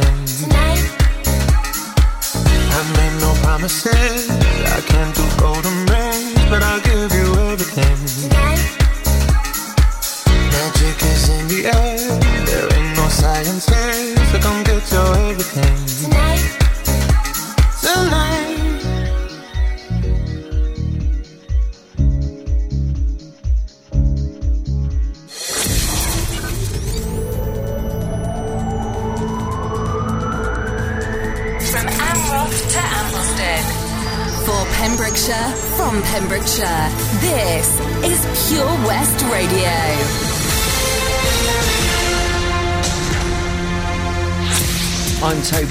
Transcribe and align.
promises. 0.00 0.48
I 2.70 2.82
made 2.96 3.20
no 3.20 3.32
promise 3.42 3.86
i 3.86 4.80
can't 4.86 5.14
do 5.14 5.27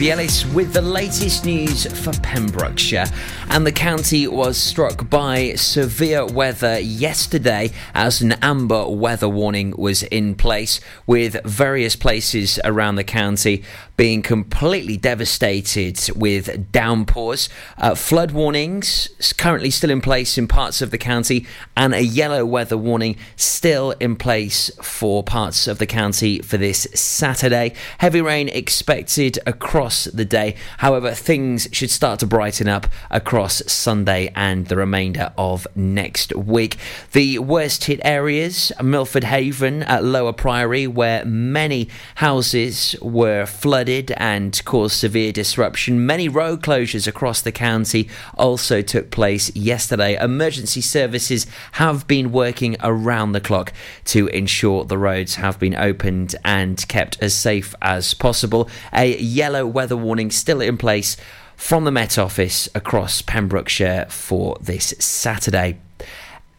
I'm 0.09 0.15
Toby 0.15 0.21
Ellis 0.23 0.46
with 0.57 0.73
the 0.73 0.81
latest 0.81 1.45
news 1.45 1.85
for 2.03 2.11
Pembrokeshire. 2.21 3.05
And 3.51 3.63
the 3.63 3.71
county 3.71 4.27
was 4.27 4.57
struck 4.57 5.07
by 5.07 5.53
severe 5.53 6.25
weather 6.25 6.79
yesterday 6.79 7.69
as 7.93 8.23
an 8.23 8.31
amber 8.41 8.89
weather 8.89 9.29
warning 9.29 9.75
was 9.77 10.01
in 10.01 10.33
place, 10.33 10.81
with 11.05 11.39
various 11.45 11.95
places 11.95 12.59
around 12.65 12.95
the 12.95 13.03
county 13.03 13.63
being 13.97 14.21
completely 14.21 14.95
devastated 14.95 15.99
with 16.15 16.71
downpours. 16.71 17.49
Uh, 17.79 17.95
flood 17.95 18.31
warnings 18.31 19.09
currently 19.37 19.71
still 19.71 19.89
in 19.89 20.01
place 20.01 20.37
in 20.37 20.47
parts 20.47 20.81
of 20.83 20.91
the 20.91 20.97
county, 20.97 21.45
and 21.75 21.93
a 21.93 22.03
yellow 22.03 22.45
weather 22.45 22.77
warning 22.77 23.15
still 23.35 23.91
in 23.99 24.15
place 24.15 24.69
for 24.81 25.23
parts 25.23 25.67
of 25.67 25.79
the 25.79 25.87
county 25.87 26.39
for 26.39 26.57
this 26.57 26.87
Saturday. 26.93 27.73
Heavy 27.97 28.21
rain 28.21 28.49
expected 28.49 29.39
across 29.47 30.05
the 30.05 30.25
day. 30.25 30.46
However, 30.77 31.11
things 31.11 31.67
should 31.71 31.91
start 31.91 32.19
to 32.19 32.27
brighten 32.27 32.67
up 32.67 32.87
across 33.09 33.61
Sunday 33.71 34.31
and 34.35 34.67
the 34.67 34.77
remainder 34.77 35.33
of 35.37 35.67
next 35.75 36.35
week. 36.35 36.77
The 37.11 37.39
worst 37.39 37.85
hit 37.85 37.99
areas 38.03 38.71
Milford 38.81 39.25
Haven 39.25 39.83
at 39.83 40.03
Lower 40.03 40.33
Priory, 40.33 40.87
where 40.87 41.25
many 41.25 41.89
houses 42.15 42.95
were 43.01 43.45
flooded 43.45 44.11
and 44.11 44.63
caused 44.65 44.95
severe 44.95 45.31
disruption. 45.31 46.05
Many 46.05 46.29
road 46.29 46.61
closures 46.61 47.07
across 47.07 47.41
the 47.41 47.51
county 47.51 48.09
also 48.37 48.81
took 48.81 49.11
place 49.11 49.55
yesterday. 49.55 50.21
Emergency 50.21 50.81
services 50.81 51.47
have 51.73 52.07
been 52.07 52.31
working 52.31 52.75
around 52.81 53.31
the 53.31 53.41
clock 53.41 53.73
to 54.05 54.27
ensure 54.27 54.85
the 54.85 54.97
roads 54.97 55.35
have 55.35 55.59
been 55.59 55.75
opened 55.75 56.35
and 56.43 56.87
kept 56.87 57.17
as 57.21 57.33
safe 57.33 57.75
as 57.81 58.13
possible. 58.13 58.69
A 58.93 59.17
yellow 59.17 59.65
weather 59.65 59.97
warning 59.97 60.31
still 60.37 60.61
in 60.61 60.77
place 60.77 61.17
from 61.55 61.83
the 61.83 61.91
Met 61.91 62.17
Office 62.17 62.69
across 62.75 63.21
Pembrokeshire 63.21 64.05
for 64.09 64.57
this 64.61 64.93
Saturday. 64.99 65.79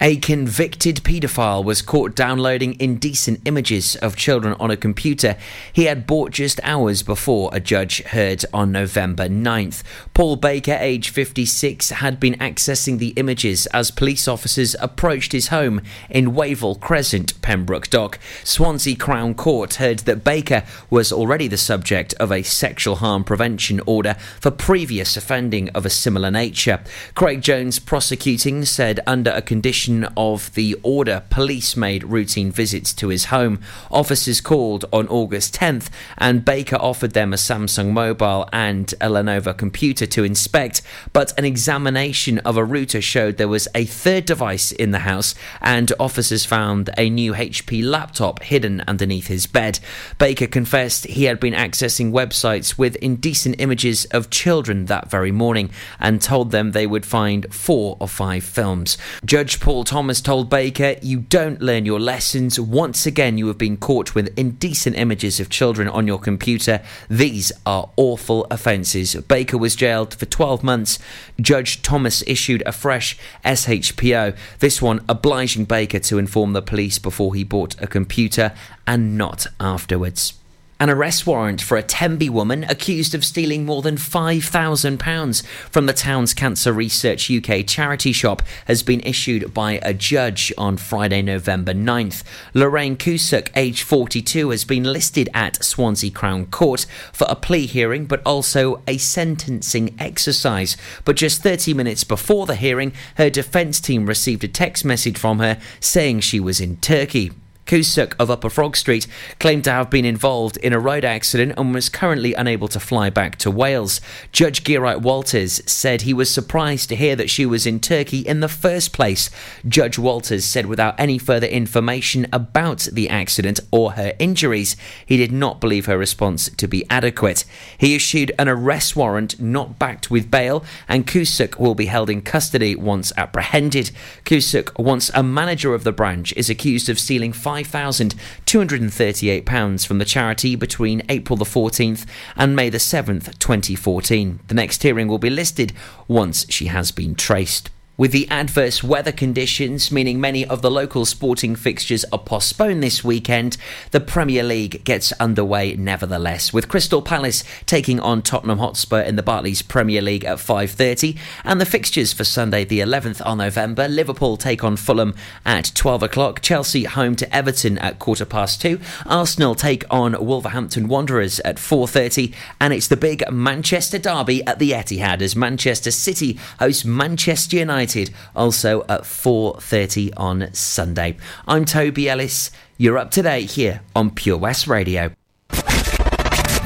A 0.00 0.16
convicted 0.18 0.98
paedophile 0.98 1.64
was 1.64 1.82
caught 1.82 2.14
downloading 2.14 2.76
indecent 2.78 3.40
images 3.44 3.96
of 3.96 4.14
children 4.14 4.54
on 4.60 4.70
a 4.70 4.76
computer 4.76 5.36
he 5.72 5.86
had 5.86 6.06
bought 6.06 6.30
just 6.30 6.60
hours 6.62 7.02
before 7.02 7.50
a 7.52 7.58
judge 7.58 8.04
heard 8.04 8.44
on 8.54 8.70
November 8.70 9.28
9th. 9.28 9.82
Paul 10.14 10.36
Baker, 10.36 10.76
age 10.78 11.10
56, 11.10 11.90
had 11.90 12.20
been 12.20 12.34
accessing 12.34 12.98
the 12.98 13.08
images 13.16 13.66
as 13.66 13.90
police 13.90 14.28
officers 14.28 14.76
approached 14.78 15.32
his 15.32 15.48
home 15.48 15.80
in 16.08 16.32
Wavell 16.32 16.76
Crescent, 16.76 17.42
Pembroke 17.42 17.90
Dock. 17.90 18.20
Swansea 18.44 18.94
Crown 18.94 19.34
Court 19.34 19.74
heard 19.74 20.00
that 20.00 20.22
Baker 20.22 20.62
was 20.90 21.10
already 21.10 21.48
the 21.48 21.56
subject 21.56 22.14
of 22.20 22.30
a 22.30 22.44
sexual 22.44 22.96
harm 22.96 23.24
prevention 23.24 23.80
order 23.84 24.14
for 24.40 24.52
previous 24.52 25.16
offending 25.16 25.70
of 25.70 25.84
a 25.84 25.90
similar 25.90 26.30
nature. 26.30 26.84
Craig 27.16 27.42
Jones, 27.42 27.80
prosecuting, 27.80 28.64
said 28.64 29.00
under 29.04 29.32
a 29.32 29.42
condition 29.42 29.87
of 30.16 30.54
the 30.54 30.76
order, 30.82 31.22
police 31.30 31.76
made 31.76 32.04
routine 32.04 32.52
visits 32.52 32.92
to 32.94 33.08
his 33.08 33.26
home. 33.26 33.60
Officers 33.90 34.40
called 34.40 34.84
on 34.92 35.08
August 35.08 35.54
10th, 35.54 35.88
and 36.18 36.44
Baker 36.44 36.76
offered 36.76 37.12
them 37.12 37.32
a 37.32 37.36
Samsung 37.36 37.90
mobile 37.90 38.48
and 38.52 38.92
a 39.00 39.08
Lenovo 39.08 39.56
computer 39.56 40.06
to 40.06 40.24
inspect. 40.24 40.82
But 41.12 41.36
an 41.38 41.44
examination 41.44 42.38
of 42.40 42.56
a 42.56 42.64
router 42.64 43.00
showed 43.00 43.36
there 43.36 43.48
was 43.48 43.68
a 43.74 43.84
third 43.84 44.26
device 44.26 44.72
in 44.72 44.90
the 44.90 45.00
house, 45.00 45.34
and 45.60 45.92
officers 45.98 46.44
found 46.44 46.90
a 46.98 47.08
new 47.08 47.32
HP 47.32 47.82
laptop 47.82 48.42
hidden 48.42 48.82
underneath 48.86 49.28
his 49.28 49.46
bed. 49.46 49.80
Baker 50.18 50.46
confessed 50.46 51.06
he 51.06 51.24
had 51.24 51.40
been 51.40 51.54
accessing 51.54 52.12
websites 52.12 52.76
with 52.76 52.96
indecent 52.96 53.56
images 53.58 54.04
of 54.06 54.30
children 54.30 54.86
that 54.86 55.10
very 55.10 55.32
morning 55.32 55.70
and 55.98 56.20
told 56.20 56.50
them 56.50 56.72
they 56.72 56.86
would 56.86 57.06
find 57.06 57.52
four 57.52 57.96
or 58.00 58.08
five 58.08 58.44
films. 58.44 58.98
Judge 59.24 59.60
Paul 59.60 59.77
Thomas 59.84 60.20
told 60.20 60.48
Baker, 60.48 60.96
You 61.02 61.20
don't 61.20 61.60
learn 61.60 61.84
your 61.84 62.00
lessons. 62.00 62.58
Once 62.58 63.06
again, 63.06 63.38
you 63.38 63.48
have 63.48 63.58
been 63.58 63.76
caught 63.76 64.14
with 64.14 64.36
indecent 64.38 64.96
images 64.96 65.40
of 65.40 65.50
children 65.50 65.88
on 65.88 66.06
your 66.06 66.18
computer. 66.18 66.80
These 67.08 67.52
are 67.66 67.90
awful 67.96 68.46
offences. 68.50 69.14
Baker 69.14 69.58
was 69.58 69.76
jailed 69.76 70.14
for 70.14 70.26
12 70.26 70.62
months. 70.62 70.98
Judge 71.40 71.82
Thomas 71.82 72.22
issued 72.26 72.62
a 72.66 72.72
fresh 72.72 73.18
SHPO, 73.44 74.36
this 74.58 74.80
one 74.80 75.04
obliging 75.08 75.64
Baker 75.64 75.98
to 75.98 76.18
inform 76.18 76.52
the 76.52 76.62
police 76.62 76.98
before 76.98 77.34
he 77.34 77.44
bought 77.44 77.74
a 77.80 77.86
computer 77.86 78.52
and 78.86 79.18
not 79.18 79.46
afterwards. 79.60 80.34
An 80.80 80.90
arrest 80.90 81.26
warrant 81.26 81.60
for 81.60 81.76
a 81.76 81.82
Tenby 81.82 82.30
woman 82.30 82.62
accused 82.62 83.12
of 83.12 83.24
stealing 83.24 83.66
more 83.66 83.82
than 83.82 83.96
£5,000 83.96 85.46
from 85.70 85.86
the 85.86 85.92
town's 85.92 86.32
Cancer 86.32 86.72
Research 86.72 87.28
UK 87.28 87.66
charity 87.66 88.12
shop 88.12 88.42
has 88.66 88.84
been 88.84 89.00
issued 89.00 89.52
by 89.52 89.80
a 89.82 89.92
judge 89.92 90.52
on 90.56 90.76
Friday, 90.76 91.20
November 91.20 91.74
9th. 91.74 92.22
Lorraine 92.54 92.96
Cusack, 92.96 93.50
aged 93.56 93.82
42, 93.82 94.50
has 94.50 94.64
been 94.64 94.84
listed 94.84 95.28
at 95.34 95.64
Swansea 95.64 96.12
Crown 96.12 96.46
Court 96.46 96.86
for 97.12 97.26
a 97.28 97.34
plea 97.34 97.66
hearing 97.66 98.06
but 98.06 98.22
also 98.24 98.80
a 98.86 98.98
sentencing 98.98 99.96
exercise. 99.98 100.76
But 101.04 101.16
just 101.16 101.42
30 101.42 101.74
minutes 101.74 102.04
before 102.04 102.46
the 102.46 102.54
hearing, 102.54 102.92
her 103.16 103.30
defence 103.30 103.80
team 103.80 104.06
received 104.06 104.44
a 104.44 104.48
text 104.48 104.84
message 104.84 105.18
from 105.18 105.40
her 105.40 105.58
saying 105.80 106.20
she 106.20 106.38
was 106.38 106.60
in 106.60 106.76
Turkey. 106.76 107.32
Cusack 107.68 108.16
of 108.18 108.30
Upper 108.30 108.48
Frog 108.48 108.76
Street 108.78 109.06
claimed 109.38 109.62
to 109.64 109.70
have 109.70 109.90
been 109.90 110.06
involved 110.06 110.56
in 110.56 110.72
a 110.72 110.80
road 110.80 111.04
accident 111.04 111.52
and 111.58 111.74
was 111.74 111.90
currently 111.90 112.32
unable 112.32 112.66
to 112.66 112.80
fly 112.80 113.10
back 113.10 113.36
to 113.36 113.50
Wales. 113.50 114.00
Judge 114.32 114.64
Geraint 114.64 115.02
Walters 115.02 115.60
said 115.70 116.00
he 116.00 116.14
was 116.14 116.32
surprised 116.32 116.88
to 116.88 116.96
hear 116.96 117.14
that 117.14 117.28
she 117.28 117.44
was 117.44 117.66
in 117.66 117.78
Turkey 117.78 118.20
in 118.20 118.40
the 118.40 118.48
first 118.48 118.94
place. 118.94 119.28
Judge 119.68 119.98
Walters 119.98 120.46
said 120.46 120.64
without 120.64 120.98
any 120.98 121.18
further 121.18 121.46
information 121.46 122.26
about 122.32 122.88
the 122.90 123.10
accident 123.10 123.60
or 123.70 123.92
her 123.92 124.14
injuries, 124.18 124.74
he 125.04 125.18
did 125.18 125.30
not 125.30 125.60
believe 125.60 125.84
her 125.84 125.98
response 125.98 126.48
to 126.48 126.66
be 126.66 126.88
adequate. 126.88 127.44
He 127.76 127.94
issued 127.94 128.32
an 128.38 128.48
arrest 128.48 128.96
warrant 128.96 129.38
not 129.38 129.78
backed 129.78 130.10
with 130.10 130.30
bail, 130.30 130.64
and 130.88 131.06
Cusack 131.06 131.60
will 131.60 131.74
be 131.74 131.86
held 131.86 132.08
in 132.08 132.22
custody 132.22 132.74
once 132.74 133.12
apprehended. 133.18 133.90
Cusack, 134.24 134.78
once 134.78 135.10
a 135.12 135.22
manager 135.22 135.74
of 135.74 135.84
the 135.84 135.92
branch, 135.92 136.32
is 136.34 136.48
accused 136.48 136.88
of 136.88 136.98
stealing 136.98 137.34
£5,238 137.64 139.86
from 139.86 139.98
the 139.98 140.04
charity 140.04 140.56
between 140.56 141.02
April 141.08 141.36
the 141.36 141.44
14th 141.44 142.06
and 142.36 142.54
May 142.54 142.70
the 142.70 142.78
7th, 142.78 143.38
2014. 143.38 144.40
The 144.48 144.54
next 144.54 144.82
hearing 144.82 145.08
will 145.08 145.18
be 145.18 145.30
listed 145.30 145.72
once 146.06 146.46
she 146.48 146.66
has 146.66 146.90
been 146.90 147.14
traced. 147.14 147.70
With 147.98 148.12
the 148.12 148.28
adverse 148.30 148.84
weather 148.84 149.10
conditions, 149.10 149.90
meaning 149.90 150.20
many 150.20 150.46
of 150.46 150.62
the 150.62 150.70
local 150.70 151.04
sporting 151.04 151.56
fixtures 151.56 152.04
are 152.12 152.18
postponed 152.20 152.80
this 152.80 153.02
weekend, 153.02 153.56
the 153.90 153.98
Premier 153.98 154.44
League 154.44 154.84
gets 154.84 155.10
underway 155.14 155.74
nevertheless, 155.74 156.52
with 156.52 156.68
Crystal 156.68 157.02
Palace 157.02 157.42
taking 157.66 157.98
on 157.98 158.22
Tottenham 158.22 158.60
Hotspur 158.60 159.00
in 159.00 159.16
the 159.16 159.22
Barclays 159.24 159.62
Premier 159.62 160.00
League 160.00 160.24
at 160.24 160.38
5.30, 160.38 161.18
and 161.42 161.60
the 161.60 161.66
fixtures 161.66 162.12
for 162.12 162.22
Sunday 162.22 162.64
the 162.64 162.78
11th 162.78 163.20
of 163.22 163.36
November, 163.36 163.88
Liverpool 163.88 164.36
take 164.36 164.62
on 164.62 164.76
Fulham 164.76 165.12
at 165.44 165.72
12 165.74 166.04
o'clock, 166.04 166.40
Chelsea 166.40 166.84
home 166.84 167.16
to 167.16 167.34
Everton 167.34 167.78
at 167.78 167.98
quarter 167.98 168.24
past 168.24 168.62
2, 168.62 168.78
Arsenal 169.06 169.56
take 169.56 169.84
on 169.90 170.24
Wolverhampton 170.24 170.86
Wanderers 170.86 171.40
at 171.40 171.56
4.30, 171.56 172.32
and 172.60 172.72
it's 172.72 172.86
the 172.86 172.96
big 172.96 173.28
Manchester 173.28 173.98
derby 173.98 174.46
at 174.46 174.60
the 174.60 174.70
Etihad 174.70 175.20
as 175.20 175.34
Manchester 175.34 175.90
City 175.90 176.38
host 176.60 176.86
Manchester 176.86 177.56
United 177.56 177.87
also 178.34 178.84
at 178.88 179.02
4:30 179.02 180.12
on 180.16 180.48
Sunday. 180.52 181.16
I'm 181.46 181.64
Toby 181.64 182.08
Ellis. 182.08 182.50
You're 182.76 182.98
up 182.98 183.10
to 183.12 183.22
date 183.22 183.52
here 183.52 183.80
on 183.96 184.10
Pure 184.10 184.38
West 184.38 184.66
Radio. 184.66 185.12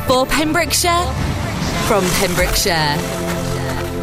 For 0.07 0.27
Pembrokeshire, 0.27 1.07
from 1.87 2.05
Pembrokeshire. 2.21 2.97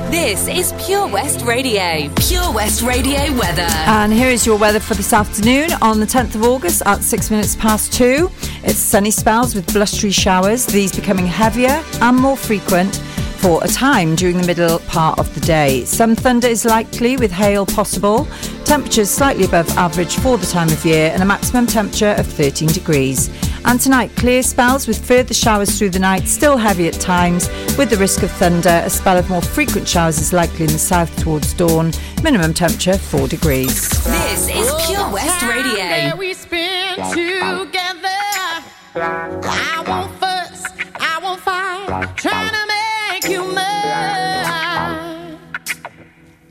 This 0.09 0.47
is 0.47 0.73
Pure 0.83 1.09
West 1.09 1.45
Radio. 1.45 2.11
Pure 2.15 2.51
West 2.51 2.81
Radio 2.81 3.31
weather. 3.37 3.61
And 3.61 4.11
here 4.11 4.29
is 4.29 4.43
your 4.43 4.57
weather 4.57 4.79
for 4.79 4.95
this 4.95 5.13
afternoon 5.13 5.69
on 5.83 5.99
the 5.99 6.07
10th 6.07 6.33
of 6.33 6.43
August 6.43 6.81
at 6.87 7.03
six 7.03 7.29
minutes 7.29 7.55
past 7.55 7.93
two. 7.93 8.31
It's 8.63 8.79
sunny 8.79 9.11
spells 9.11 9.53
with 9.53 9.71
blustery 9.71 10.09
showers, 10.09 10.65
these 10.65 10.95
becoming 10.95 11.27
heavier 11.27 11.83
and 12.01 12.17
more 12.17 12.35
frequent 12.35 12.99
for 13.39 13.63
a 13.63 13.67
time 13.67 14.15
during 14.15 14.37
the 14.37 14.45
middle 14.45 14.79
part 14.79 15.17
of 15.17 15.33
the 15.33 15.39
day. 15.41 15.85
Some 15.85 16.15
thunder 16.15 16.47
is 16.47 16.65
likely 16.65 17.15
with 17.15 17.31
hail 17.31 17.65
possible. 17.65 18.27
Temperatures 18.65 19.09
slightly 19.09 19.45
above 19.45 19.69
average 19.77 20.15
for 20.17 20.37
the 20.37 20.45
time 20.45 20.67
of 20.69 20.85
year 20.85 21.11
and 21.13 21.23
a 21.23 21.25
maximum 21.25 21.65
temperature 21.65 22.13
of 22.17 22.27
13 22.27 22.69
degrees. 22.69 23.29
And 23.65 23.79
tonight, 23.79 24.15
clear 24.15 24.43
spells 24.43 24.87
with 24.87 25.05
further 25.05 25.33
showers 25.33 25.77
through 25.77 25.91
the 25.91 25.99
night, 25.99 26.27
still 26.27 26.57
heavy 26.57 26.87
at 26.87 26.95
times, 26.95 27.49
with 27.77 27.89
the 27.89 27.97
risk 27.97 28.23
of 28.23 28.31
thunder. 28.31 28.81
A 28.83 28.89
spell 28.89 29.17
of 29.17 29.29
more 29.29 29.41
frequent 29.41 29.87
showers 29.87 30.19
is 30.19 30.33
likely 30.33 30.65
in 30.65 30.71
the 30.71 30.79
south 30.79 31.15
towards 31.17 31.53
dawn. 31.53 31.91
Minimum 32.23 32.53
temperature 32.53 32.97
4 32.97 33.27
degrees. 33.27 33.89
This 34.05 34.49
is 34.49 34.73
Pure 34.85 35.11
West 35.11 35.43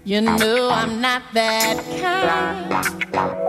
You 0.09 0.23
know 0.23 0.71
I'm 0.73 1.03
not 1.03 1.23
that 1.35 1.77
kind. 2.01 3.48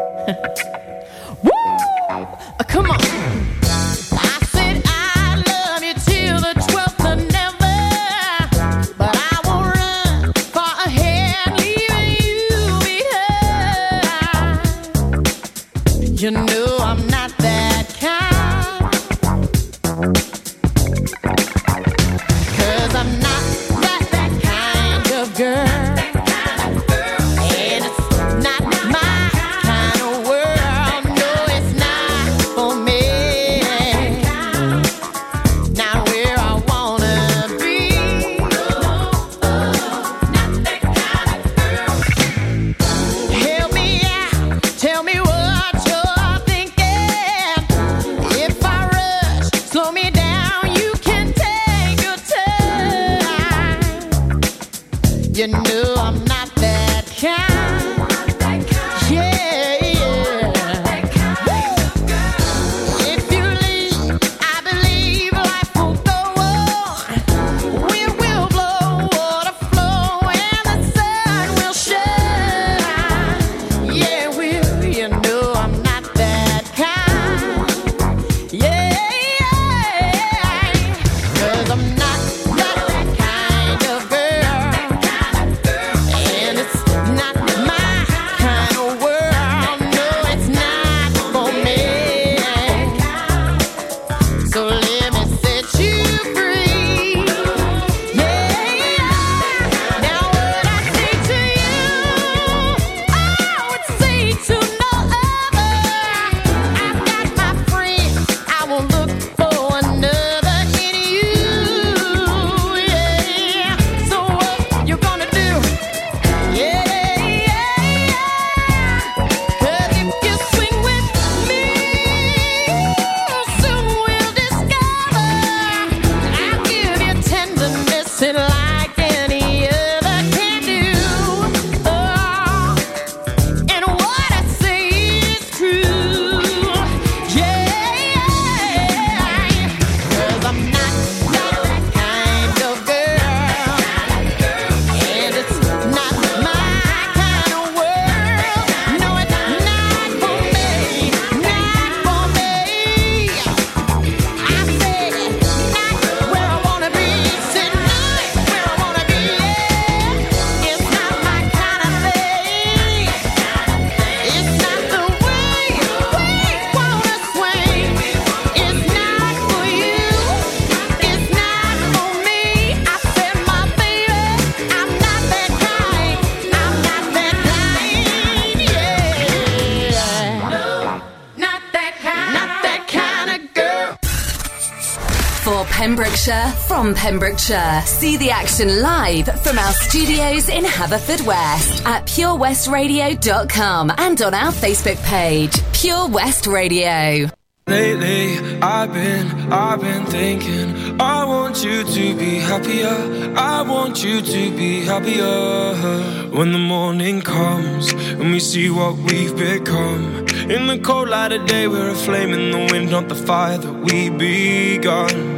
From 186.79 186.95
Pembrokeshire. 186.95 187.81
See 187.85 188.15
the 188.15 188.31
action 188.31 188.81
live 188.81 189.25
from 189.43 189.59
our 189.59 189.73
studios 189.73 190.47
in 190.47 190.63
Haverfordwest 190.63 191.85
at 191.85 192.05
purewestradio.com 192.05 193.91
and 193.97 194.21
on 194.21 194.33
our 194.33 194.53
Facebook 194.53 194.95
page, 195.03 195.51
Pure 195.73 196.07
West 196.07 196.47
Radio. 196.47 197.29
Lately, 197.67 198.37
I've 198.61 198.93
been, 198.93 199.27
I've 199.51 199.81
been 199.81 200.05
thinking. 200.05 201.01
I 201.01 201.25
want 201.25 201.65
you 201.65 201.83
to 201.83 202.15
be 202.15 202.39
happier. 202.39 203.33
I 203.35 203.61
want 203.61 204.01
you 204.01 204.21
to 204.21 204.57
be 204.57 204.85
happier. 204.85 206.29
When 206.31 206.53
the 206.53 206.59
morning 206.59 207.21
comes 207.21 207.91
and 207.91 208.31
we 208.31 208.39
see 208.39 208.69
what 208.69 208.95
we've 208.95 209.35
become. 209.35 210.25
In 210.49 210.67
the 210.67 210.79
cold 210.81 211.09
light 211.09 211.33
of 211.33 211.45
day, 211.45 211.67
we're 211.67 211.89
a 211.89 211.95
flame 211.95 212.31
in 212.31 212.51
the 212.51 212.71
wind, 212.71 212.89
not 212.89 213.09
the 213.09 213.15
fire 213.15 213.57
that 213.57 213.73
we 213.83 214.09
begun. 214.09 215.28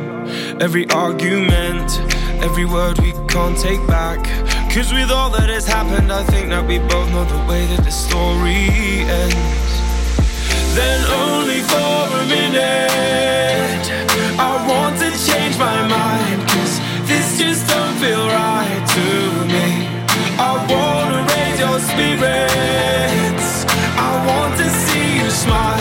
Every 0.62 0.88
argument, 0.91 2.00
every 2.39 2.65
word 2.65 3.00
we 3.00 3.13
can't 3.27 3.58
take 3.58 3.86
back. 3.88 4.24
Cause 4.72 4.94
with 4.94 5.10
all 5.10 5.32
that 5.32 5.50
has 5.50 5.65
happened, 5.65 6.12
I 6.12 6.24
think 6.25 6.50
that 6.50 6.63
we 6.68 6.77
both 6.77 7.10
know 7.10 7.25
the 7.25 7.44
way 7.50 7.65
that 7.65 7.84
the 7.84 7.89
story 7.89 8.70
ends. 9.10 9.72
Then 10.77 11.01
only 11.10 11.62
for 11.62 12.06
a 12.22 12.25
minute 12.30 13.84
I 14.39 14.53
want 14.70 14.96
to 15.03 15.10
change 15.27 15.58
my 15.58 15.82
mind 15.84 16.48
Cause 16.48 16.80
this 17.10 17.38
just 17.38 17.68
don't 17.68 17.98
feel 18.00 18.25
right 18.27 18.84
to 18.96 19.08
me 19.51 19.68
I 20.39 20.51
wanna 20.72 21.27
raise 21.27 21.60
your 21.60 21.77
spirits 21.91 23.65
I 24.00 24.12
want 24.30 24.58
to 24.62 24.70
see 24.70 25.18
you 25.20 25.30
smile 25.30 25.80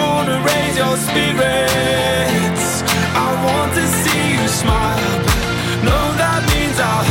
spirits. 0.97 2.83
I 3.13 3.29
want 3.45 3.73
to 3.79 3.85
see 4.01 4.23
you 4.35 4.47
smile, 4.47 5.19
no, 5.83 5.97
that 6.21 6.41
means 6.51 6.79
I'll 6.79 7.10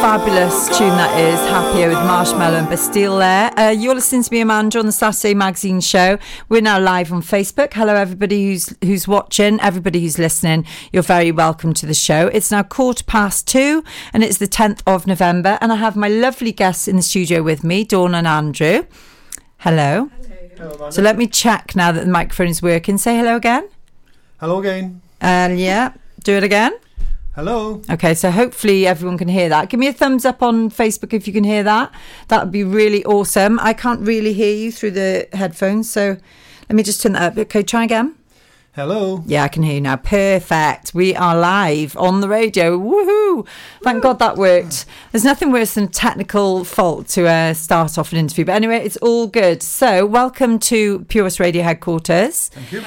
Fabulous 0.00 0.68
tune 0.78 0.90
that 0.90 1.18
is. 1.18 1.40
Happier 1.50 1.88
with 1.88 1.98
Marshmello 1.98 2.60
and 2.60 2.68
Bastille 2.68 3.18
there. 3.18 3.50
Uh, 3.58 3.70
you're 3.70 3.96
listening 3.96 4.22
to 4.22 4.32
me, 4.32 4.40
Amanda, 4.40 4.78
on 4.78 4.86
the 4.86 4.92
Saturday 4.92 5.34
Magazine 5.34 5.80
show. 5.80 6.18
We're 6.48 6.60
now 6.60 6.78
live 6.78 7.12
on 7.12 7.20
Facebook. 7.20 7.74
Hello, 7.74 7.96
everybody 7.96 8.46
who's 8.46 8.72
who's 8.84 9.08
watching, 9.08 9.60
everybody 9.60 10.00
who's 10.00 10.16
listening. 10.16 10.64
You're 10.92 11.02
very 11.02 11.32
welcome 11.32 11.74
to 11.74 11.84
the 11.84 11.94
show. 11.94 12.28
It's 12.28 12.52
now 12.52 12.62
quarter 12.62 13.02
past 13.02 13.48
two, 13.48 13.82
and 14.12 14.22
it's 14.22 14.38
the 14.38 14.46
10th 14.46 14.82
of 14.86 15.08
November. 15.08 15.58
And 15.60 15.72
I 15.72 15.76
have 15.76 15.96
my 15.96 16.08
lovely 16.08 16.52
guests 16.52 16.86
in 16.86 16.94
the 16.94 17.02
studio 17.02 17.42
with 17.42 17.64
me, 17.64 17.82
Dawn 17.82 18.14
and 18.14 18.26
Andrew. 18.26 18.86
Hello. 19.58 20.10
So 20.90 21.02
let 21.02 21.18
me 21.18 21.26
check 21.26 21.74
now 21.74 21.90
that 21.90 22.04
the 22.04 22.10
microphone 22.10 22.48
is 22.48 22.62
working. 22.62 22.98
Say 22.98 23.16
hello 23.16 23.34
again. 23.34 23.68
Hello 24.38 24.60
again. 24.60 25.02
And 25.20 25.58
yeah, 25.58 25.94
do 26.22 26.34
it 26.34 26.44
again. 26.44 26.78
Hello. 27.38 27.80
Okay, 27.88 28.14
so 28.14 28.32
hopefully 28.32 28.84
everyone 28.84 29.16
can 29.16 29.28
hear 29.28 29.48
that. 29.48 29.68
Give 29.70 29.78
me 29.78 29.86
a 29.86 29.92
thumbs 29.92 30.24
up 30.24 30.42
on 30.42 30.70
Facebook 30.70 31.12
if 31.12 31.28
you 31.28 31.32
can 31.32 31.44
hear 31.44 31.62
that. 31.62 31.92
That 32.26 32.42
would 32.42 32.50
be 32.50 32.64
really 32.64 33.04
awesome. 33.04 33.60
I 33.60 33.74
can't 33.74 34.00
really 34.00 34.32
hear 34.32 34.52
you 34.52 34.72
through 34.72 34.90
the 34.90 35.28
headphones, 35.32 35.88
so 35.88 36.16
let 36.68 36.74
me 36.74 36.82
just 36.82 37.00
turn 37.00 37.12
that 37.12 37.22
up. 37.22 37.38
Okay, 37.38 37.62
try 37.62 37.84
again. 37.84 38.16
Hello. 38.72 39.22
Yeah, 39.24 39.44
I 39.44 39.48
can 39.48 39.62
hear 39.62 39.74
you 39.74 39.80
now. 39.80 39.96
Perfect. 39.96 40.94
We 40.94 41.14
are 41.14 41.36
live 41.36 41.96
on 41.96 42.20
the 42.20 42.28
radio. 42.28 42.76
Woohoo! 42.76 43.46
Thank 43.82 44.02
God 44.02 44.18
that 44.18 44.36
worked. 44.36 44.86
There's 45.12 45.24
nothing 45.24 45.52
worse 45.52 45.74
than 45.74 45.84
a 45.84 45.88
technical 45.88 46.64
fault 46.64 47.06
to 47.08 47.28
uh, 47.28 47.54
start 47.54 47.98
off 47.98 48.10
an 48.10 48.18
interview. 48.18 48.44
But 48.44 48.56
anyway, 48.56 48.84
it's 48.84 48.96
all 48.98 49.28
good. 49.28 49.62
So, 49.62 50.06
welcome 50.06 50.58
to 50.60 51.04
Pure 51.06 51.24
West 51.24 51.40
Radio 51.40 51.62
headquarters. 51.62 52.48
Thank 52.48 52.72
you. 52.72 52.82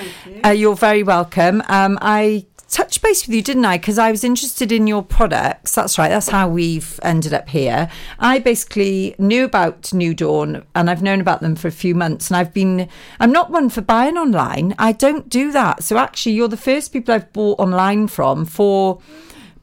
Uh, 0.45 0.49
you're 0.49 0.75
very 0.75 1.03
welcome. 1.03 1.61
Um, 1.67 1.97
I 2.01 2.45
touched 2.71 3.01
base 3.01 3.27
with 3.27 3.35
you, 3.35 3.41
didn't 3.41 3.65
I? 3.65 3.77
Because 3.77 3.97
I 3.97 4.09
was 4.09 4.23
interested 4.23 4.71
in 4.71 4.87
your 4.87 5.03
products. 5.03 5.75
That's 5.75 5.97
right. 5.97 6.09
That's 6.09 6.29
how 6.29 6.47
we've 6.47 6.99
ended 7.03 7.33
up 7.33 7.49
here. 7.49 7.89
I 8.17 8.39
basically 8.39 9.15
knew 9.19 9.43
about 9.43 9.93
New 9.93 10.13
Dawn 10.13 10.63
and 10.73 10.89
I've 10.89 11.03
known 11.03 11.21
about 11.21 11.41
them 11.41 11.55
for 11.55 11.67
a 11.67 11.71
few 11.71 11.93
months. 11.93 12.29
And 12.29 12.37
I've 12.37 12.53
been, 12.53 12.87
I'm 13.19 13.31
not 13.31 13.51
one 13.51 13.69
for 13.69 13.81
buying 13.81 14.17
online. 14.17 14.73
I 14.79 14.93
don't 14.93 15.29
do 15.29 15.51
that. 15.51 15.83
So 15.83 15.97
actually, 15.97 16.33
you're 16.33 16.47
the 16.47 16.57
first 16.57 16.93
people 16.93 17.13
I've 17.13 17.31
bought 17.33 17.59
online 17.59 18.07
from 18.07 18.45
for 18.45 18.99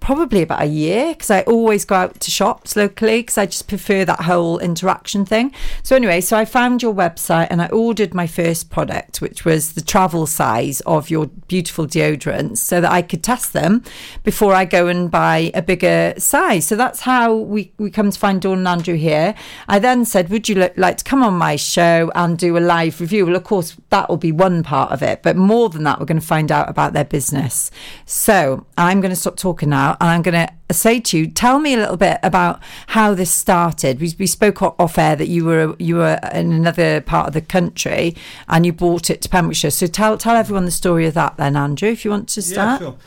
probably 0.00 0.42
about 0.42 0.62
a 0.62 0.66
year 0.66 1.12
because 1.12 1.30
I 1.30 1.42
always 1.42 1.84
go 1.84 1.94
out 1.94 2.20
to 2.20 2.30
shops 2.30 2.76
locally 2.76 3.20
because 3.20 3.38
I 3.38 3.46
just 3.46 3.68
prefer 3.68 4.04
that 4.04 4.22
whole 4.22 4.58
interaction 4.58 5.24
thing. 5.24 5.52
So 5.82 5.96
anyway, 5.96 6.20
so 6.20 6.36
I 6.36 6.44
found 6.44 6.82
your 6.82 6.94
website 6.94 7.48
and 7.50 7.60
I 7.60 7.68
ordered 7.68 8.14
my 8.14 8.26
first 8.26 8.70
product, 8.70 9.20
which 9.20 9.44
was 9.44 9.72
the 9.72 9.80
travel 9.80 10.26
size 10.26 10.80
of 10.82 11.10
your 11.10 11.26
beautiful 11.26 11.86
deodorants, 11.86 12.58
so 12.58 12.80
that 12.80 12.90
I 12.90 13.02
could 13.02 13.22
test 13.22 13.52
them 13.52 13.82
before 14.22 14.54
I 14.54 14.64
go 14.64 14.86
and 14.86 15.10
buy 15.10 15.50
a 15.54 15.62
bigger 15.62 16.14
size. 16.18 16.66
So 16.66 16.76
that's 16.76 17.00
how 17.00 17.34
we 17.34 17.72
we 17.78 17.90
come 17.90 18.10
to 18.10 18.18
find 18.18 18.40
Dawn 18.40 18.58
and 18.58 18.68
Andrew 18.68 18.96
here. 18.96 19.34
I 19.68 19.78
then 19.78 20.04
said, 20.04 20.28
would 20.28 20.48
you 20.48 20.56
li- 20.56 20.70
like 20.76 20.98
to 20.98 21.04
come 21.04 21.22
on 21.22 21.34
my 21.34 21.56
show 21.56 22.10
and 22.14 22.38
do 22.38 22.56
a 22.56 22.60
live 22.60 23.00
review? 23.00 23.26
Well, 23.26 23.36
of 23.36 23.44
course, 23.44 23.76
that 23.90 24.08
will 24.08 24.16
be 24.16 24.32
one 24.32 24.62
part 24.62 24.92
of 24.92 25.02
it, 25.02 25.22
but 25.22 25.36
more 25.36 25.68
than 25.68 25.84
that, 25.84 25.98
we're 25.98 26.06
going 26.06 26.20
to 26.20 26.26
find 26.26 26.52
out 26.52 26.68
about 26.68 26.92
their 26.92 27.04
business. 27.04 27.70
So 28.06 28.66
I'm 28.76 29.00
going 29.00 29.10
to 29.10 29.16
stop 29.16 29.36
talking 29.36 29.70
now 29.70 29.87
and 30.00 30.10
I'm 30.10 30.22
going 30.22 30.46
to 30.46 30.74
say 30.74 31.00
to 31.00 31.18
you, 31.18 31.26
tell 31.26 31.58
me 31.58 31.74
a 31.74 31.76
little 31.76 31.96
bit 31.96 32.18
about 32.22 32.60
how 32.88 33.14
this 33.14 33.30
started. 33.30 34.00
We, 34.00 34.14
we 34.18 34.26
spoke 34.26 34.62
off 34.62 34.98
air 34.98 35.16
that 35.16 35.28
you 35.28 35.44
were 35.44 35.76
you 35.78 35.96
were 35.96 36.18
in 36.32 36.52
another 36.52 37.00
part 37.00 37.28
of 37.28 37.34
the 37.34 37.40
country 37.40 38.16
and 38.48 38.66
you 38.66 38.72
brought 38.72 39.10
it 39.10 39.22
to 39.22 39.28
Pembrokeshire. 39.28 39.70
So 39.70 39.86
tell 39.86 40.18
tell 40.18 40.36
everyone 40.36 40.64
the 40.64 40.70
story 40.70 41.06
of 41.06 41.14
that 41.14 41.36
then, 41.36 41.56
Andrew, 41.56 41.88
if 41.88 42.04
you 42.04 42.10
want 42.10 42.28
to 42.30 42.42
start. 42.42 42.80
Yeah, 42.80 42.88
sure. 42.88 42.98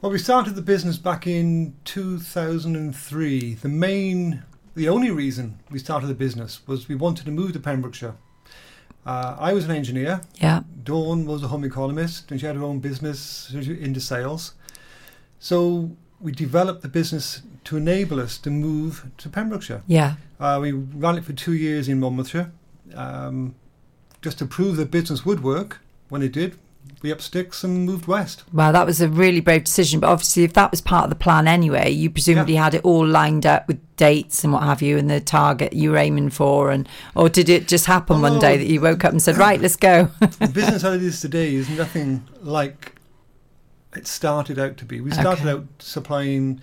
Well, 0.00 0.10
we 0.10 0.18
started 0.18 0.56
the 0.56 0.62
business 0.62 0.98
back 0.98 1.28
in 1.28 1.74
2003. 1.84 3.54
The 3.54 3.68
main, 3.68 4.42
the 4.74 4.88
only 4.88 5.12
reason 5.12 5.60
we 5.70 5.78
started 5.78 6.08
the 6.08 6.14
business 6.14 6.66
was 6.66 6.88
we 6.88 6.96
wanted 6.96 7.24
to 7.26 7.30
move 7.30 7.52
to 7.52 7.60
Pembrokeshire. 7.60 8.16
Uh, 9.06 9.36
I 9.38 9.52
was 9.52 9.64
an 9.64 9.70
engineer. 9.70 10.20
Yeah. 10.36 10.62
Dawn 10.82 11.24
was 11.24 11.42
a 11.42 11.48
home 11.48 11.62
economist, 11.64 12.30
and 12.30 12.40
she 12.40 12.46
had 12.46 12.56
her 12.56 12.62
own 12.62 12.80
business 12.80 13.52
into 13.52 14.00
sales. 14.00 14.54
So 15.42 15.90
we 16.20 16.30
developed 16.30 16.82
the 16.82 16.88
business 16.88 17.42
to 17.64 17.76
enable 17.76 18.20
us 18.20 18.38
to 18.38 18.48
move 18.48 19.10
to 19.18 19.28
Pembrokeshire. 19.28 19.82
Yeah. 19.88 20.14
Uh, 20.38 20.60
we 20.62 20.70
ran 20.70 21.18
it 21.18 21.24
for 21.24 21.32
two 21.32 21.52
years 21.52 21.88
in 21.88 21.98
Monmouthshire, 21.98 22.52
um, 22.94 23.56
just 24.20 24.38
to 24.38 24.46
prove 24.46 24.76
the 24.76 24.86
business 24.86 25.26
would 25.26 25.42
work. 25.42 25.80
When 26.10 26.22
it 26.22 26.30
did, 26.30 26.58
we 27.02 27.10
up 27.10 27.20
sticks 27.20 27.64
and 27.64 27.84
moved 27.84 28.06
west. 28.06 28.44
Well, 28.52 28.72
that 28.72 28.86
was 28.86 29.00
a 29.00 29.08
really 29.08 29.40
brave 29.40 29.64
decision. 29.64 29.98
But 29.98 30.10
obviously, 30.10 30.44
if 30.44 30.52
that 30.52 30.70
was 30.70 30.80
part 30.80 31.04
of 31.04 31.10
the 31.10 31.16
plan 31.16 31.48
anyway, 31.48 31.90
you 31.90 32.08
presumably 32.08 32.54
had 32.54 32.74
it 32.74 32.84
all 32.84 33.04
lined 33.04 33.44
up 33.44 33.66
with 33.66 33.80
dates 33.96 34.44
and 34.44 34.52
what 34.52 34.62
have 34.62 34.80
you, 34.80 34.96
and 34.96 35.10
the 35.10 35.20
target 35.20 35.72
you 35.72 35.90
were 35.90 35.96
aiming 35.96 36.30
for, 36.30 36.70
and 36.70 36.88
or 37.16 37.28
did 37.28 37.48
it 37.48 37.66
just 37.66 37.86
happen 37.86 38.18
Oh, 38.18 38.20
one 38.20 38.38
day 38.38 38.56
that 38.56 38.66
you 38.66 38.80
woke 38.80 39.04
up 39.04 39.10
and 39.10 39.20
said, 39.20 39.38
"Right, 39.38 39.60
let's 39.60 39.74
go"? 39.74 40.04
the 40.20 40.50
business 40.54 40.84
as 40.84 40.94
it 40.94 41.02
is 41.02 41.20
today 41.20 41.52
is 41.52 41.68
nothing 41.68 42.22
like 42.42 42.94
it 43.94 44.06
started 44.06 44.58
out 44.58 44.76
to 44.78 44.84
be. 44.84 45.00
We 45.00 45.10
started 45.10 45.46
Okay. 45.46 45.50
out 45.50 45.66
supplying. 45.78 46.60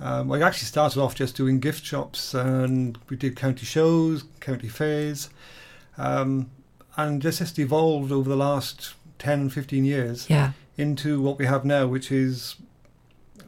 Um, 0.00 0.28
we 0.28 0.42
actually 0.42 0.66
started 0.66 1.00
off 1.00 1.14
just 1.14 1.36
doing 1.36 1.60
gift 1.60 1.84
shops, 1.84 2.34
and 2.34 2.98
we 3.08 3.16
did 3.16 3.36
county 3.36 3.64
shows, 3.64 4.24
county 4.40 4.68
fairs, 4.68 5.30
um, 5.96 6.50
and 6.96 7.22
this 7.22 7.38
just 7.38 7.58
evolved 7.58 8.10
over 8.10 8.28
the 8.28 8.36
last 8.36 8.94
ten 9.18 9.48
fifteen 9.48 9.84
years 9.84 10.28
yeah, 10.28 10.52
into 10.76 11.20
what 11.22 11.38
we 11.38 11.46
have 11.46 11.64
now, 11.64 11.86
which 11.86 12.10
is 12.10 12.56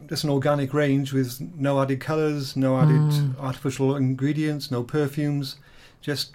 just 0.07 0.23
an 0.23 0.29
organic 0.29 0.73
range 0.73 1.11
with 1.11 1.41
no 1.57 1.81
added 1.81 1.99
colours, 1.99 2.55
no 2.55 2.77
added 2.77 2.95
Mm. 2.95 3.37
artificial 3.39 3.95
ingredients, 3.97 4.71
no 4.71 4.83
perfumes, 4.83 5.57
just 6.01 6.31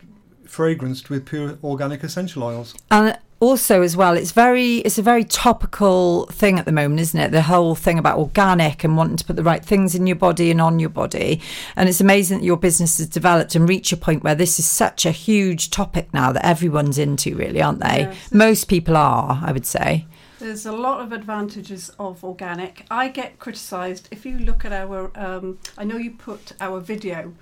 fragranced 0.46 1.08
with 1.08 1.24
pure 1.24 1.56
organic 1.64 2.04
essential 2.04 2.42
oils. 2.42 2.74
and 2.90 3.16
also 3.42 3.82
as 3.82 3.96
well, 3.96 4.16
it's 4.16 4.30
very 4.30 4.76
it's 4.76 4.98
a 4.98 5.02
very 5.02 5.24
topical 5.24 6.26
thing 6.26 6.60
at 6.60 6.64
the 6.64 6.72
moment, 6.72 7.00
isn't 7.00 7.18
it? 7.18 7.32
The 7.32 7.42
whole 7.42 7.74
thing 7.74 7.98
about 7.98 8.18
organic 8.18 8.84
and 8.84 8.96
wanting 8.96 9.16
to 9.16 9.24
put 9.24 9.34
the 9.34 9.42
right 9.42 9.64
things 9.64 9.96
in 9.96 10.06
your 10.06 10.16
body 10.16 10.52
and 10.52 10.60
on 10.60 10.78
your 10.78 10.88
body, 10.88 11.40
and 11.74 11.88
it's 11.88 12.00
amazing 12.00 12.38
that 12.38 12.44
your 12.44 12.56
business 12.56 12.98
has 12.98 13.08
developed 13.08 13.56
and 13.56 13.68
reached 13.68 13.92
a 13.92 13.96
point 13.96 14.22
where 14.22 14.36
this 14.36 14.60
is 14.60 14.64
such 14.64 15.04
a 15.04 15.10
huge 15.10 15.70
topic 15.70 16.14
now 16.14 16.30
that 16.30 16.46
everyone's 16.46 16.98
into, 16.98 17.34
really, 17.34 17.60
aren't 17.60 17.80
they? 17.80 18.02
Yes. 18.02 18.32
Most 18.32 18.68
people 18.68 18.96
are, 18.96 19.40
I 19.42 19.50
would 19.50 19.66
say. 19.66 20.06
There's 20.38 20.64
a 20.64 20.72
lot 20.72 21.00
of 21.00 21.12
advantages 21.12 21.90
of 21.98 22.22
organic. 22.22 22.86
I 22.90 23.08
get 23.08 23.40
criticised 23.40 24.08
if 24.12 24.24
you 24.24 24.38
look 24.38 24.64
at 24.64 24.72
our. 24.72 25.10
Um, 25.16 25.58
I 25.76 25.82
know 25.82 25.96
you 25.96 26.12
put 26.12 26.52
our 26.60 26.78
video 26.78 27.34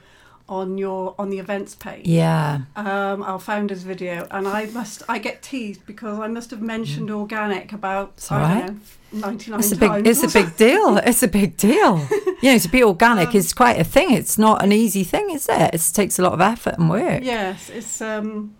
on 0.50 0.76
your 0.76 1.14
on 1.18 1.30
the 1.30 1.38
events 1.38 1.74
page. 1.76 2.06
Yeah. 2.06 2.62
Um, 2.76 3.22
our 3.22 3.38
founders 3.38 3.84
video, 3.84 4.26
and 4.30 4.46
I 4.46 4.66
must. 4.66 5.02
I 5.08 5.18
get 5.18 5.42
teased 5.42 5.86
because 5.86 6.18
I 6.18 6.26
must 6.26 6.50
have 6.50 6.60
mentioned 6.60 7.10
organic 7.10 7.72
about. 7.72 8.10
Mm. 8.10 8.16
It's 8.16 8.32
all 8.32 8.38
right. 8.40 8.66
know, 8.66 8.76
ninety 9.12 9.50
nine 9.50 9.60
It's 9.60 9.72
a 9.72 9.76
times. 9.76 10.02
big, 10.02 10.06
it's 10.08 10.22
a 10.24 10.28
big 10.42 10.56
deal. 10.56 10.98
It's 11.10 11.22
a 11.22 11.28
big 11.28 11.56
deal. 11.56 12.06
You 12.42 12.52
know, 12.52 12.58
to 12.58 12.68
be 12.68 12.82
organic 12.82 13.34
is 13.40 13.52
quite 13.52 13.78
a 13.78 13.84
thing. 13.84 14.12
It's 14.12 14.36
not 14.36 14.62
an 14.62 14.72
easy 14.72 15.04
thing, 15.04 15.30
is 15.30 15.48
it? 15.48 15.74
It 15.74 15.90
takes 15.94 16.18
a 16.18 16.22
lot 16.22 16.32
of 16.32 16.40
effort 16.40 16.74
and 16.78 16.90
work. 16.90 17.22
Yes, 17.22 17.70
it's 17.70 18.00
um, 18.02 18.56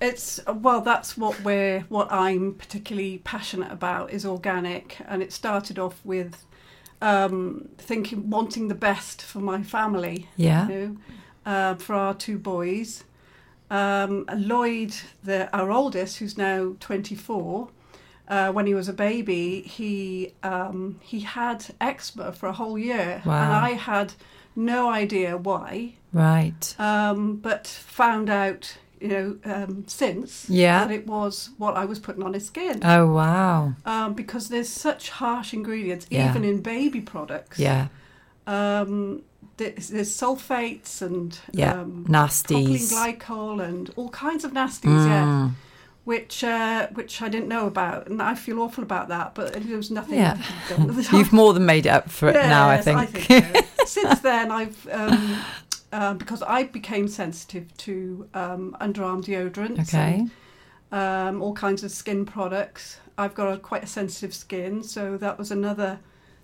it's 0.00 0.40
well, 0.46 0.82
that's 0.82 1.16
what 1.16 1.40
we're 1.40 1.80
what 1.88 2.12
I'm 2.12 2.54
particularly 2.54 3.18
passionate 3.24 3.72
about 3.72 4.10
is 4.12 4.26
organic, 4.26 4.98
and 5.08 5.22
it 5.22 5.32
started 5.32 5.78
off 5.78 6.00
with 6.04 6.44
um, 7.04 7.68
thinking 7.78 8.30
wanting 8.30 8.68
the 8.68 8.74
best 8.74 9.22
for 9.22 9.40
my 9.40 9.62
family. 9.62 10.28
Yeah. 10.36 10.68
You 10.68 10.74
know, 10.74 10.96
uh, 11.52 11.74
for 11.76 11.94
our 11.94 12.14
two 12.14 12.38
boys. 12.38 13.04
Um, 13.70 14.24
Lloyd, 14.36 14.94
the 15.22 15.54
our 15.56 15.70
oldest, 15.70 16.18
who's 16.18 16.36
now 16.38 16.76
24, 16.80 17.68
uh, 18.28 18.52
when 18.52 18.66
he 18.66 18.74
was 18.74 18.88
a 18.88 18.92
baby, 18.92 19.62
he 19.62 20.32
um, 20.42 20.98
he 21.02 21.20
had 21.20 21.66
eczema 21.80 22.32
for 22.32 22.46
a 22.48 22.52
whole 22.52 22.78
year, 22.78 23.22
Wow. 23.24 23.42
and 23.42 23.52
I 23.52 23.70
had 23.70 24.12
no 24.56 24.88
idea 24.90 25.36
why 25.36 25.94
Right. 26.12 26.74
um, 26.78 27.36
but 27.36 27.66
found 27.66 28.28
out, 28.30 28.76
you 29.04 29.10
know, 29.14 29.36
um, 29.54 29.84
since 29.86 30.46
Yeah. 30.48 30.78
that 30.86 30.90
it 30.98 31.06
was 31.06 31.50
what 31.58 31.76
I 31.76 31.84
was 31.84 31.98
putting 31.98 32.22
on 32.22 32.32
his 32.32 32.46
skin. 32.46 32.80
Oh 32.82 33.06
wow. 33.12 33.74
um, 33.84 34.14
because 34.14 34.48
there's 34.48 34.68
such 34.70 35.10
harsh 35.20 35.52
ingredients, 35.52 36.06
Yeah. 36.10 36.30
even 36.30 36.42
in 36.44 36.62
baby 36.62 37.00
products. 37.02 37.58
Yeah. 37.58 37.88
Um, 38.46 39.22
there's, 39.58 39.88
there's 39.88 40.10
sulfates 40.10 41.02
and 41.02 41.38
Yeah. 41.52 41.80
um, 41.80 42.06
Nasties. 42.08 42.90
propylene 42.92 43.18
glycol 43.18 43.62
and 43.68 43.90
all 43.96 44.08
kinds 44.08 44.44
of 44.44 44.52
nasties. 44.52 45.06
Yeah. 45.06 45.24
Mm. 45.24 45.50
Which, 46.04 46.44
uh, 46.44 46.88
which 46.92 47.22
I 47.22 47.28
didn't 47.30 47.48
know 47.48 47.66
about, 47.66 48.08
and 48.08 48.20
I 48.20 48.34
feel 48.34 48.60
awful 48.60 48.84
about 48.84 49.08
that. 49.08 49.34
But 49.34 49.54
there 49.54 49.76
was 49.76 49.90
nothing. 49.90 50.18
Yeah. 50.18 50.32
I 50.32 50.36
could 50.36 50.44
have 50.44 50.68
done 50.78 50.90
at 50.90 50.96
the 51.10 51.16
You've 51.16 51.32
more 51.32 51.54
than 51.54 51.64
made 51.64 51.86
it 51.86 51.90
up 51.98 52.10
for 52.10 52.28
it 52.28 52.34
now, 52.34 52.68
I 52.68 52.74
Yes, 52.76 52.84
think. 52.84 53.54
so. 53.54 53.60
Since 53.86 54.20
then, 54.20 54.50
I've 54.52 54.88
um, 54.92 55.38
uh, 55.94 56.14
because 56.14 56.42
I 56.42 56.64
became 56.64 57.06
sensitive 57.08 57.66
to 57.78 58.28
um, 58.34 58.76
underarm 58.80 59.22
deodorants 59.24 59.88
okay. 59.94 60.26
and 60.90 61.36
um, 61.36 61.42
all 61.42 61.54
kinds 61.54 61.84
of 61.84 61.90
skin 61.90 62.26
products. 62.26 62.98
I've 63.16 63.34
got 63.34 63.52
a, 63.54 63.58
quite 63.58 63.84
a 63.84 63.86
sensitive 63.86 64.34
skin, 64.34 64.82
so 64.82 65.16
that 65.18 65.38
was 65.38 65.50
another 65.52 66.00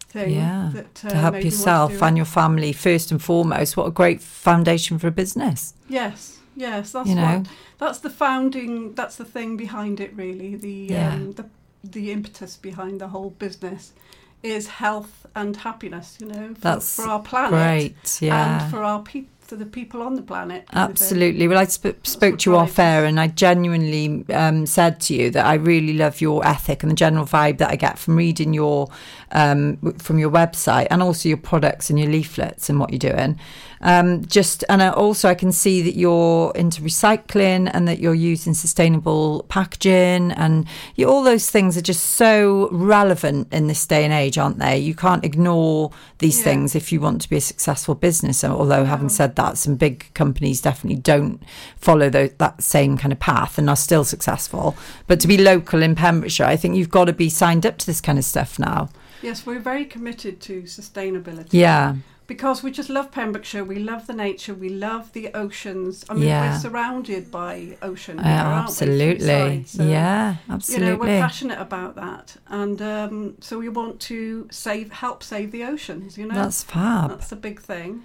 thing 0.08 0.30
Yeah. 0.34 0.70
that 0.74 1.04
uh, 1.04 1.08
to 1.10 1.16
help 1.16 1.32
want 1.34 1.42
to 1.42 1.48
yourself 1.48 2.02
and 2.02 2.16
your 2.16 2.26
family 2.26 2.72
first 2.72 3.10
and 3.10 3.20
foremost. 3.20 3.76
What 3.76 3.86
a 3.86 3.90
great 3.90 4.20
foundation 4.20 4.98
for 5.00 5.08
a 5.08 5.12
business. 5.22 5.74
yes, 5.88 6.38
yes, 6.56 6.92
that's 6.92 7.08
You 7.08 7.16
know? 7.16 7.38
what 7.38 7.48
that's 7.78 7.98
the 8.00 8.10
founding. 8.10 8.94
That's 8.94 9.16
the 9.16 9.24
thing 9.24 9.56
behind 9.56 10.00
it, 10.00 10.14
really. 10.14 10.54
The 10.54 10.86
Yeah. 10.90 11.14
um, 11.14 11.32
the 11.32 11.46
the 11.82 12.12
impetus 12.12 12.56
behind 12.56 13.00
the 13.00 13.08
whole 13.08 13.30
business 13.30 13.94
is 14.42 14.68
health 14.68 15.26
and 15.34 15.56
happiness. 15.56 16.18
You 16.20 16.26
know, 16.28 16.54
for, 16.54 16.60
That's 16.60 16.94
for 16.96 17.04
our 17.08 17.22
planet. 17.22 17.50
Great. 17.50 18.18
Yeah. 18.20 18.62
and 18.62 18.70
for 18.70 18.82
our 18.82 19.02
people, 19.02 19.30
for 19.50 19.56
the 19.56 19.66
people 19.66 20.00
on 20.00 20.14
the 20.14 20.22
planet. 20.22 20.64
Absolutely. 20.72 21.48
Well, 21.48 21.58
I 21.58 21.64
sp- 21.66 21.98
spoke 22.04 22.38
to 22.38 22.50
you 22.50 22.56
off 22.56 22.78
air, 22.78 23.04
and 23.04 23.18
I 23.18 23.26
genuinely 23.26 24.24
um, 24.32 24.64
said 24.64 25.00
to 25.02 25.14
you 25.14 25.28
that 25.30 25.44
I 25.44 25.54
really 25.54 25.92
love 25.92 26.20
your 26.20 26.46
ethic 26.46 26.84
and 26.84 26.92
the 26.92 26.94
general 26.94 27.26
vibe 27.26 27.58
that 27.58 27.68
I 27.68 27.74
get 27.74 27.98
from 27.98 28.14
reading 28.14 28.54
your 28.54 28.88
um, 29.32 29.76
from 29.98 30.20
your 30.20 30.30
website 30.30 30.86
and 30.88 31.02
also 31.02 31.28
your 31.28 31.36
products 31.36 31.90
and 31.90 31.98
your 31.98 32.08
leaflets 32.08 32.70
and 32.70 32.78
what 32.78 32.90
you're 32.90 33.12
doing. 33.12 33.40
Um, 33.82 34.24
just 34.26 34.62
and 34.68 34.82
I 34.82 34.90
also 34.90 35.28
I 35.28 35.34
can 35.34 35.52
see 35.52 35.80
that 35.82 35.96
you're 35.96 36.52
into 36.54 36.82
recycling 36.82 37.70
and 37.72 37.88
that 37.88 37.98
you're 37.98 38.14
using 38.14 38.52
sustainable 38.52 39.44
packaging 39.48 40.32
and 40.32 40.66
you, 40.96 41.08
all 41.08 41.22
those 41.22 41.48
things 41.48 41.78
are 41.78 41.82
just 41.82 42.04
so 42.04 42.68
relevant 42.72 43.48
in 43.52 43.68
this 43.68 43.86
day 43.86 44.04
and 44.04 44.12
age, 44.12 44.36
aren't 44.36 44.58
they? 44.58 44.78
You 44.78 44.94
can't 44.94 45.24
ignore 45.24 45.90
these 46.18 46.38
Yeah. 46.38 46.44
things 46.44 46.74
if 46.74 46.92
you 46.92 47.00
want 47.00 47.22
to 47.22 47.28
be 47.30 47.36
a 47.36 47.40
successful 47.40 47.94
business. 47.94 48.44
Although, 48.44 48.84
having 48.84 49.08
said 49.08 49.36
that, 49.36 49.56
some 49.56 49.76
big 49.76 50.12
companies 50.12 50.60
definitely 50.60 51.00
don't 51.00 51.42
follow 51.76 52.10
that 52.10 52.62
same 52.62 52.98
kind 52.98 53.12
of 53.12 53.18
path 53.20 53.56
and 53.56 53.70
are 53.70 53.76
still 53.76 54.04
successful. 54.04 54.76
But 55.06 55.20
to 55.20 55.28
be 55.28 55.38
local 55.38 55.82
in 55.82 55.94
Pembrokeshire, 55.94 56.44
I 56.46 56.56
think 56.56 56.76
you've 56.76 56.90
got 56.90 57.06
to 57.06 57.12
be 57.14 57.30
signed 57.30 57.64
up 57.64 57.78
to 57.78 57.86
this 57.86 58.00
kind 58.02 58.18
of 58.18 58.24
stuff 58.26 58.58
now. 58.58 58.90
Yes, 59.22 59.44
we're 59.46 59.58
very 59.58 59.84
committed 59.84 60.40
to 60.42 60.62
sustainability. 60.62 61.48
Yeah, 61.52 61.96
Because 62.34 62.62
we 62.62 62.70
just 62.70 62.88
love 62.90 63.10
Pembrokeshire, 63.10 63.64
we 63.64 63.80
love 63.80 64.06
the 64.06 64.12
nature, 64.12 64.54
we 64.54 64.68
love 64.68 65.12
the 65.14 65.26
oceans. 65.34 66.04
I 66.08 66.14
mean, 66.14 66.22
Yeah. 66.28 66.52
we're 66.52 66.60
surrounded 66.60 67.28
by 67.32 67.76
ocean. 67.82 68.20
uh, 68.20 68.22
here, 68.22 68.32
aren't 68.32 68.56
we, 68.56 68.62
absolutely. 68.62 69.64
so, 69.66 69.82
yeah, 69.82 70.36
You 70.68 70.78
know, 70.78 70.94
we're 70.94 71.20
passionate 71.20 71.58
about 71.68 71.96
that, 71.96 72.36
and 72.46 72.80
um, 72.80 73.34
so 73.40 73.58
we 73.58 73.68
want 73.68 73.98
to 74.12 74.46
save, 74.52 74.92
help 74.92 75.24
save 75.24 75.50
the 75.50 75.64
oceans. 75.64 76.16
You 76.16 76.26
know, 76.28 76.36
That's 76.36 76.62
fab. 76.62 77.10
That's 77.10 77.32
a 77.32 77.36
big 77.48 77.60
thing, 77.60 78.04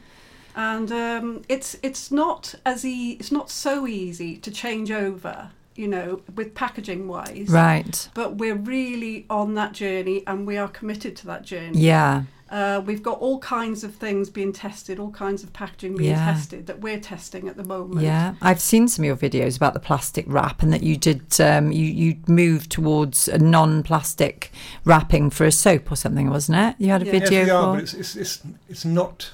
and 0.56 0.92
um, 0.92 1.44
it's 1.48 1.78
it's 1.84 2.10
not 2.12 2.56
as 2.66 2.84
e- 2.84 3.18
it's 3.20 3.32
not 3.32 3.52
so 3.52 3.86
easy 3.86 4.38
to 4.38 4.50
change 4.50 4.90
over. 4.92 5.36
You 5.76 5.90
know, 5.90 6.22
with 6.38 6.56
packaging 6.56 7.08
wise, 7.10 7.50
Right. 7.50 8.10
But 8.14 8.38
we're 8.38 8.56
really 8.78 9.26
on 9.30 9.56
that 9.56 9.74
journey, 9.74 10.24
and 10.26 10.48
we 10.48 10.56
are 10.58 10.70
committed 10.70 11.14
to 11.18 11.26
that 11.28 11.44
journey. 11.44 11.80
Yeah. 11.82 12.24
Uh, 12.48 12.80
we've 12.86 13.02
got 13.02 13.20
all 13.20 13.40
kinds 13.40 13.84
of 13.84 13.96
things 13.96 14.30
being 14.30 14.54
tested, 14.54 15.00
all 15.00 15.10
kinds 15.10 15.42
of 15.44 15.52
packaging 15.52 15.96
being 15.98 16.12
Yeah. 16.12 16.26
tested 16.32 16.68
that 16.68 16.80
we're 16.80 17.00
testing 17.00 17.48
at 17.48 17.58
the 17.58 17.64
moment. 17.64 18.02
Yeah, 18.02 18.36
I've 18.40 18.62
seen 18.62 18.88
some 18.88 19.04
of 19.04 19.08
your 19.08 19.18
videos 19.18 19.58
about 19.58 19.74
the 19.74 19.80
plastic 19.80 20.26
wrap, 20.28 20.62
and 20.62 20.72
that 20.72 20.84
you 20.84 20.96
did 20.96 21.42
um, 21.42 21.72
you 21.72 21.86
you 21.86 22.18
moved 22.28 22.70
towards 22.70 23.28
a 23.28 23.40
non-plastic 23.40 24.52
wrapping 24.84 25.32
for 25.32 25.46
a 25.46 25.52
soap 25.52 25.92
or 25.92 25.96
something, 25.96 26.30
wasn't 26.30 26.60
it? 26.60 26.76
You 26.78 26.90
had 26.92 27.02
a 27.02 27.06
Yeah. 27.06 27.14
Yes, 27.14 27.22
video 27.24 27.44
we 27.46 27.50
are, 27.50 27.74
but 27.74 27.84
it's, 27.84 27.94
it's, 27.96 28.16
it's, 28.16 28.42
it's 28.70 28.86
not 28.86 29.32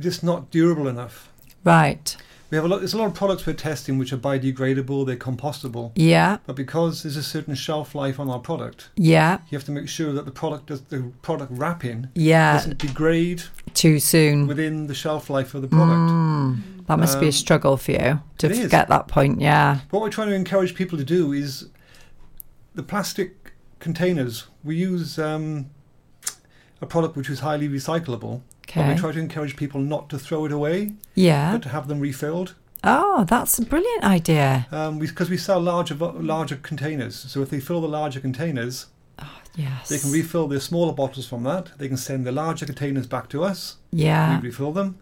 just 0.00 0.24
not 0.24 0.50
durable 0.50 0.88
enough. 0.88 1.28
right. 1.62 2.16
We 2.50 2.56
have 2.56 2.64
a 2.64 2.68
lot. 2.68 2.78
There's 2.78 2.94
a 2.94 2.98
lot 2.98 3.06
of 3.06 3.14
products 3.14 3.46
we're 3.46 3.52
testing 3.52 3.96
which 3.96 4.12
are 4.12 4.16
biodegradable, 4.18 5.06
they're 5.06 5.16
compostable, 5.16 5.92
Yeah, 5.94 6.38
but 6.46 6.56
because 6.56 7.02
there's 7.04 7.16
a 7.16 7.22
certain 7.22 7.54
shelf 7.54 7.94
life 7.94 8.18
on 8.18 8.28
our 8.28 8.40
product, 8.40 8.88
yeah, 8.96 9.38
you 9.48 9.56
have 9.56 9.64
to 9.66 9.70
make 9.70 9.88
sure 9.88 10.12
that 10.12 10.24
the 10.24 10.32
product 10.32 10.66
does 10.66 10.80
the 10.82 11.12
product 11.22 11.52
wrapping 11.52 12.08
yeah. 12.14 12.54
doesn't 12.54 12.78
degrade 12.78 13.44
Too 13.74 14.00
soon. 14.00 14.48
within 14.48 14.88
the 14.88 14.94
shelf 14.94 15.30
life 15.30 15.54
of 15.54 15.62
the 15.62 15.68
product. 15.68 16.10
Mm, 16.10 16.86
that 16.86 16.98
must 16.98 17.20
be 17.20 17.26
a 17.26 17.28
Um, 17.28 17.32
struggle 17.32 17.76
for 17.76 17.92
you 17.92 18.20
to 18.38 18.68
get 18.68 18.88
that 18.88 19.06
point. 19.06 19.40
Yeah, 19.40 19.80
What 19.90 20.02
we're 20.02 20.10
trying 20.10 20.28
to 20.30 20.34
encourage 20.34 20.74
people 20.74 20.98
to 20.98 21.04
do 21.04 21.32
is 21.32 21.68
the 22.74 22.82
plastic 22.82 23.52
containers. 23.78 24.46
We 24.64 24.74
use 24.74 25.18
um, 25.20 25.70
a 26.80 26.86
product 26.86 27.16
which 27.16 27.30
is 27.30 27.40
highly 27.40 27.68
recyclable, 27.68 28.40
but 28.74 28.88
we 28.88 28.94
try 28.94 29.12
to 29.12 29.18
encourage 29.18 29.56
people 29.56 29.80
not 29.80 30.08
to 30.10 30.18
throw 30.18 30.44
it 30.46 30.52
away, 30.52 30.92
Yeah, 31.14 31.52
but 31.52 31.62
to 31.62 31.68
have 31.70 31.88
them 31.88 32.00
refilled. 32.00 32.54
Oh, 32.82 33.24
that's 33.28 33.58
a 33.58 33.64
brilliant 33.64 34.04
idea. 34.04 34.66
Um, 34.72 34.98
because 34.98 35.28
we, 35.28 35.36
sell 35.36 35.60
larger 35.60 35.94
larger 35.94 36.56
containers. 36.56 37.14
So 37.16 37.42
if 37.42 37.50
they 37.50 37.60
fill 37.60 37.80
the 37.80 37.88
larger 37.88 38.20
containers, 38.20 38.86
Yes. 39.56 39.88
they 39.88 39.98
can 39.98 40.12
refill 40.12 40.46
their 40.48 40.60
smaller 40.60 40.92
bottles 40.92 41.26
from 41.26 41.42
that. 41.42 41.72
They 41.76 41.88
can 41.88 41.96
send 41.96 42.24
the 42.24 42.32
larger 42.32 42.66
containers 42.66 43.06
back 43.06 43.28
to 43.30 43.42
us. 43.44 43.76
Yeah. 43.92 44.38
We 44.40 44.48
refill 44.48 44.72
them 44.72 44.98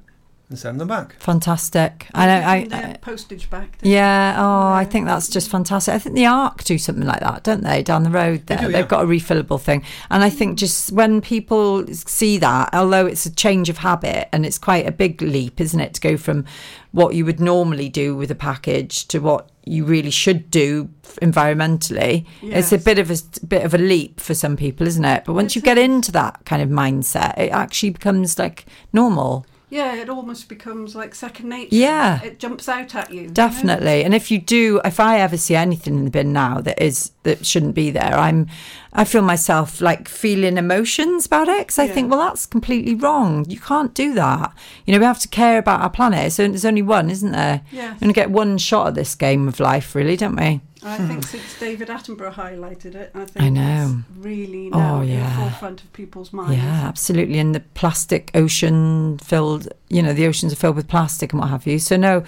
and 0.49 0.59
send 0.59 0.81
them 0.81 0.89
back. 0.89 1.15
Fantastic. 1.21 2.09
I 2.15 2.27
know. 2.27 2.47
I, 2.47 2.69
I 2.73 2.97
postage 3.01 3.51
back. 3.51 3.79
yeah. 3.83 4.37
Oh, 4.39 4.73
I 4.73 4.85
think 4.85 5.07
that's 5.07 5.29
just 5.29 5.51
fantastic. 5.51 5.95
I 5.95 5.99
think 5.99 6.15
the 6.15 6.27
Arc 6.27 6.65
do 6.65 6.79
something 6.79 7.07
like 7.07 7.21
that, 7.21 7.45
don't 7.45 7.63
they? 7.63 7.83
Down 7.83 8.03
the 8.03 8.11
road 8.11 8.47
there, 8.47 8.59
do, 8.59 8.65
have 8.65 8.73
yeah. 8.73 8.83
got 8.83 9.05
a 9.05 9.07
refillable 9.07 9.61
thing, 9.61 9.85
and 10.11 10.23
I 10.23 10.31
think 10.31 10.59
just 10.59 10.93
when 10.93 11.21
people 11.21 11.87
see 11.89 12.39
that, 12.39 12.71
although 12.73 13.07
it's 13.07 13.27
a 13.27 13.35
change 13.35 13.69
of 13.69 13.79
habit 13.79 14.29
and 14.33 14.47
it's 14.47 14.59
quite 14.59 14.87
a 14.87 14.93
big 14.93 15.21
leap, 15.21 15.61
isn't 15.61 15.81
it, 15.81 15.95
to 15.95 16.01
go 16.01 16.17
from 16.17 16.45
what 16.93 17.15
you 17.15 17.25
would 17.25 17.41
normally 17.41 17.89
do 17.89 18.17
with 18.17 18.31
a 18.31 18.35
package 18.35 19.07
to 19.09 19.19
what 19.19 19.51
you 19.65 19.85
really 19.85 20.11
should 20.11 20.51
do 20.51 20.89
environmentally. 21.21 22.27
It's 22.43 22.73
a 22.73 22.79
bit 22.79 22.99
of 22.99 23.11
a 23.11 23.17
bit 23.47 23.65
of 23.65 23.75
a 23.75 23.79
leap 23.79 24.19
for 24.21 24.35
some 24.35 24.57
people, 24.57 24.87
isn't 24.87 25.05
it? 25.05 25.25
But 25.27 25.35
once 25.35 25.53
It 25.53 25.57
you 25.57 25.63
get 25.63 25.79
into 25.79 26.11
that 26.13 26.45
kind 26.47 26.63
of 26.63 26.69
mindset, 26.71 27.37
it 27.39 27.51
actually 27.51 27.91
becomes 27.91 28.39
like 28.39 28.65
normal. 28.93 29.47
Yeah, 29.71 29.95
it 29.97 30.09
almost 30.09 30.49
becomes 30.49 30.95
like 30.95 31.15
second 31.15 31.51
nature. 31.51 31.69
Yeah. 31.75 32.23
It 32.23 32.39
jumps 32.39 32.69
out 32.69 32.95
at 32.95 33.13
you. 33.13 33.23
you 33.23 33.27
know? 33.29 33.33
Definitely. 33.35 34.03
And 34.03 34.15
if 34.15 34.31
you 34.31 34.39
do, 34.39 34.81
if 34.85 34.99
I 34.99 35.21
ever 35.21 35.37
see 35.37 35.55
anything 35.55 35.95
in 35.99 36.05
the 36.05 36.11
bin 36.11 36.33
now 36.33 36.61
that 36.63 36.83
is 36.83 37.13
that 37.25 37.45
shouldn't 37.45 37.75
be 37.75 37.91
there, 37.91 38.15
I'm, 38.15 38.47
I 38.95 39.05
feel 39.05 39.21
myself 39.23 39.81
like 39.83 40.09
feeling 40.09 40.57
emotions 40.57 41.27
about 41.27 41.49
it 41.49 41.59
because 41.67 41.79
I 41.79 41.85
Yeah. 41.85 41.93
think, 41.93 42.11
well, 42.11 42.21
that's 42.21 42.47
completely 42.47 42.95
wrong. 42.95 43.45
You 43.49 43.61
can't 43.61 43.93
do 43.93 44.15
that. 44.15 44.55
You 44.87 44.93
know, 44.95 44.99
we 45.01 45.05
have 45.05 45.21
to 45.21 45.29
care 45.29 45.59
about 45.59 45.83
our 45.83 45.91
planet. 45.91 46.33
So 46.33 46.49
there's 46.49 46.65
only 46.65 46.83
one, 46.83 47.11
isn't 47.11 47.33
there? 47.33 47.61
We're 47.73 47.95
gonna 48.01 48.13
get 48.15 48.31
one 48.31 48.57
shot 48.59 48.87
at 48.89 48.95
this 48.95 49.15
game 49.15 49.49
of 49.49 49.61
life, 49.61 49.95
really, 49.95 50.17
don't 50.17 50.37
we? 50.37 50.61
I 50.83 50.97
think 50.99 51.25
since 51.25 51.59
David 51.59 51.89
Attenborough 51.89 52.33
highlighted 52.35 52.95
it, 52.95 53.11
I 53.15 53.25
think 53.25 53.45
I 53.45 53.49
know. 53.49 53.99
it's 54.09 54.19
really 54.25 54.71
Oh, 54.73 54.79
now 54.79 55.01
in 55.01 55.19
the 55.21 55.31
forefront 55.31 55.83
of 55.83 55.93
people's 55.93 56.33
minds. 56.33 56.57
Yeah, 56.57 56.87
absolutely. 56.87 57.39
And 57.39 57.55
the 57.55 57.61
plastic 57.61 58.31
ocean 58.35 59.19
filled, 59.19 59.69
you 59.89 60.03
know, 60.03 60.13
the 60.13 60.27
oceans 60.27 60.53
are 60.53 60.57
filled 60.57 60.77
with 60.77 60.87
plastic 60.87 61.33
and 61.33 61.41
what 61.41 61.49
have 61.51 61.67
you. 61.67 61.79
So, 61.79 61.97
no, 61.97 62.23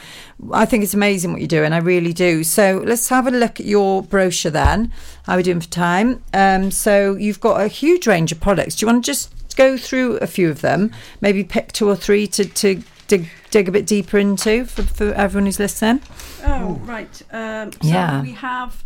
I 0.53 0.67
think 0.67 0.83
it's 0.83 0.95
amazing 0.95 1.33
what 1.33 1.41
you're 1.41 1.49
doing. 1.49 1.73
I 1.73 1.79
really 1.79 2.13
do. 2.13 2.43
So, 2.45 2.83
let's 2.85 3.09
have 3.09 3.27
a 3.27 3.31
look 3.31 3.61
at 3.61 3.67
your 3.67 4.03
brochure 4.03 4.51
then. 4.51 4.93
How 5.25 5.35
are 5.35 5.37
we 5.37 5.43
doing 5.43 5.61
for 5.61 5.69
time? 5.71 6.23
Um, 6.35 6.71
so, 6.71 7.15
you've 7.15 7.41
got 7.41 7.61
a 7.61 7.69
huge 7.69 8.07
range 8.07 8.33
of 8.33 8.41
products. 8.41 8.75
Do 8.77 8.85
you 8.87 8.93
want 8.93 9.05
to 9.05 9.11
just 9.11 9.33
go 9.57 9.77
through 9.77 10.17
a 10.19 10.27
few 10.27 10.51
of 10.51 10.61
them? 10.61 10.91
Maybe 11.21 11.45
pick 11.45 11.73
two 11.73 11.89
or 11.89 11.97
three 11.97 12.27
to, 12.29 12.45
to 12.45 12.83
dig, 13.07 13.29
dig 13.51 13.69
a 13.69 13.73
bit 13.73 13.87
deeper 13.87 14.19
into 14.19 14.65
for, 14.65 14.83
for 14.83 15.13
everyone 15.15 15.47
who's 15.47 15.59
listening? 15.59 16.03
Oh, 16.47 16.81
right. 16.85 17.23
Um, 17.33 17.73
so 17.73 17.79
Yeah. 17.83 18.23
we 18.23 18.33
have 18.33 18.85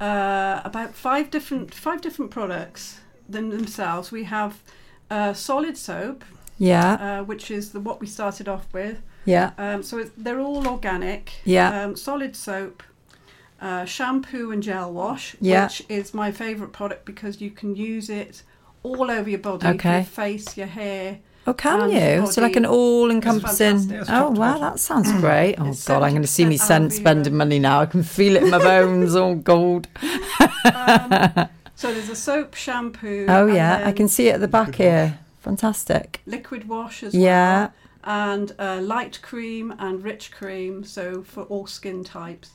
uh, 0.00 0.60
about 0.64 0.94
five 0.94 1.30
different 1.30 1.72
five 1.74 2.00
different 2.00 2.30
products 2.30 3.00
than 3.28 3.50
themselves. 3.50 4.10
We 4.10 4.24
have 4.24 4.60
uh, 5.10 5.32
solid 5.32 5.76
soap, 5.76 6.24
Yeah, 6.58 6.94
uh, 7.20 7.24
which 7.24 7.50
is 7.50 7.70
the 7.72 7.80
what 7.80 8.00
we 8.00 8.06
started 8.06 8.48
off 8.48 8.66
with. 8.72 8.98
yeah, 9.24 9.52
Um, 9.58 9.82
so 9.82 9.98
it's, 9.98 10.10
they're 10.16 10.40
all 10.40 10.66
organic. 10.66 11.32
Yeah. 11.44 11.84
Um, 11.84 11.96
solid 11.96 12.34
soap, 12.34 12.82
uh, 13.60 13.84
shampoo 13.84 14.50
and 14.50 14.62
gel 14.62 14.92
wash, 14.92 15.36
Yeah. 15.40 15.64
which 15.66 15.84
is 15.88 16.12
my 16.12 16.32
favourite 16.32 16.72
product 16.72 17.04
because 17.04 17.40
you 17.40 17.50
can 17.50 17.76
use 17.76 18.10
it 18.10 18.42
all 18.82 19.10
over 19.10 19.30
your 19.30 19.38
body, 19.38 19.68
Okay. 19.68 19.96
your 19.98 20.04
face, 20.04 20.56
your 20.56 20.66
hair. 20.66 21.18
Oh, 21.46 21.52
can 21.54 21.80
and 21.80 21.92
you? 21.92 22.20
body. 22.20 22.32
So, 22.32 22.40
like 22.40 22.54
an 22.56 22.64
all 22.66 23.10
encompassing. 23.10 23.92
Oh, 24.08 24.30
wow, 24.30 24.52
notch. 24.58 24.60
that 24.60 24.78
sounds 24.80 25.10
great. 25.14 25.56
Oh, 25.58 25.68
It's 25.70 25.84
God, 25.86 26.02
I'm 26.04 26.10
going 26.10 26.22
to 26.22 26.28
see 26.28 26.44
me 26.44 26.56
70% 26.56 26.58
sen- 26.58 26.82
aloe 26.82 26.88
vera. 26.88 27.00
spending 27.00 27.36
money 27.36 27.58
now. 27.58 27.80
I 27.80 27.86
can 27.86 28.02
feel 28.04 28.36
it 28.36 28.44
in 28.44 28.50
my 28.50 28.58
bones. 28.70 29.16
all 29.16 29.34
gold. 29.34 29.88
Um, 30.00 31.48
so 31.74 31.92
there's 31.92 32.08
a 32.08 32.14
soap, 32.16 32.54
shampoo. 32.54 33.26
Oh, 33.28 33.46
yeah, 33.46 33.82
I 33.84 33.92
can 33.92 34.06
see 34.08 34.28
it 34.28 34.34
at 34.34 34.40
the 34.40 34.48
back 34.48 34.76
here. 34.76 35.18
Fantastic. 35.40 36.20
liquid 36.26 36.68
wash 36.68 37.02
as 37.02 37.14
Yeah. 37.14 37.60
well. 37.60 37.72
And 38.04 38.52
uh, 38.58 38.80
light 38.80 39.20
cream 39.22 39.74
and 39.78 40.02
rich 40.02 40.30
cream, 40.32 40.84
so 40.84 41.22
for 41.22 41.42
all 41.44 41.66
skin 41.66 42.02
types. 42.04 42.50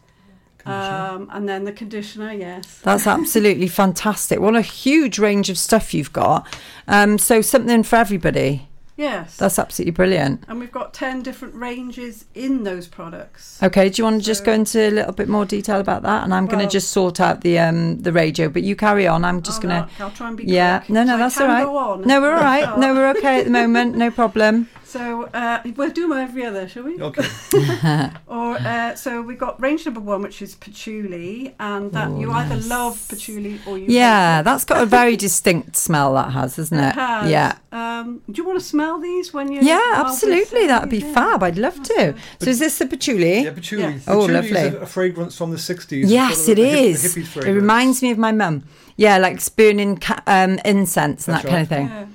Um, 0.65 1.29
and 1.31 1.47
then 1.47 1.63
the 1.63 1.71
conditioner, 1.71 2.33
yes. 2.33 2.79
That's 2.83 3.07
absolutely 3.07 3.67
fantastic. 3.81 4.39
What 4.41 4.55
a 4.57 4.61
huge 4.61 5.17
range 5.19 5.49
of 5.49 5.57
stuff 5.57 5.93
you've 5.93 6.11
got. 6.11 6.45
Um, 6.89 7.17
so, 7.17 7.39
something 7.41 7.83
for 7.83 7.95
everybody. 7.95 8.67
Yes. 8.97 9.37
That's 9.37 9.59
absolutely 9.59 9.91
brilliant. 9.91 10.43
and 10.47 10.59
we've 10.59 10.71
got 10.71 10.93
10 10.93 11.21
different 11.21 11.53
ranges 11.53 12.25
in 12.33 12.63
those 12.63 12.87
products. 12.87 13.61
Okay, 13.61 13.89
do 13.89 13.99
you 13.99 14.03
want 14.03 14.19
to 14.21 14.25
just 14.25 14.43
go 14.43 14.51
into 14.51 14.79
a 14.79 14.89
little 14.89 15.13
bit 15.13 15.27
more 15.29 15.45
detail 15.45 15.79
about 15.79 16.01
that? 16.01 16.23
And 16.23 16.33
I'm 16.33 16.47
going 16.47 16.65
to 16.65 16.71
just 16.71 16.89
sort 16.91 17.19
out 17.21 17.41
the 17.41 17.59
um, 17.59 18.01
the 18.01 18.11
radio, 18.11 18.49
but 18.49 18.63
you 18.63 18.75
carry 18.75 19.07
on. 19.07 19.23
I'm 19.23 19.43
just 19.43 19.61
going 19.61 19.83
to. 19.83 19.89
I'll 20.03 20.09
try 20.11 20.27
and 20.29 20.35
be 20.37 20.45
Yeah, 20.45 20.79
quick. 20.79 20.89
no, 20.89 21.03
no, 21.03 21.13
So 21.13 21.17
that's 21.19 21.39
all 21.41 21.47
right. 21.47 22.05
No, 22.07 22.19
we're 22.21 22.33
all 22.33 22.41
right. 22.41 22.79
No, 22.79 22.93
we're 22.95 23.09
okay 23.11 23.39
at 23.39 23.45
the 23.45 23.51
moment. 23.61 23.95
No 23.95 24.09
problem. 24.09 24.67
So 24.87 25.23
uh, 25.33 25.61
we'll 25.75 25.89
do 25.91 26.07
them 26.07 26.17
every 26.17 26.45
other, 26.45 26.67
shall 26.67 26.83
we? 26.83 26.99
Okay. 27.01 27.27
Or 28.27 28.55
uh, 28.57 28.95
so 28.95 29.21
we've 29.21 29.37
got 29.37 29.61
range 29.61 29.85
number 29.85 29.99
one, 29.99 30.21
which 30.21 30.41
is 30.41 30.55
patchouli, 30.55 31.53
and 31.59 31.91
that 31.91 32.07
Oh, 32.09 32.19
you 32.19 32.31
either 32.31 32.55
love 32.67 33.05
patchouli 33.09 33.59
or 33.67 33.77
you 33.77 33.85
Yeah, 33.89 34.35
hate 34.35 34.39
it. 34.41 34.43
that's 34.45 34.63
got 34.65 34.81
a 34.81 34.85
very 34.85 35.15
distinct 35.27 35.75
smell. 35.75 36.13
That 36.13 36.31
has, 36.31 36.55
doesn't 36.55 36.77
it? 36.79 36.89
It 36.89 36.95
has. 36.95 37.29
Yeah. 37.31 37.57
Um, 37.71 38.21
do 38.31 38.41
you 38.41 38.47
want 38.47 38.59
to 38.59 38.65
smell 38.65 38.99
these 38.99 39.33
when 39.33 39.51
you? 39.51 39.61
Yeah, 39.61 39.93
absolutely. 39.95 40.67
That'd 40.67 40.89
be 40.89 40.99
sitting? 41.01 41.13
fab. 41.13 41.43
I'd 41.43 41.57
love 41.57 41.81
to. 41.83 42.15
So, 42.41 42.49
is 42.49 42.59
this 42.59 42.77
the 42.77 42.85
patchouli? 42.85 43.43
Yeah, 43.43 43.51
patchouli. 43.53 43.81
Yeah. 43.83 43.99
Oh, 44.07 44.21
Patchouli 44.27 44.33
lovely. 44.33 44.51
is 44.51 44.73
a, 44.75 44.77
a 44.79 44.85
fragrance 44.85 45.37
from 45.37 45.51
the 45.51 45.57
60s. 45.57 46.03
Yes, 46.09 46.47
it 46.47 46.57
Sort 46.57 46.59
of 46.59 46.65
a 46.65 46.69
hip- 46.93 46.97
hippie 46.97 47.45
It 47.47 47.51
reminds 47.53 48.01
me 48.01 48.11
of 48.11 48.17
my 48.17 48.31
mum. 48.31 48.63
Yeah, 48.95 49.17
like 49.17 49.41
spooning 49.41 49.97
ca- 49.97 50.23
um, 50.27 50.59
incense 50.65 51.27
and 51.27 51.35
That's 51.35 51.43
that 51.43 51.49
kind 51.49 51.61
of 51.63 51.69
thing. 51.69 51.87
Yeah. 51.87 52.05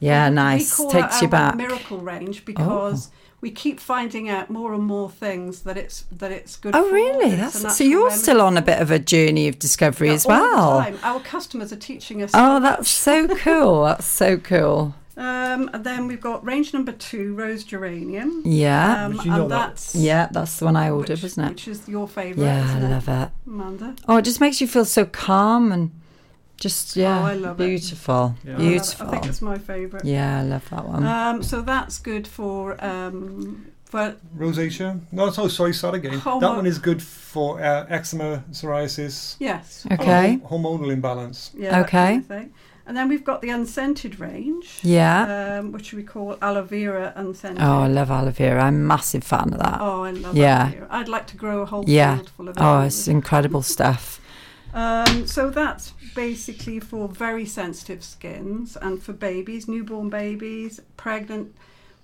Yeah, 0.00 0.28
We- 0.28 0.34
nice. 0.34 0.78
We 0.78 0.84
call 0.84 0.90
Takes 0.92 1.14
that 1.16 1.22
you 1.22 1.28
back. 1.28 1.54
Oh. 1.54 1.56
miracle 1.56 1.98
range 1.98 2.44
because 2.44 3.10
we 3.42 3.50
keep 3.50 3.78
finding 3.80 4.28
out 4.28 4.50
more 4.50 4.74
and 4.74 4.82
more 4.82 5.08
things 5.10 5.60
that 5.62 5.76
it's 5.76 6.04
that 6.12 6.30
it's 6.32 6.56
good. 6.56 6.74
Oh, 6.74 6.88
for. 6.88 6.94
really? 6.94 7.30
It's 7.32 7.58
a 7.58 7.62
That's 7.62 7.76
so. 7.78 7.84
You're 7.84 8.04
remedy. 8.04 8.22
still 8.22 8.40
on 8.42 8.56
a 8.56 8.62
bit 8.62 8.80
of 8.80 8.90
a 8.90 8.98
journey 8.98 9.46
of 9.48 9.58
discovery 9.58 10.08
Yeah, 10.08 10.14
as 10.14 10.26
all 10.26 10.34
the 10.36 10.40
well. 10.56 10.78
time. 10.80 10.98
Our 11.02 11.20
customers 11.20 11.72
are 11.72 11.76
teaching 11.76 12.22
us. 12.22 12.30
Oh, 12.34 12.60
that's 12.60 12.88
so 12.90 13.28
cool. 13.36 13.84
That's 13.84 14.06
so 14.06 14.36
cool. 14.38 14.94
Um, 15.16 15.68
and 15.74 15.84
then 15.84 16.06
we've 16.06 16.20
got 16.20 16.42
range 16.46 16.72
number 16.72 16.92
two, 16.92 17.34
rose 17.34 17.62
geranium. 17.62 18.42
Yeah. 18.46 19.04
Um, 19.04 19.20
you 19.22 19.30
know 19.30 19.42
and 19.42 19.50
that. 19.50 19.68
that's 19.68 19.94
yeah, 19.94 20.28
that's 20.32 20.58
the 20.58 20.64
one 20.64 20.76
I 20.76 20.88
ordered, 20.88 21.14
which, 21.18 21.22
wasn't 21.24 21.46
it? 21.48 21.50
Which 21.50 21.68
is 21.68 21.86
your 21.88 22.08
favourite. 22.08 22.46
Yeah, 22.46 22.62
I 22.62 22.64
isn't 22.64 22.82
it, 22.84 22.90
love 22.90 23.08
it. 23.08 23.30
Amanda. 23.46 23.96
Oh, 24.08 24.16
it 24.16 24.22
just 24.22 24.40
makes 24.40 24.62
you 24.62 24.66
feel 24.66 24.86
so 24.86 25.04
calm 25.04 25.72
and 25.72 25.90
just 26.60 26.94
yeah, 26.96 27.18
Oh, 27.20 27.24
I 27.24 27.34
love 27.34 27.60
it. 27.60 27.66
beautiful, 27.66 28.36
Yeah. 28.44 28.52
I 28.52 28.56
love 28.56 28.62
it. 28.66 28.68
beautiful. 28.70 29.06
I 29.06 29.10
think 29.10 29.26
it's 29.26 29.42
my 29.42 29.58
favourite. 29.58 30.04
Yeah, 30.04 30.40
I 30.40 30.42
love 30.44 30.68
that 30.70 30.84
one. 30.86 31.04
Um, 31.06 31.42
so 31.42 31.62
that's 31.62 31.98
good 31.98 32.26
for 32.28 32.76
um, 32.84 33.66
for 33.86 34.14
Rosacea? 34.38 35.00
No, 35.10 35.30
so 35.30 35.48
sorry, 35.48 35.72
start 35.74 35.94
again. 35.96 36.18
Homo- 36.20 36.40
That 36.40 36.54
one 36.56 36.66
is 36.66 36.78
good 36.78 37.02
for 37.02 37.60
uh, 37.60 37.86
eczema, 37.88 38.44
psoriasis, 38.52 39.34
yes. 39.40 39.84
Okay. 39.90 40.38
hormonal 40.48 40.92
imbalance. 40.92 41.50
Yeah. 41.56 41.80
Okay. 41.80 42.22
kind 42.28 42.30
of. 42.30 42.48
And 42.86 42.96
then 42.96 43.08
we've 43.08 43.24
got 43.24 43.40
the 43.40 43.50
unscented 43.50 44.18
range. 44.18 44.78
yeah. 44.82 45.58
Um, 45.60 45.70
which 45.72 45.92
we 45.92 46.02
call 46.02 46.36
aloe 46.42 46.62
vera 46.64 47.12
unscented. 47.16 47.62
oh, 47.62 47.80
I 47.82 47.88
love 47.88 48.10
aloe 48.10 48.30
vera. 48.32 48.62
I'm 48.64 48.74
a 48.74 48.78
massive 48.94 49.22
fan 49.24 49.52
of 49.54 49.58
that. 49.60 49.78
Oh, 49.80 50.02
I 50.04 50.10
love 50.12 50.36
Yeah. 50.36 50.62
aloe 50.62 50.70
vera. 50.72 50.86
I'd 50.90 51.08
like 51.08 51.26
to 51.28 51.36
grow 51.36 51.62
a 51.62 51.66
whole 51.66 51.84
Yeah. 51.86 52.16
field 52.16 52.30
full 52.30 52.48
of 52.48 52.56
Oh, 52.58 52.80
it's 52.80 53.06
incredible 53.08 53.62
stuff. 53.62 54.20
Um, 54.72 55.26
so 55.26 55.50
that's 55.50 55.92
basically 56.14 56.78
for 56.80 57.08
very 57.08 57.44
sensitive 57.46 58.04
skins 58.04 58.76
and 58.76 59.02
for 59.02 59.12
babies, 59.12 59.66
newborn 59.68 60.08
babies, 60.10 60.80
pregnant, 60.96 61.54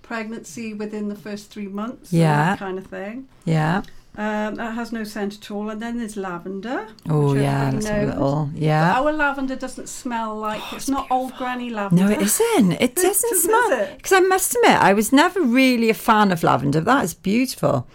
pregnancy 0.01 0.73
within 0.73 1.09
the 1.09 1.15
first 1.15 1.49
three 1.49 1.67
months, 1.67 2.11
Yeah. 2.13 2.55
kind 2.57 2.77
of 2.77 2.87
thing. 2.87 3.27
Yeah. 3.45 3.83
Um, 4.17 4.55
that 4.55 4.73
has 4.73 4.91
no 4.91 5.03
scent 5.03 5.35
at 5.37 5.51
all. 5.51 5.69
And 5.69 5.79
then 5.79 5.99
there's 5.99 6.17
lavender. 6.17 6.87
Oh, 7.07 7.35
yeah. 7.35 7.69
Let's 7.71 7.85
a 7.87 8.05
little. 8.07 8.49
But 8.51 8.61
Yeah. 8.61 8.99
Our 8.99 9.13
lavender 9.13 9.55
doesn't 9.55 9.87
smell 9.87 10.35
like 10.35 10.61
it's 10.73 10.89
not 10.89 11.05
old 11.11 11.35
granny 11.37 11.69
lavender. 11.69 12.03
No, 12.05 12.09
it 12.09 12.21
isn't. 12.21 12.71
It 12.81 12.95
doesn't 12.95 13.11
doesn't, 13.29 13.37
smell. 13.43 13.87
Because 13.95 14.13
I 14.13 14.21
must 14.21 14.55
admit, 14.55 14.77
I 14.81 14.93
was 14.93 15.13
never 15.13 15.39
really 15.41 15.89
a 15.91 15.93
fan 15.93 16.31
of 16.31 16.41
lavender. 16.41 16.81
That 16.81 17.03
is 17.03 17.13
beautiful. 17.13 17.85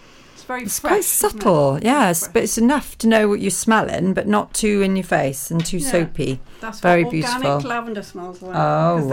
It's 0.42 0.48
very 0.48 0.62
It's 0.64 0.78
fresh, 0.80 0.90
quite 0.90 0.98
isn't 0.98 1.28
it? 1.28 1.32
subtle. 1.42 1.78
Yes, 1.82 2.26
but 2.26 2.42
it's 2.42 2.58
enough 2.58 2.98
to 2.98 3.06
know 3.06 3.28
what 3.28 3.40
you're 3.40 3.50
smelling, 3.52 4.12
but 4.12 4.26
not 4.26 4.52
too 4.54 4.82
in 4.82 4.96
your 4.96 5.04
face 5.04 5.52
and 5.52 5.64
too 5.64 5.78
Yeah. 5.78 5.90
soapy. 5.90 6.40
That's 6.60 6.80
very 6.80 7.04
beautiful. 7.04 7.60
lavender 7.60 8.02
smells 8.02 8.42
like. 8.42 8.50
Oh 8.56 8.56
'cause 8.56 9.02
they 9.02 9.08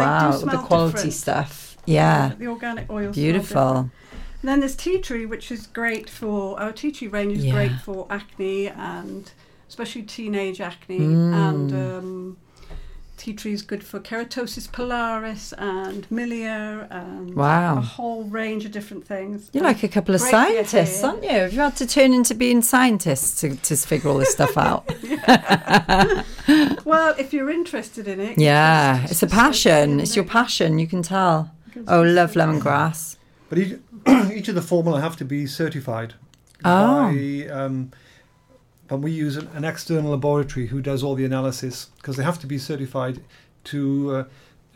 do 0.46 0.48
wow, 0.48 0.52
the 0.54 0.58
quality 0.66 0.94
different. 0.96 1.14
stuff. 1.14 1.78
Yeah, 1.86 2.32
The 2.40 2.48
organic 2.48 2.90
oil. 2.90 3.12
beautiful. 3.12 3.92
And 4.42 4.50
then 4.50 4.60
there's 4.62 4.76
tea 4.76 4.98
tree, 5.00 5.28
which 5.28 5.52
is 5.52 5.68
great 5.68 6.10
for 6.10 6.60
our 6.60 6.72
tea 6.72 6.92
tree 6.92 7.08
range 7.08 7.38
is 7.38 7.46
Yeah. 7.46 7.54
great 7.54 7.74
for 7.86 8.08
acne 8.10 8.68
and 8.70 9.32
especially 9.68 10.02
teenage 10.02 10.60
acne 10.60 11.00
Mm. 11.00 11.34
and 11.34 11.72
um, 11.74 12.38
tea 13.20 13.34
tree 13.34 13.54
is 13.54 13.62
good 13.62 13.84
for 13.84 14.00
keratosis 14.00 14.68
pilaris 14.70 15.54
and 15.58 16.08
milia 16.10 16.88
and 16.90 17.36
Wow. 17.36 17.78
a 17.78 17.82
whole 17.82 18.24
range 18.24 18.64
of 18.66 18.72
different 18.72 19.06
things. 19.06 19.50
You're 19.54 19.64
like 19.64 19.84
a 19.84 19.88
couple 19.90 20.16
of 20.16 20.22
Great 20.22 20.32
scientists, 20.32 21.04
aren't 21.04 21.24
you? 21.24 21.30
Have 21.30 21.54
you 21.54 21.60
had 21.60 21.76
to 21.76 21.86
turn 21.86 22.14
into 22.14 22.34
being 22.34 22.62
scientists 22.62 23.40
to, 23.42 23.56
to 23.58 23.76
figure 23.76 24.10
all 24.10 24.18
this 24.18 24.32
stuff 24.32 24.58
out? 24.68 24.86
Well, 26.86 27.14
if 27.20 27.34
you're 27.34 27.50
interested 27.52 28.08
in 28.08 28.20
it, 28.20 28.38
yeah, 28.40 29.02
just- 29.02 29.12
it's 29.12 29.24
a 29.24 29.28
passion. 29.28 30.00
It's 30.00 30.16
your 30.16 30.26
passion. 30.26 30.80
You 30.80 30.88
can 30.88 31.04
tell. 31.04 31.52
you? 31.76 31.84
Oh, 31.88 32.02
love 32.02 32.34
lemongrass. 32.34 33.18
But 33.50 33.58
each, 33.60 33.80
each 34.34 34.48
of 34.48 34.56
the 34.56 34.62
formula 34.62 35.02
have 35.02 35.18
to 35.18 35.26
be 35.26 35.46
certified 35.46 36.14
Oh. 36.66 37.12
by. 37.14 37.48
Um, 37.52 37.92
but 38.90 38.98
we 38.98 39.12
use 39.12 39.38
an, 39.38 39.64
external 39.64 40.12
laboratory 40.12 40.68
who 40.68 40.82
does 40.82 41.04
all 41.04 41.16
the 41.16 41.24
analysis 41.24 41.86
because 41.98 42.18
they 42.18 42.24
have 42.24 42.40
to 42.40 42.48
be 42.48 42.58
certified 42.58 43.22
to, 43.66 44.16
uh, 44.16 44.24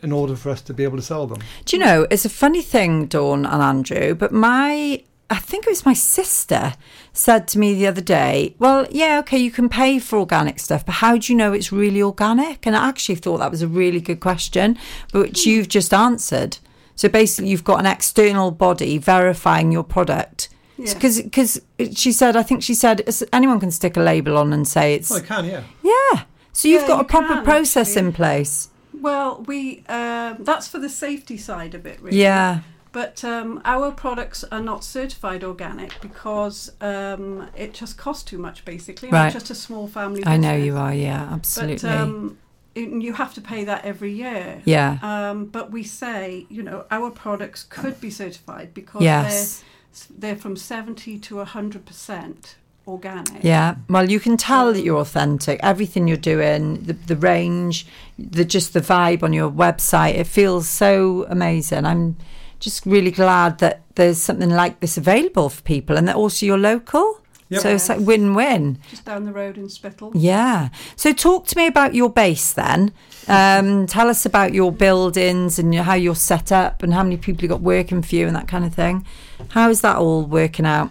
in 0.02 0.12
order 0.12 0.36
for 0.36 0.50
us 0.50 0.62
to 0.62 0.72
be 0.72 0.84
able 0.84 0.96
to 0.96 1.02
sell 1.02 1.26
them. 1.26 1.42
Do 1.64 1.76
you 1.76 1.84
know, 1.84 2.06
it's 2.10 2.24
a 2.24 2.30
funny 2.30 2.62
thing, 2.62 3.06
Dawn 3.06 3.44
and 3.44 3.60
Andrew, 3.60 4.14
but 4.14 4.32
my, 4.32 5.02
I 5.28 5.36
think 5.36 5.66
it 5.66 5.70
was 5.70 5.84
my 5.84 5.94
sister 5.94 6.74
said 7.12 7.48
to 7.48 7.58
me 7.58 7.74
the 7.74 7.88
other 7.88 8.00
day, 8.00 8.54
well, 8.60 8.86
yeah, 8.90 9.18
okay, 9.20 9.38
you 9.38 9.50
can 9.50 9.68
pay 9.68 9.98
for 9.98 10.18
organic 10.18 10.60
stuff, 10.60 10.86
but 10.86 10.96
how 10.96 11.18
do 11.18 11.32
you 11.32 11.36
know 11.36 11.52
it's 11.52 11.72
really 11.72 12.00
organic? 12.00 12.66
And 12.66 12.76
I 12.76 12.88
actually 12.88 13.16
thought 13.16 13.38
that 13.38 13.50
was 13.50 13.62
a 13.62 13.68
really 13.68 14.00
good 14.00 14.20
question, 14.20 14.78
which 15.12 15.44
you've 15.44 15.68
just 15.68 15.92
answered. 15.92 16.58
So 16.94 17.08
basically, 17.08 17.50
you've 17.50 17.64
got 17.64 17.80
an 17.80 17.86
external 17.86 18.52
body 18.52 18.98
verifying 18.98 19.72
your 19.72 19.82
product. 19.82 20.48
Yeah. 20.76 20.94
Because 20.94 21.60
she 21.94 22.12
said, 22.12 22.36
I 22.36 22.42
think 22.42 22.62
she 22.62 22.74
said, 22.74 23.08
anyone 23.32 23.60
can 23.60 23.70
stick 23.70 23.96
a 23.96 24.00
label 24.00 24.36
on 24.36 24.52
and 24.52 24.66
say 24.66 24.94
it's. 24.94 25.10
Well, 25.10 25.20
they 25.20 25.26
can, 25.26 25.44
yeah. 25.44 25.62
yeah. 25.82 26.24
So 26.52 26.68
you've 26.68 26.82
Yeah, 26.82 26.88
got 26.88 27.00
a 27.00 27.02
you 27.02 27.08
proper 27.08 27.34
can, 27.34 27.44
process 27.44 27.90
actually. 27.90 28.08
in 28.08 28.12
place. 28.12 28.70
Well, 29.00 29.44
we 29.46 29.84
um, 29.88 30.38
that's 30.40 30.66
for 30.68 30.78
the 30.78 30.88
safety 30.88 31.36
side 31.36 31.74
of 31.74 31.86
it, 31.86 32.00
really. 32.00 32.18
Yeah. 32.20 32.60
But 32.92 33.24
um, 33.24 33.60
our 33.64 33.90
products 33.90 34.44
are 34.44 34.60
not 34.60 34.84
certified 34.84 35.42
organic 35.42 36.00
because 36.00 36.70
um, 36.80 37.50
it 37.56 37.74
just 37.74 37.98
costs 37.98 38.22
too 38.22 38.38
much, 38.38 38.64
basically. 38.64 39.08
and 39.08 39.14
Right. 39.14 39.26
It's 39.26 39.34
just 39.34 39.50
a 39.50 39.54
small 39.56 39.88
family. 39.88 40.22
I 40.24 40.36
know 40.36 40.52
business. 40.52 40.66
you 40.66 40.76
are, 40.76 40.94
yeah, 40.94 41.28
absolutely. 41.32 41.88
But 41.88 41.98
um, 41.98 42.38
you 42.76 43.12
have 43.14 43.34
to 43.34 43.40
pay 43.40 43.64
that 43.64 43.84
every 43.84 44.12
year. 44.12 44.62
yeah. 44.64 44.98
Um, 45.02 45.46
but 45.46 45.72
we 45.72 45.82
say, 45.82 46.46
you 46.48 46.62
know, 46.62 46.84
our 46.90 47.10
products 47.10 47.64
could 47.64 48.00
be 48.00 48.10
certified 48.10 48.74
because 48.74 49.02
yes. 49.02 49.58
they're 49.58 49.68
they're 50.18 50.36
from 50.36 50.56
seventy 50.56 51.18
to 51.18 51.44
hundred 51.44 51.86
percent 51.86 52.56
organic. 52.86 53.42
Yeah, 53.42 53.76
well, 53.88 54.10
you 54.10 54.20
can 54.20 54.36
tell 54.36 54.72
that 54.72 54.82
you're 54.82 55.00
authentic. 55.00 55.60
Everything 55.62 56.06
you're 56.08 56.16
doing, 56.16 56.82
the 56.84 56.92
the 56.92 57.16
range, 57.16 57.86
the 58.18 58.44
just 58.44 58.72
the 58.72 58.80
vibe 58.80 59.22
on 59.22 59.32
your 59.32 59.50
website, 59.50 60.14
it 60.14 60.26
feels 60.26 60.68
so 60.68 61.26
amazing. 61.28 61.86
I'm 61.86 62.16
just 62.60 62.86
really 62.86 63.10
glad 63.10 63.58
that 63.58 63.82
there's 63.94 64.18
something 64.18 64.50
like 64.50 64.80
this 64.80 64.96
available 64.96 65.48
for 65.48 65.62
people, 65.62 65.96
and 65.96 66.06
that 66.08 66.16
also 66.16 66.46
you're 66.46 66.58
local. 66.58 67.20
Yep. 67.50 67.60
So 67.60 67.68
it's 67.68 67.88
like 67.90 68.00
win-win. 68.00 68.78
Just 68.90 69.04
down 69.04 69.26
the 69.26 69.32
road 69.32 69.58
in 69.58 69.68
Spittal. 69.68 70.12
Yeah. 70.14 70.70
So 70.96 71.12
talk 71.12 71.46
to 71.48 71.56
me 71.58 71.66
about 71.66 71.94
your 71.94 72.08
base 72.08 72.54
then. 72.54 72.90
Um, 73.28 73.86
tell 73.86 74.08
us 74.08 74.24
about 74.24 74.54
your 74.54 74.72
buildings 74.72 75.58
and 75.58 75.74
how 75.74 75.94
you're 75.94 76.16
set 76.16 76.50
up 76.50 76.82
and 76.82 76.94
how 76.94 77.02
many 77.02 77.18
people 77.18 77.42
you 77.42 77.48
got 77.48 77.60
working 77.60 78.00
for 78.02 78.14
you 78.16 78.26
and 78.26 78.34
that 78.34 78.48
kind 78.48 78.64
of 78.64 78.74
thing. 78.74 79.06
How 79.50 79.70
is 79.70 79.80
that 79.82 79.96
all 79.96 80.24
working 80.24 80.66
out? 80.66 80.90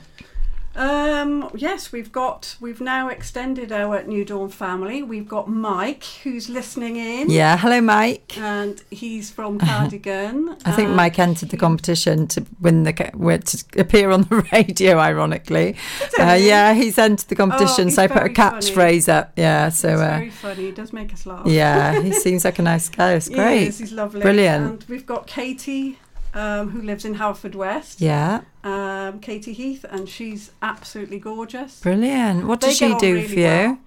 Um, 0.75 1.51
yes, 1.53 1.91
we've 1.91 2.12
got 2.12 2.56
we've 2.60 2.82
now 2.82 3.08
extended 3.08 3.71
our 3.71 4.01
New 4.06 4.25
Dawn 4.25 4.49
family. 4.49 5.03
We've 5.03 5.27
got 5.27 5.47
Mike 5.47 6.03
who's 6.23 6.49
listening 6.49 6.95
in. 6.95 7.29
Yeah. 7.29 7.58
Hello, 7.58 7.79
Mike. 7.79 8.36
And 8.39 8.82
he's 8.89 9.29
from 9.29 9.60
Cardigan. 9.67 10.58
I 10.65 10.71
think 10.71 10.89
Mike 10.89 11.19
entered 11.19 11.49
the 11.49 11.58
competition 11.58 12.25
to 12.29 12.43
win 12.60 12.82
the 12.84 12.93
to 12.93 13.63
appear 13.79 14.10
on 14.10 14.23
the 14.23 14.47
radio. 14.51 14.97
Ironically, 14.97 15.75
uh, 16.19 16.39
yeah, 16.41 16.73
he's 16.73 16.97
entered 16.97 17.29
the 17.29 17.36
competition, 17.36 17.89
Oh, 17.89 17.91
so 17.91 18.01
I 18.01 18.08
put 18.08 18.17
a 18.17 18.19
funny. 18.21 18.34
catchphrase 18.34 19.10
up. 19.10 19.34
Yeah, 19.36 19.69
so 19.69 19.89
uh, 19.89 19.97
very 19.97 20.32
funny. 20.32 20.65
He 20.65 20.71
does 20.71 20.91
make 20.91 21.13
us 21.13 21.27
laugh. 21.27 21.45
yeah, 21.45 22.01
he 22.01 22.12
seems 22.25 22.45
like 22.45 22.58
a 22.58 22.63
nice 22.63 22.89
guy. 22.89 23.13
It's 23.13 23.27
He 23.27 23.36
great. 23.36 23.67
is, 23.67 23.77
he's 23.77 23.91
lovely. 23.91 24.21
Brilliant. 24.21 24.65
And 24.65 24.86
we've 24.89 25.06
got 25.06 25.27
Katie, 25.27 25.99
um, 26.34 26.69
who 26.72 26.82
lives 26.82 27.06
in 27.06 27.15
Haverfordwest. 27.15 27.96
Yeah, 28.00 28.41
Um, 28.63 29.19
Katie 29.19 29.54
Heath, 29.54 29.86
and 29.89 30.08
she's 30.10 30.52
absolutely 30.62 31.19
gorgeous. 31.19 31.80
brilliant. 31.80 32.48
What 32.48 32.62
They 32.62 32.67
does 32.67 32.78
she 32.78 32.96
do 32.96 33.15
really 33.15 33.28
for 33.28 33.34
you? 33.36 33.43
well. 33.46 33.78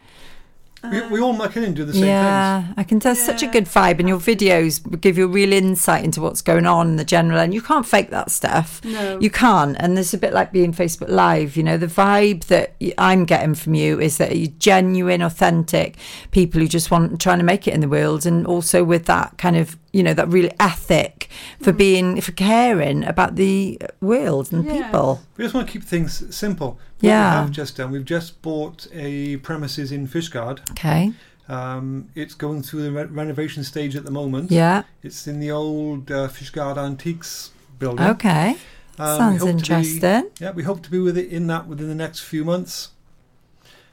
We, 0.90 1.00
we 1.09 1.20
all 1.20 1.32
muck 1.32 1.56
in 1.56 1.64
and 1.64 1.74
do 1.74 1.85
the 1.85 1.94
same 1.94 2.04
yeah, 2.04 2.72
I 2.76 2.85
can 2.85 3.00
tell 3.00 3.16
such 3.16 3.42
a 3.42 3.48
good 3.48 3.64
vibe, 3.64 3.98
and 3.98 4.09
your 4.09 4.18
videos 4.20 5.00
give 5.00 5.18
you 5.18 5.24
a 5.24 5.28
real 5.28 5.52
insight 5.52 6.04
into 6.04 6.20
what's 6.20 6.42
going 6.42 6.64
on 6.66 6.90
in 6.90 6.96
the 6.96 7.04
general, 7.04 7.40
and 7.40 7.52
you 7.52 7.61
can't 7.62 7.85
fake 7.87 8.11
that 8.11 8.30
stuff. 8.30 8.85
No. 8.85 9.18
You 9.18 9.30
can't, 9.30 9.74
and 9.80 9.96
there's 9.96 10.14
a 10.14 10.18
bit 10.18 10.32
like 10.32 10.52
being 10.52 10.72
Facebook 10.72 11.09
Live. 11.09 11.56
You 11.56 11.64
know, 11.64 11.76
the 11.76 11.88
vibe 11.88 12.44
that 12.44 12.76
I'm 12.98 13.24
getting 13.24 13.54
from 13.56 13.74
you 13.74 13.98
is 13.98 14.18
that 14.18 14.37
you're 14.37 14.52
genuine, 14.61 15.22
authentic 15.22 15.96
people 16.30 16.61
who 16.61 16.68
just 16.68 16.90
want 16.92 17.20
trying 17.20 17.38
to 17.38 17.44
make 17.44 17.66
it 17.66 17.74
in 17.74 17.80
the 17.80 17.88
world, 17.88 18.24
and 18.24 18.46
also 18.46 18.85
with 18.85 19.06
that 19.06 19.38
kind 19.38 19.56
of 19.56 19.76
you 19.96 20.02
know 20.06 20.14
that 20.14 20.28
real 20.28 20.50
ethic 20.61 21.28
for 21.64 21.72
Mm. 21.72 21.76
being 21.85 22.20
for 22.26 22.32
caring 22.32 22.98
about 23.12 23.32
the 23.37 23.78
world 24.00 24.52
and 24.52 24.64
Yes. 24.64 24.74
people. 24.76 25.20
We 25.37 25.44
just 25.44 25.54
want 25.54 25.66
to 25.66 25.72
keep 25.72 25.85
things 25.94 26.11
simple. 26.44 26.70
What 27.00 27.09
Yeah. 27.11 27.30
we 27.30 27.37
have 27.46 27.50
just 27.62 27.76
done, 27.76 27.90
we've 27.92 28.04
just 28.18 28.30
bought 28.42 28.87
a 28.92 29.37
premises 29.48 29.90
in 29.96 30.06
Fishguard. 30.09 30.59
Okay. 30.72 31.12
Um, 31.48 32.09
it's 32.14 32.35
going 32.35 32.62
through 32.62 32.82
the 32.82 32.92
re- 32.98 33.04
renovation 33.22 33.62
stage 33.64 33.94
at 33.96 34.04
the 34.04 34.11
moment. 34.11 34.50
Yeah. 34.50 34.82
It's 35.02 35.26
in 35.26 35.38
the 35.40 35.50
old 35.50 36.11
uh, 36.11 36.28
Fishguard 36.28 36.76
Antiques 36.76 37.50
building. 37.78 38.06
Okay. 38.14 38.56
Um, 38.98 39.18
Sounds 39.18 39.40
hope 39.42 39.48
to 39.50 39.54
be- 39.54 39.59
interesting. 39.59 40.24
yeah, 40.40 40.50
we 40.52 40.62
hope 40.64 40.82
to 40.82 40.90
be 40.90 40.98
with 40.98 41.16
it 41.16 41.28
in 41.28 41.46
that 41.48 41.66
within 41.68 41.88
the 41.88 41.94
next 41.94 42.20
few 42.20 42.44
months. 42.44 42.88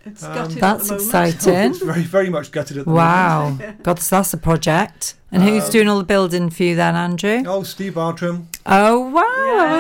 It's 0.05 0.23
Um, 0.23 0.33
gutted 0.35 0.59
That's 0.59 0.91
at 0.91 0.97
the 0.99 1.05
moment. 1.05 1.35
exciting. 1.35 1.71
It's 1.75 1.83
very, 1.83 2.01
very 2.03 2.29
much 2.29 2.51
gutted 2.51 2.77
at 2.77 2.85
the 2.85 2.91
moment. 2.91 3.61
Wow. 3.61 3.73
God, 3.83 3.99
so 3.99 4.15
that's 4.17 4.33
a 4.33 4.37
project. 4.37 5.13
And 5.33 5.41
who's 5.43 5.65
Um, 5.65 5.71
doing 5.71 5.87
all 5.87 5.97
the 5.97 6.03
building 6.03 6.49
for 6.51 6.61
you 6.63 6.75
then, 6.75 6.95
Andrew? 6.95 7.43
Oh, 7.47 7.63
Steve 7.63 7.95
Bartram. 7.95 8.47
Oh, 8.67 8.99
wow. 9.09 9.23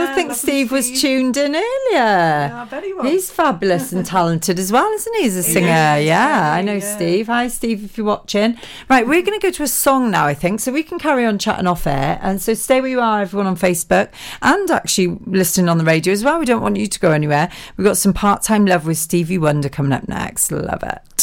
I 0.09 0.13
think 0.15 0.29
lovely 0.29 0.35
Steve 0.35 0.71
was 0.71 0.87
Steve. 0.87 0.99
tuned 0.99 1.37
in 1.37 1.51
earlier. 1.55 1.63
Yeah, 1.93 2.65
very 2.65 2.91
well. 2.93 3.05
He's 3.05 3.29
fabulous 3.31 3.93
and 3.93 4.03
talented 4.05 4.57
as 4.59 4.71
well, 4.71 4.91
isn't 4.91 5.15
he? 5.17 5.27
As 5.27 5.37
a 5.37 5.41
He 5.43 5.53
singer. 5.53 5.97
is, 5.99 6.05
yeah, 6.07 6.51
I 6.53 6.61
know 6.63 6.73
yeah. 6.73 6.95
Steve. 6.95 7.27
Hi, 7.27 7.47
Steve, 7.47 7.85
if 7.85 7.97
you're 7.97 8.05
watching. 8.07 8.57
Right, 8.89 9.07
we're 9.07 9.21
going 9.21 9.39
to 9.39 9.45
go 9.47 9.51
to 9.51 9.63
a 9.63 9.67
song 9.67 10.09
now, 10.11 10.25
I 10.25 10.33
think, 10.33 10.59
so 10.59 10.71
we 10.71 10.81
can 10.83 10.97
carry 10.99 11.23
on 11.25 11.37
chatting 11.37 11.67
off 11.67 11.85
air. 11.87 12.19
And 12.21 12.41
so 12.41 12.55
stay 12.55 12.81
where 12.81 12.89
you 12.89 12.99
are, 12.99 13.21
everyone 13.21 13.45
on 13.47 13.55
Facebook, 13.55 14.09
and 14.41 14.69
actually 14.71 15.17
listening 15.27 15.69
on 15.69 15.77
the 15.77 15.85
radio 15.85 16.11
as 16.11 16.23
well. 16.23 16.39
We 16.39 16.45
don't 16.45 16.63
want 16.63 16.77
you 16.77 16.87
to 16.87 16.99
go 16.99 17.11
anywhere. 17.11 17.49
We've 17.77 17.85
got 17.85 17.97
some 17.97 18.11
part 18.13 18.41
time 18.41 18.65
love 18.65 18.85
with 18.87 18.97
Stevie 18.97 19.37
Wonder 19.37 19.69
coming 19.69 19.93
up 19.93 20.07
next. 20.07 20.51
Love 20.51 20.81
it. 20.83 21.22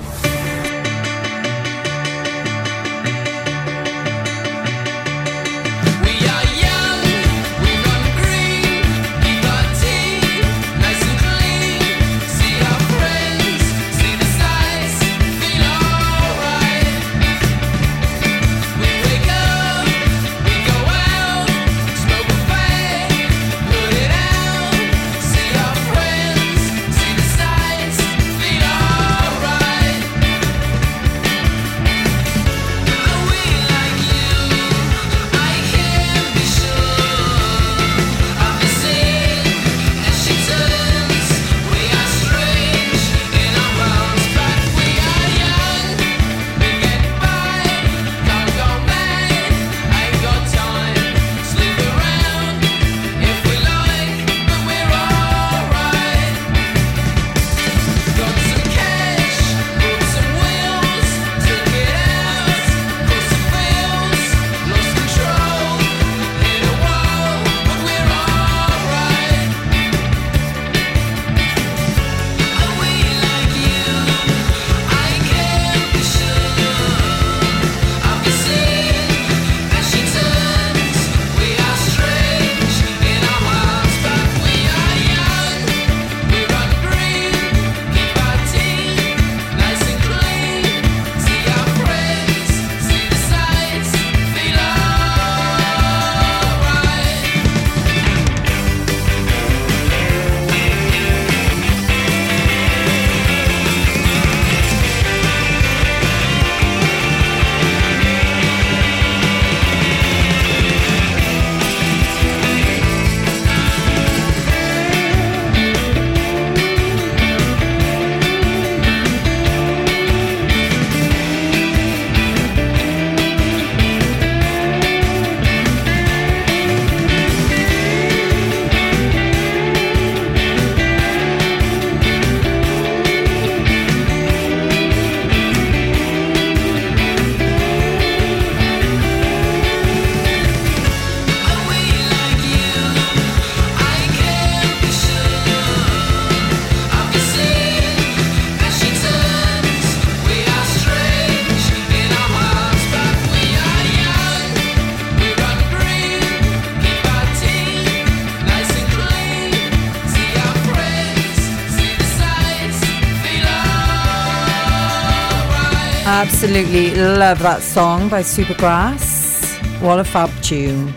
Absolutely 166.43 166.95
love 166.95 167.37
that 167.43 167.61
song 167.61 168.09
by 168.09 168.23
Supergrass. 168.23 169.45
What 169.79 169.99
a 169.99 170.03
fab 170.03 170.31
tune. 170.41 170.91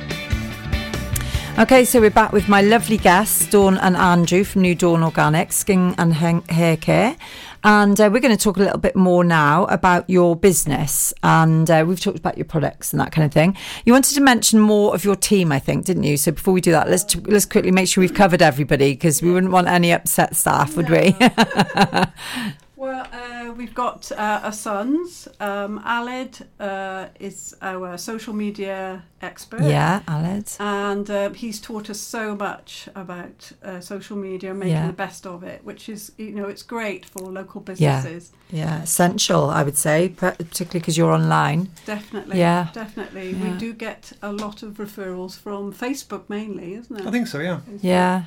Okay, 1.59 1.85
so 1.85 2.01
we're 2.01 2.09
back 2.09 2.33
with 2.33 2.49
my 2.49 2.63
lovely 2.63 2.97
guests, 2.97 3.47
Dawn 3.51 3.77
and 3.77 3.95
Andrew 3.95 4.43
from 4.43 4.63
New 4.63 4.75
Dawn 4.75 5.01
Organics, 5.01 5.53
Skin 5.53 5.95
and 5.99 6.15
Hair 6.15 6.79
Care. 6.79 7.19
And 7.63 8.01
uh, 8.01 8.09
we're 8.11 8.23
going 8.23 8.35
to 8.35 8.43
talk 8.43 8.57
a 8.57 8.61
little 8.61 8.79
bit 8.79 8.97
more 8.97 9.23
now 9.23 9.67
about 9.67 10.09
your 10.09 10.35
business. 10.35 11.13
And 11.23 11.71
uh, 11.71 11.85
we've 11.87 12.01
talked 12.01 12.19
about 12.19 12.39
your 12.39 12.47
products 12.47 12.95
and 12.95 13.01
that 13.01 13.13
kind 13.13 13.27
of 13.27 13.33
thing. 13.33 13.55
You 13.85 13.93
wanted 13.93 14.15
to 14.15 14.23
mention 14.23 14.61
more 14.61 14.95
of 14.95 15.05
your 15.05 15.15
team, 15.15 15.53
I 15.53 15.59
think, 15.59 15.85
didn't 15.85 16.05
you? 16.05 16.17
So 16.17 16.33
before 16.33 16.55
we 16.55 16.63
do 16.63 16.71
that, 16.71 16.89
let's 16.89 17.15
let's 17.17 17.45
quickly 17.45 17.71
make 17.71 17.89
sure 17.89 18.01
we've 18.01 18.15
covered 18.15 18.41
everybody 18.41 18.95
because 18.95 19.21
we 19.21 19.31
wouldn't 19.31 19.53
want 19.53 19.69
any 19.69 19.93
upset 19.93 20.37
staff, 20.37 20.75
would 20.75 20.89
we? 20.89 21.15
Well, 22.85 23.07
uh, 23.13 23.51
we've 23.53 23.75
got 23.75 24.13
uh, 24.13 24.41
our 24.45 24.53
sons. 24.53 25.27
Um, 25.41 25.81
Aled 25.87 26.43
uh, 26.61 27.07
is 27.19 27.57
our 27.63 27.97
social 27.97 28.35
media 28.35 29.03
expert. 29.23 29.63
yeah, 29.63 30.03
Aled. 30.07 30.55
And 30.61 31.09
uh, 31.11 31.31
he's 31.31 31.61
taught 31.63 31.89
us 31.89 31.99
so 31.99 32.37
much 32.37 32.87
about 32.95 33.53
uh, 33.63 33.81
social 33.81 34.19
media 34.19 34.51
and 34.51 34.59
making 34.61 34.75
Yeah. 34.75 34.87
the 34.89 34.93
best 34.93 35.27
of 35.27 35.43
it, 35.43 35.65
which 35.65 35.89
is, 35.89 36.13
you 36.19 36.33
know, 36.33 36.47
it's 36.47 36.63
great 36.63 37.07
for 37.07 37.23
local 37.33 37.63
businesses. 37.63 38.33
Yeah, 38.51 38.83
essential, 38.83 39.49
I 39.49 39.63
would 39.63 39.79
say, 39.79 40.11
particularly 40.11 40.81
because 40.81 40.99
you're 40.99 41.13
online. 41.13 41.71
Definitely. 41.87 42.39
Yeah. 42.39 42.69
Definitely. 42.75 43.31
Yeah. 43.31 43.53
We 43.53 43.59
do 43.59 43.73
get 43.73 44.13
a 44.21 44.31
lot 44.31 44.63
of 44.63 44.75
referrals 44.75 45.39
from 45.39 45.73
Facebook 45.73 46.29
mainly, 46.29 46.75
isn't 46.75 47.01
it? 47.01 47.07
I 47.07 47.11
think 47.11 47.29
so, 47.29 47.41
yeah. 47.41 47.61
Yeah. 47.81 48.25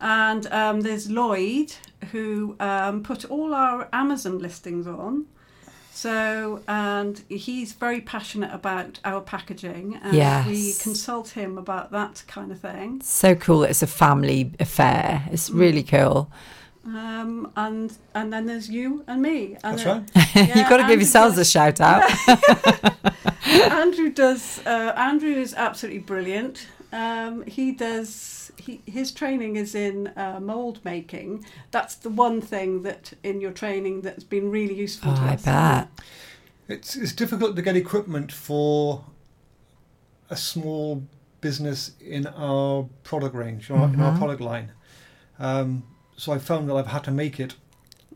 And 0.00 0.46
um, 0.48 0.80
there's 0.82 1.10
Lloyd, 1.10 1.72
who 2.12 2.56
um, 2.60 3.02
put 3.02 3.24
all 3.24 3.54
our 3.54 3.88
Amazon 3.92 4.38
listings 4.38 4.86
on. 4.86 5.26
So, 5.92 6.60
and 6.66 7.22
he's 7.28 7.72
very 7.72 8.00
passionate 8.00 8.52
about 8.52 8.98
our 9.04 9.20
packaging, 9.20 9.98
and 10.02 10.14
Yes. 10.14 10.46
we 10.46 10.74
consult 10.82 11.30
him 11.30 11.56
about 11.56 11.92
that 11.92 12.24
kind 12.26 12.50
of 12.50 12.58
thing. 12.60 13.00
So 13.02 13.34
cool 13.36 13.62
it's 13.62 13.80
a 13.82 13.86
family 13.86 14.52
affair. 14.58 15.22
It's 15.30 15.48
really 15.50 15.84
cool. 15.84 16.30
Um, 16.84 17.50
and 17.56 17.96
and 18.14 18.30
then 18.32 18.44
there's 18.46 18.68
you 18.68 19.04
and 19.06 19.22
me. 19.22 19.56
And 19.64 19.78
That's 19.78 19.84
then- 19.84 20.06
right. 20.34 20.48
You've 20.56 20.68
got 20.68 20.76
to 20.78 20.82
give 20.82 20.90
Andrew 20.90 20.96
yourselves 20.96 21.38
a 21.38 21.44
shout 21.44 21.80
out. 21.80 22.02
Andrew 23.46 24.10
does. 24.10 24.60
Uh, 24.66 24.92
Andrew 24.96 25.30
is 25.30 25.54
absolutely 25.54 26.00
brilliant. 26.00 26.66
Um, 26.92 27.44
he 27.46 27.72
does. 27.72 28.33
He, 28.64 28.80
his 28.86 29.12
training 29.12 29.56
is 29.56 29.74
in 29.74 30.08
uh, 30.16 30.38
mold 30.40 30.80
making. 30.84 31.44
That's 31.70 31.94
the 31.96 32.08
one 32.08 32.40
thing 32.40 32.82
that 32.82 33.12
in 33.22 33.40
your 33.40 33.50
training 33.52 34.00
that's 34.02 34.24
been 34.24 34.50
really 34.50 34.74
useful 34.74 35.12
Oh, 35.12 35.16
to 35.16 35.20
I 35.22 35.34
us. 35.34 35.44
bet. 35.44 35.88
It's 36.66 36.96
it's 36.96 37.12
difficult 37.12 37.56
to 37.56 37.62
get 37.62 37.76
equipment 37.76 38.32
for 38.32 39.04
a 40.30 40.36
small 40.36 41.04
business 41.42 41.92
in 42.00 42.26
our 42.26 42.88
product 43.02 43.34
range, 43.34 43.70
or 43.70 43.84
in 43.84 44.00
our 44.00 44.12
Mhm. 44.12 44.18
product 44.18 44.40
line. 44.40 44.72
Um, 45.38 45.82
so 46.16 46.32
I 46.32 46.38
found 46.38 46.70
that 46.70 46.74
I've 46.74 46.86
had 46.86 47.04
to 47.04 47.10
make 47.10 47.38
it 47.38 47.54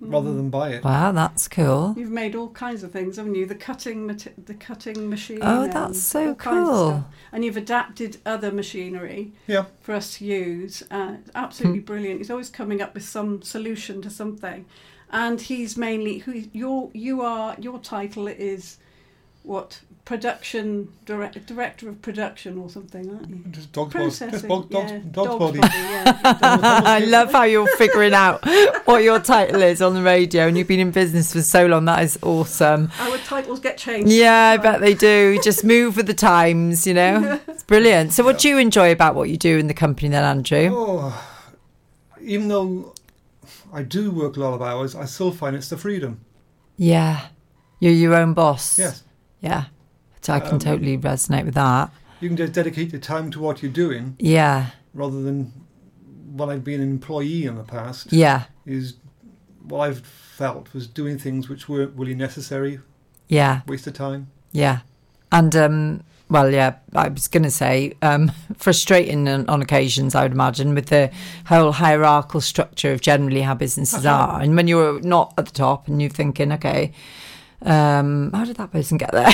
rather 0.00 0.32
than 0.34 0.50
buy 0.50 0.70
it. 0.70 0.84
Wow, 0.84 1.12
that's 1.12 1.48
cool. 1.48 1.94
You've 1.96 2.10
made 2.10 2.34
all 2.34 2.48
kinds 2.50 2.82
of 2.82 2.92
things, 2.92 3.16
haven't 3.16 3.34
you? 3.34 3.46
The 3.46 3.54
cutting, 3.54 4.06
the 4.06 4.54
cutting 4.54 5.08
machine. 5.10 5.40
Oh, 5.42 5.66
that's 5.68 6.00
so 6.00 6.28
all 6.28 6.34
kinds 6.34 6.68
of 6.68 6.74
cool. 6.74 7.06
And 7.32 7.44
you've 7.44 7.56
adapted 7.56 8.18
other 8.24 8.50
machinery 8.52 9.32
Yeah. 9.46 9.64
for 9.80 9.94
us 9.94 10.18
to 10.18 10.24
use. 10.24 10.82
Uh, 10.90 11.16
it's 11.20 11.30
Hmm. 11.30 11.36
absolutely 11.36 11.80
brilliant. 11.80 12.18
He's 12.20 12.30
always 12.30 12.50
coming 12.50 12.80
up 12.80 12.94
with 12.94 13.04
some 13.04 13.42
solution 13.42 14.00
to 14.02 14.10
something, 14.10 14.64
and 15.10 15.40
he's 15.40 15.76
mainly 15.76 16.18
who 16.18 16.44
your 16.52 16.90
you 16.92 17.22
are. 17.22 17.56
Your 17.58 17.78
title 17.78 18.28
is 18.28 18.78
what 19.48 19.80
production 20.04 20.90
direct, 21.04 21.46
director 21.46 21.88
of 21.88 22.00
production 22.02 22.58
or 22.58 22.68
something, 22.70 23.10
aren't 23.10 23.28
you? 23.28 23.44
Just 23.50 23.72
dog's 23.72 23.92
body. 23.92 24.04
Processing, 24.04 24.30
Just 24.30 24.48
dog, 24.48 24.70
dog's, 24.70 24.92
yeah, 24.92 25.00
dog's, 25.10 25.38
body. 25.38 25.58
yeah. 25.62 26.20
I 26.84 27.00
love 27.00 27.32
how 27.32 27.42
you're 27.42 27.66
figuring 27.76 28.14
out 28.14 28.42
what 28.86 29.02
your 29.02 29.18
title 29.20 29.62
is 29.62 29.82
on 29.82 29.94
the 29.94 30.02
radio 30.02 30.46
and 30.46 30.56
you've 30.56 30.68
been 30.68 30.80
in 30.80 30.90
business 30.90 31.32
for 31.32 31.42
so 31.42 31.66
long. 31.66 31.86
That 31.86 32.02
is 32.02 32.18
awesome. 32.22 32.90
Our 32.98 33.18
titles 33.18 33.60
get 33.60 33.76
changed. 33.78 34.12
Yeah, 34.12 34.50
I 34.50 34.56
bet 34.58 34.80
they 34.80 34.94
do. 34.94 35.34
You 35.34 35.42
Just 35.42 35.64
move 35.64 35.96
with 35.96 36.06
the 36.06 36.14
times, 36.14 36.86
you 36.86 36.94
know. 36.94 37.40
It's 37.48 37.64
brilliant. 37.64 38.12
So, 38.12 38.24
what 38.24 38.38
do 38.38 38.48
you 38.48 38.56
enjoy 38.56 38.92
about 38.92 39.14
what 39.14 39.28
you 39.28 39.36
do 39.36 39.58
in 39.58 39.66
the 39.66 39.74
company 39.74 40.08
then, 40.10 40.22
Andrew? 40.24 40.70
Oh, 40.72 41.28
even 42.20 42.48
though 42.48 42.94
I 43.72 43.82
do 43.82 44.10
work 44.10 44.36
a 44.36 44.40
lot 44.40 44.54
of 44.54 44.62
hours, 44.62 44.94
I 44.94 45.06
still 45.06 45.32
find 45.32 45.56
it's 45.56 45.68
the 45.68 45.76
freedom. 45.76 46.20
Yeah, 46.76 47.26
you're 47.80 47.92
your 47.92 48.14
own 48.14 48.32
boss. 48.32 48.78
Yes. 48.78 49.02
Yeah, 49.40 49.64
so 50.20 50.32
I 50.32 50.40
can 50.40 50.54
Um, 50.54 50.58
totally 50.58 50.98
resonate 50.98 51.44
with 51.44 51.54
that. 51.54 51.90
You 52.20 52.28
can 52.28 52.36
just 52.36 52.52
dedicate 52.52 52.92
your 52.92 53.00
time 53.00 53.30
to 53.30 53.40
what 53.40 53.62
you're 53.62 53.70
doing 53.72 54.16
Yeah, 54.18 54.70
rather 54.92 55.22
than 55.22 55.52
what 56.32 56.48
I've 56.48 56.64
been 56.64 56.80
an 56.80 56.90
employee 56.90 57.44
in 57.44 57.54
the 57.56 57.62
past. 57.62 58.12
yeah, 58.12 58.44
Is 58.66 58.94
what 59.62 59.80
I've 59.88 60.00
felt 60.00 60.72
was 60.74 60.86
doing 60.86 61.18
things 61.18 61.48
which 61.48 61.68
weren't 61.68 61.92
really 61.96 62.14
necessary, 62.14 62.80
yeah, 63.28 63.60
waste 63.66 63.86
of 63.86 63.94
time. 63.94 64.28
yeah. 64.52 64.80
And 65.30 65.54
um, 65.54 66.02
well, 66.30 66.50
yeah, 66.50 66.76
I 66.94 67.08
was 67.08 67.28
going 67.28 67.42
to 67.42 67.50
say 67.50 67.92
um, 68.00 68.32
frustrating 68.56 69.28
on, 69.28 69.46
on 69.48 69.60
occasions. 69.60 70.14
I 70.14 70.22
would 70.22 70.32
imagine 70.32 70.74
with 70.74 70.86
the 70.86 71.10
whole 71.46 71.70
hierarchical 71.72 72.40
structure 72.40 72.92
of 72.94 73.02
generally 73.02 73.42
how 73.42 73.54
businesses 73.54 74.06
are, 74.06 74.40
and 74.40 74.56
when 74.56 74.68
you're 74.68 75.00
not 75.02 75.34
at 75.36 75.44
the 75.46 75.52
top 75.52 75.86
and 75.86 76.00
you're 76.00 76.10
thinking, 76.10 76.50
okay. 76.52 76.92
Um, 77.60 78.30
how 78.32 78.44
did 78.44 78.56
that 78.58 78.70
person 78.70 78.98
get 78.98 79.10
there? 79.10 79.32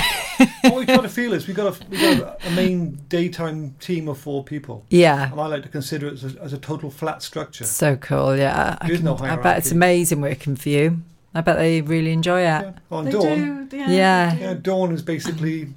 what 0.61 0.75
we 0.75 0.85
try 0.85 0.97
to 0.97 1.09
feel 1.19 1.33
is 1.33 1.47
we 1.47 1.53
got 1.53 1.79
a 1.79 1.85
we 1.89 1.97
got 2.17 2.43
a 2.45 2.51
main 2.51 2.95
daytime 3.07 3.75
team 3.79 4.07
of 4.07 4.17
four 4.17 4.43
people, 4.43 4.83
yeah, 4.89 5.31
and 5.31 5.39
I 5.39 5.45
like 5.45 5.61
to 5.63 5.69
consider 5.69 6.07
it 6.07 6.13
as 6.13 6.35
a, 6.35 6.41
as 6.41 6.51
a 6.53 6.57
total 6.57 6.89
flat 6.89 7.21
structure. 7.21 7.65
so 7.65 7.95
cool. 7.97 8.35
Yeah, 8.35 8.77
I, 8.81 8.87
There 8.87 8.95
is 8.95 9.03
no 9.03 9.15
I 9.17 9.35
bet 9.35 9.59
it's 9.59 9.71
amazing 9.71 10.21
working 10.21 10.55
for 10.55 10.69
you. 10.69 11.01
I 11.35 11.41
bet 11.41 11.57
they 11.57 11.81
really 11.81 12.13
enjoy 12.13 12.39
it. 12.39 12.43
Yeah. 12.43 12.71
On 12.91 13.05
They 13.05 13.11
Dawn, 13.11 13.67
do. 13.67 13.77
Yeah. 13.77 13.89
Yeah. 13.91 14.29
they 14.31 14.35
do. 14.37 14.41
yeah, 14.43 14.53
Dawn 14.55 14.91
is 14.93 15.01
basically 15.03 15.73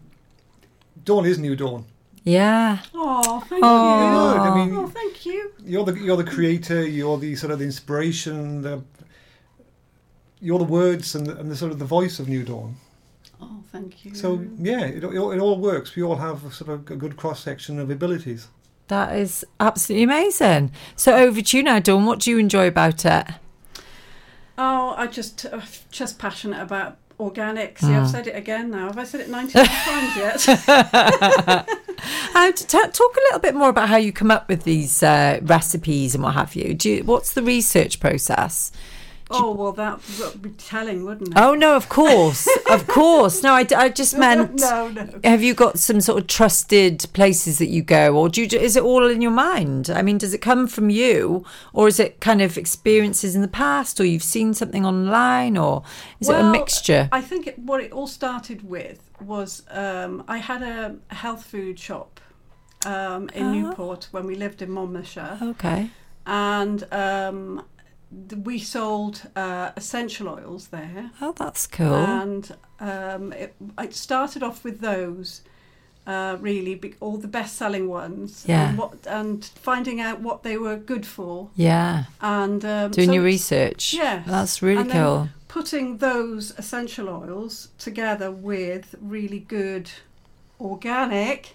Dawn 1.04 1.26
is 1.26 1.38
new 1.38 1.54
Dawn. 1.54 1.84
Yeah. 2.24 2.78
Oh, 2.94 3.40
thank 3.48 3.62
Oh. 3.64 4.32
Good. 4.34 4.40
I 4.40 4.48
you. 4.48 4.66
mean, 4.70 4.76
Oh, 4.78 4.86
thank 4.88 5.26
you. 5.26 5.52
you're 5.64 5.84
the 5.84 5.94
you're 5.98 6.16
the 6.16 6.24
creator. 6.24 6.86
You're 6.86 7.18
the 7.18 7.34
sort 7.36 7.52
of 7.52 7.58
the 7.58 7.64
inspiration. 7.66 8.62
The 8.62 8.82
you're 10.40 10.58
the 10.58 10.64
words 10.64 11.14
and 11.14 11.26
the, 11.26 11.36
and 11.38 11.50
the 11.50 11.56
sort 11.56 11.72
of 11.72 11.78
the 11.78 11.84
voice 11.84 12.18
of 12.18 12.28
New 12.28 12.42
Dawn. 12.44 12.76
Oh, 13.40 13.62
thank 13.70 14.04
you. 14.04 14.14
So 14.14 14.44
yeah, 14.58 14.84
it, 14.86 15.04
it, 15.04 15.16
all- 15.16 15.30
it 15.32 15.38
all 15.38 15.58
works. 15.58 15.94
We 15.94 16.02
all 16.02 16.16
have 16.16 16.44
a 16.44 16.50
sort 16.52 16.70
of 16.70 16.90
a 16.90 16.96
good 16.96 17.16
cross 17.16 17.40
section 17.42 17.78
of 17.78 17.90
abilities. 17.90 18.48
That 18.88 19.16
is 19.16 19.44
absolutely 19.60 20.04
amazing. 20.04 20.72
So 20.96 21.14
over 21.14 21.42
to 21.42 21.56
you 21.56 21.62
now, 21.62 21.78
Dawn. 21.78 22.06
What 22.06 22.20
do 22.20 22.30
you 22.30 22.38
enjoy 22.38 22.66
about 22.66 23.04
it? 23.04 23.26
Oh, 24.56 24.94
I 24.96 25.06
just 25.06 25.44
uh, 25.46 25.60
just 25.90 26.18
passionate 26.18 26.60
about 26.62 26.96
organic. 27.20 27.78
See, 27.78 27.86
I've 27.88 28.06
Mm. 28.06 28.10
said 28.10 28.26
it 28.26 28.34
again 28.36 28.70
now. 28.70 28.86
Have 28.86 28.98
I 28.98 29.04
said 29.04 29.20
it 29.20 29.28
99 29.28 29.66
times 29.66 30.16
yet? 30.16 31.68
How 32.32 32.50
to 32.50 32.66
t- 32.66 32.78
talk 32.92 33.16
a 33.16 33.20
little 33.26 33.40
bit 33.40 33.54
more 33.54 33.68
about 33.68 33.88
how 33.88 33.96
you 33.96 34.12
come 34.12 34.30
up 34.30 34.48
with 34.48 34.62
these 34.64 35.02
uh, 35.02 35.40
recipes 35.42 36.14
and 36.14 36.22
what 36.22 36.34
have 36.34 36.54
you. 36.54 36.72
Do 36.74 36.90
you, 36.90 37.04
what's 37.04 37.32
the 37.34 37.42
research 37.42 37.98
process? 38.00 38.70
Oh, 39.30 39.52
well, 39.52 39.72
that 39.72 40.00
would 40.20 40.42
be 40.42 40.50
telling, 40.50 41.04
wouldn't 41.04 41.28
it? 41.28 41.34
Oh 41.36 41.54
no, 41.54 41.76
of 41.76 41.88
course, 41.88 42.48
of 42.70 42.86
course. 42.98 43.42
No, 43.42 43.52
I, 43.52 43.66
I 43.76 43.88
just 43.88 44.16
meant. 44.16 44.60
no, 44.60 44.88
no. 44.88 45.20
Have 45.24 45.42
you 45.42 45.54
got 45.54 45.78
some 45.78 46.00
sort 46.00 46.20
of 46.22 46.26
trusted 46.26 47.06
places 47.12 47.58
that 47.58 47.68
you 47.68 47.82
go, 47.82 48.16
or 48.16 48.28
do 48.28 48.42
you, 48.42 48.58
is 48.58 48.76
it 48.76 48.82
all 48.82 49.06
in 49.08 49.20
your 49.20 49.30
mind? 49.30 49.90
I 49.90 50.02
mean, 50.02 50.18
does 50.18 50.32
it 50.34 50.38
come 50.38 50.66
from 50.66 50.90
you, 50.90 51.44
or 51.72 51.88
is 51.88 52.00
it 52.00 52.20
kind 52.20 52.40
of 52.42 52.56
experiences 52.58 53.34
in 53.34 53.42
the 53.42 53.48
past, 53.48 54.00
or 54.00 54.04
you've 54.04 54.22
seen 54.22 54.54
something 54.54 54.84
online, 54.86 55.56
or 55.56 55.82
is 56.20 56.28
it 56.28 56.36
a 56.40 56.50
mixture? 56.50 57.08
I 57.12 57.20
think 57.20 57.46
it, 57.46 57.58
what 57.58 57.80
it 57.82 57.92
all 57.92 58.06
started 58.06 58.68
with 58.68 59.10
was 59.20 59.62
um, 59.70 60.24
I 60.28 60.38
had 60.38 60.62
a 60.62 60.96
health 61.14 61.44
food 61.44 61.78
shop 61.78 62.20
um, 62.86 63.28
in 63.34 63.44
Ah. 63.46 63.52
Newport 63.52 64.08
when 64.12 64.26
we 64.26 64.36
lived 64.36 64.62
in 64.62 64.70
Monmouthshire. 64.70 65.38
Okay. 65.42 65.90
and 66.26 66.84
um, 66.92 67.64
we 68.44 68.58
sold 68.58 69.22
uh, 69.36 69.70
essential 69.76 70.28
oils 70.28 70.68
there. 70.68 71.10
Oh, 71.20 71.32
that's 71.32 71.66
cool. 71.66 71.94
And 71.94 72.56
um, 72.80 73.32
it, 73.32 73.54
it 73.78 73.94
started 73.94 74.42
off 74.42 74.64
with 74.64 74.80
those, 74.80 75.42
uh, 76.06 76.36
really, 76.40 76.74
be, 76.74 76.94
all 77.00 77.18
the 77.18 77.28
best-selling 77.28 77.88
ones. 77.88 78.44
Yeah. 78.48 78.70
And, 78.70 78.78
what, 78.78 79.06
and 79.06 79.44
finding 79.44 80.00
out 80.00 80.20
what 80.20 80.42
they 80.42 80.56
were 80.56 80.76
good 80.76 81.06
for. 81.06 81.50
yeah. 81.54 82.04
And 82.20 82.64
um, 82.64 82.90
Doing 82.92 83.08
so 83.08 83.14
your 83.14 83.22
research. 83.24 83.92
Yes. 83.92 84.26
That's 84.26 84.62
really 84.62 84.80
And 84.82 84.90
then 84.90 85.04
cool. 85.04 85.28
Putting 85.48 85.98
those 85.98 86.52
essential 86.58 87.08
oils 87.08 87.68
together 87.78 88.30
with 88.30 88.94
really 89.00 89.40
good 89.40 89.90
organic 90.60 91.54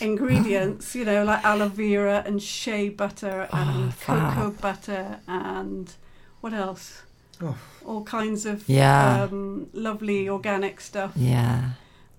ingredients, 0.00 0.94
you 0.94 1.04
know, 1.04 1.24
like 1.24 1.44
aloe 1.44 1.68
vera 1.68 2.22
and 2.26 2.42
shea 2.42 2.88
butter 2.88 3.48
and 3.52 3.88
Oh, 3.88 3.90
fab. 3.90 4.34
cocoa 4.34 4.50
butter 4.60 5.18
and 5.26 5.92
what 6.40 6.52
else? 6.52 7.02
Oh. 7.42 7.56
all 7.84 8.02
kinds 8.02 8.46
of 8.46 8.66
Yeah. 8.68 9.22
um, 9.30 9.66
lovely 9.74 10.26
organic 10.28 10.80
stuff. 10.80 11.12
Yeah. 11.14 11.70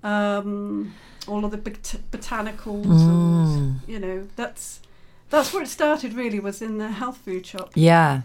Um, 0.04 0.94
all 1.28 1.44
of 1.44 1.52
the 1.52 1.58
bot- 1.58 1.96
botanicals, 2.12 2.86
Mm. 2.86 3.58
and, 3.58 3.80
you 3.88 4.00
know, 4.00 4.28
that's 4.36 4.80
that's 5.30 5.52
where 5.54 5.64
it 5.64 5.68
started. 5.70 6.14
Really, 6.14 6.40
was 6.40 6.62
in 6.62 6.78
the 6.78 6.88
health 6.90 7.18
food 7.26 7.46
shop 7.46 7.72
Yeah. 7.76 8.22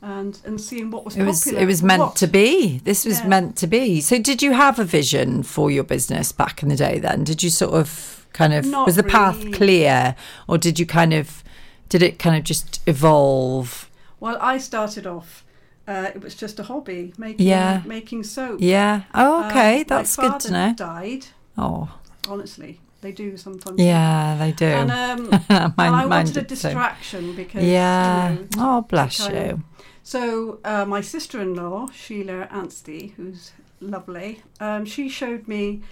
and 0.00 0.38
and 0.44 0.60
seeing 0.60 0.90
what 0.92 1.04
was 1.04 1.16
It 1.16 1.24
was 1.24 1.40
popular. 1.42 1.62
it 1.62 1.66
was 1.66 1.82
meant 1.82 2.00
What- 2.02 2.16
to 2.16 2.26
be. 2.28 2.78
This 2.84 3.04
was 3.04 3.20
Yeah. 3.20 3.26
meant 3.28 3.56
to 3.56 3.66
be. 3.66 4.00
So 4.00 4.18
did 4.20 4.42
you 4.42 4.52
have 4.52 4.78
a 4.78 4.84
vision 4.84 5.42
for 5.42 5.70
your 5.70 5.84
business 5.84 6.30
back 6.32 6.62
in 6.62 6.68
the 6.68 6.76
day 6.76 6.98
then? 7.00 7.24
Did 7.24 7.42
you 7.42 7.50
sort 7.50 7.72
of 7.74 8.25
kind 8.40 8.52
of 8.54 8.64
Not 8.66 8.86
was 8.86 8.96
the 8.96 9.02
path 9.02 9.38
really. 9.38 9.52
clear 9.58 10.14
or 10.48 10.58
did 10.58 10.78
you 10.80 10.86
kind 10.86 11.12
of 11.20 11.42
did 11.88 12.02
it 12.02 12.18
kind 12.18 12.36
of 12.36 12.42
just 12.44 12.80
evolve? 12.86 13.88
Well, 14.20 14.36
I 14.40 14.58
started 14.58 15.06
off. 15.06 15.44
Uh, 15.88 16.08
it 16.14 16.20
was 16.20 16.34
just 16.34 16.58
a 16.58 16.64
hobby, 16.64 17.12
making 17.16 17.46
Yeah. 17.46 17.82
making 17.86 18.24
soap. 18.24 18.58
Yeah. 18.60 19.02
Oh, 19.14 19.44
Uh, 19.44 19.46
okay. 19.48 19.84
That's 19.84 20.16
good 20.16 20.40
to 20.40 20.50
know. 20.52 20.74
Died. 20.76 21.26
Oh. 21.56 21.88
Honestly, 22.28 22.80
they 23.02 23.12
do 23.12 23.36
sometimes. 23.36 23.78
Yeah, 23.80 24.36
they 24.38 24.52
do. 24.52 24.66
And, 24.66 24.90
um, 25.04 25.30
Mine- 25.30 25.72
and 25.88 25.96
I 26.02 26.06
wanted 26.06 26.36
a 26.36 26.40
did 26.40 26.48
too. 26.48 26.54
distraction 26.56 27.36
because 27.36 27.62
Yeah. 27.64 28.32
You 28.32 28.38
know, 28.38 28.46
Oh, 28.58 28.82
bless 28.82 29.18
you. 29.28 29.34
of- 29.36 29.60
so 30.02 30.58
uh, 30.64 30.84
my 30.86 31.00
sister-in-law 31.00 31.88
Sheila 31.94 32.48
Anstey, 32.50 33.14
who's 33.16 33.52
lovely, 33.80 34.42
um, 34.60 34.84
she 34.84 35.08
showed 35.08 35.46
me. 35.46 35.82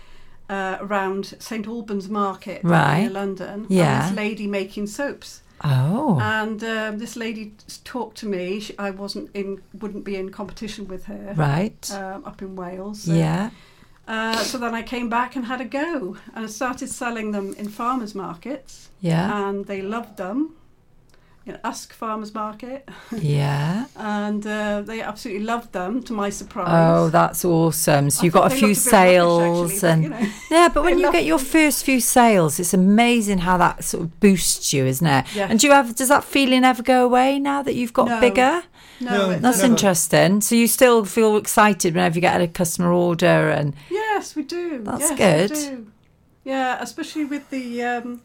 Uh, 0.49 0.77
around 0.81 1.35
St 1.39 1.67
Albans 1.67 2.09
Market 2.09 2.61
Right. 2.65 3.03
near 3.03 3.11
London, 3.11 3.67
Yeah. 3.71 3.85
and 4.09 4.11
this 4.11 4.17
lady 4.17 4.47
making 4.47 4.89
soaps. 4.89 5.41
Oh. 5.63 6.19
And 6.21 6.63
um, 6.63 6.99
this 6.99 7.17
lady 7.17 7.55
talked 7.85 8.19
to 8.19 8.27
me. 8.27 8.61
She, 8.61 8.79
I 8.79 8.91
wasn't 8.91 9.31
in, 9.33 9.63
wouldn't 9.81 10.05
be 10.05 10.17
in 10.17 10.29
competition 10.31 10.87
with 10.87 11.07
her. 11.07 11.33
Right. 11.35 11.91
Um, 11.93 12.25
up 12.27 12.43
in 12.43 12.57
Wales. 12.57 13.05
so- 13.05 13.15
yeah. 13.15 13.51
Uh, 14.07 14.37
so 14.37 14.59
then 14.59 14.75
I 14.75 14.83
came 14.83 15.09
back 15.09 15.35
and 15.35 15.47
had 15.47 15.63
a 15.63 15.65
go, 15.65 16.19
and 16.35 16.45
I 16.45 16.49
started 16.49 16.91
selling 16.91 17.33
them 17.33 17.55
in 17.57 17.71
farmers 17.71 18.15
markets. 18.15 18.91
Yeah. 19.01 19.49
And 19.49 19.65
they 19.65 19.81
loved 19.81 20.19
them. 20.19 20.51
You 21.47 21.53
know, 21.53 21.59
Usk 21.63 21.93
Farmers 21.93 22.33
Market, 22.35 22.89
Yeah. 23.13 23.85
and 23.97 24.47
uh, 24.47 24.81
they 24.81 25.03
absolutely 25.03 25.45
loved 25.45 25.73
them. 25.73 26.03
To 26.05 26.15
my 26.15 26.31
surprise. 26.31 26.69
Oh, 26.71 27.11
that's 27.11 27.45
awesome. 27.45 28.09
So 28.09 28.23
I 28.23 28.25
you've 28.25 28.33
got 28.33 28.51
a 28.51 28.55
few 28.55 28.69
a 28.69 28.71
bit 28.71 28.79
rubbish, 28.79 28.79
sales 28.79 29.73
actually, 29.73 29.81
but, 29.81 29.85
and 29.93 30.03
you 30.05 30.09
know, 30.09 30.33
yeah, 30.51 30.69
but 30.73 30.85
when 30.85 30.99
you 30.99 31.13
get 31.13 31.25
your 31.27 31.39
first 31.39 31.85
few 31.85 32.01
sales, 32.01 32.59
it's 32.59 32.73
amazing 32.73 33.39
how 33.39 33.59
that 33.59 33.85
sort 33.85 34.05
of 34.05 34.21
boosts 34.21 34.73
you, 34.73 34.87
isn't 34.87 35.07
it? 35.07 35.27
Yeah. 35.35 35.49
And 35.51 35.61
do 35.61 35.67
you 35.67 35.73
have 35.75 35.95
does 35.95 36.09
that 36.09 36.25
feeling 36.25 36.65
ever 36.65 36.83
go 36.83 37.05
away 37.05 37.39
now 37.39 37.63
that 37.63 37.75
you've 37.75 37.93
got 37.93 38.09
No. 38.09 38.21
bigger? 38.21 38.63
No, 39.01 39.11
No, 39.11 39.29
That's 39.31 39.43
doesn't. 39.59 39.71
interesting. 39.73 40.41
So 40.41 40.55
you 40.55 40.67
still 40.67 41.05
feel 41.05 41.37
excited 41.37 41.95
whenever 41.95 42.15
you 42.15 42.21
get 42.23 42.41
a 42.41 42.49
customer 42.49 42.91
order 42.91 43.51
and 43.51 43.75
Yes, 43.91 44.35
we 44.35 44.45
do. 44.45 44.79
That's 44.83 45.11
yes, 45.11 45.19
good. 45.19 45.55
Do. 45.55 45.87
Yeah, 46.45 46.79
especially 46.81 47.25
with 47.27 47.51
the 47.51 47.83
um, 47.83 48.23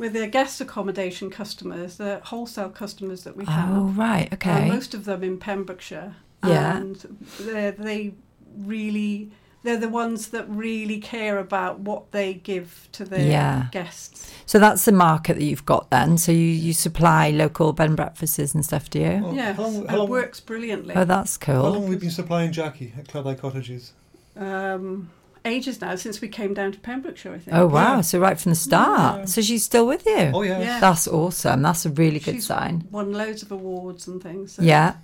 with 0.00 0.14
the 0.14 0.26
guest 0.26 0.60
accommodation 0.60 1.30
customers, 1.30 1.96
the 1.98 2.20
wholesale 2.24 2.70
customers 2.70 3.22
that 3.24 3.36
we 3.36 3.44
have. 3.44 3.70
oh 3.70 3.84
right, 4.06 4.28
Uh, 4.32 4.36
okay, 4.36 4.68
most 4.68 4.94
of 4.94 5.04
them 5.04 5.22
in 5.22 5.38
Pembrokeshire. 5.38 6.16
Yeah. 6.44 6.78
And 6.78 6.96
they 7.38 7.70
they 7.72 8.14
really 8.56 9.30
they're 9.62 9.76
the 9.76 9.90
ones 9.90 10.28
that 10.28 10.46
really 10.48 10.98
care 10.98 11.36
about 11.38 11.80
what 11.80 12.12
they 12.12 12.32
give 12.32 12.88
to 12.92 13.04
their 13.04 13.26
Yeah. 13.28 13.66
guests. 13.70 14.32
so 14.46 14.58
that's 14.58 14.86
the 14.86 14.92
market 14.92 15.34
that 15.34 15.44
you've 15.44 15.66
got 15.66 15.90
then. 15.90 16.16
So 16.16 16.32
you, 16.32 16.38
you 16.66 16.72
supply 16.72 17.28
local 17.30 17.74
bed 17.74 17.88
and 17.88 17.96
breakfasts 17.96 18.54
and 18.54 18.64
stuff, 18.64 18.88
do 18.88 18.98
you? 19.00 19.22
Oh, 19.22 19.34
yes, 19.34 19.56
how 19.56 19.62
long- 19.64 19.86
how 19.86 20.02
it 20.04 20.08
works 20.08 20.40
brilliantly. 20.40 20.94
Oh, 20.96 21.04
that's 21.04 21.36
cool. 21.36 21.54
How 21.56 21.62
long 21.62 21.72
cool. 21.74 21.80
have 21.82 21.90
we 21.90 21.96
been 21.96 22.10
supplying 22.10 22.52
Jackie 22.52 22.94
at 22.98 23.06
Clydey 23.08 23.36
Cottages? 23.38 23.92
um, 24.36 25.10
ages 25.44 25.80
now 25.80 25.94
since 25.96 26.20
we 26.20 26.28
came 26.28 26.54
down 26.54 26.72
to 26.72 26.78
Pembrokeshire, 26.78 27.34
I 27.34 27.38
think. 27.38 27.56
Oh 27.56 27.66
wow! 27.66 27.96
Yeah. 27.96 28.00
So 28.02 28.18
right 28.18 28.38
from 28.38 28.50
the 28.50 28.56
start, 28.56 29.18
Yeah. 29.20 29.24
so 29.26 29.40
she's 29.42 29.64
still 29.64 29.86
with 29.86 30.04
you. 30.06 30.30
Oh, 30.34 30.42
yeah. 30.42 30.60
Yeah. 30.60 30.80
That's 30.80 31.06
awesome. 31.08 31.62
That's 31.62 31.84
a 31.86 31.90
really 31.90 32.18
good 32.20 32.34
She's 32.36 32.46
sign. 32.46 32.86
won 32.90 33.12
loads 33.12 33.42
of 33.42 33.52
awards 33.52 34.06
and 34.06 34.22
things. 34.22 34.52
so- 34.54 34.62
Yeah. 34.62 34.94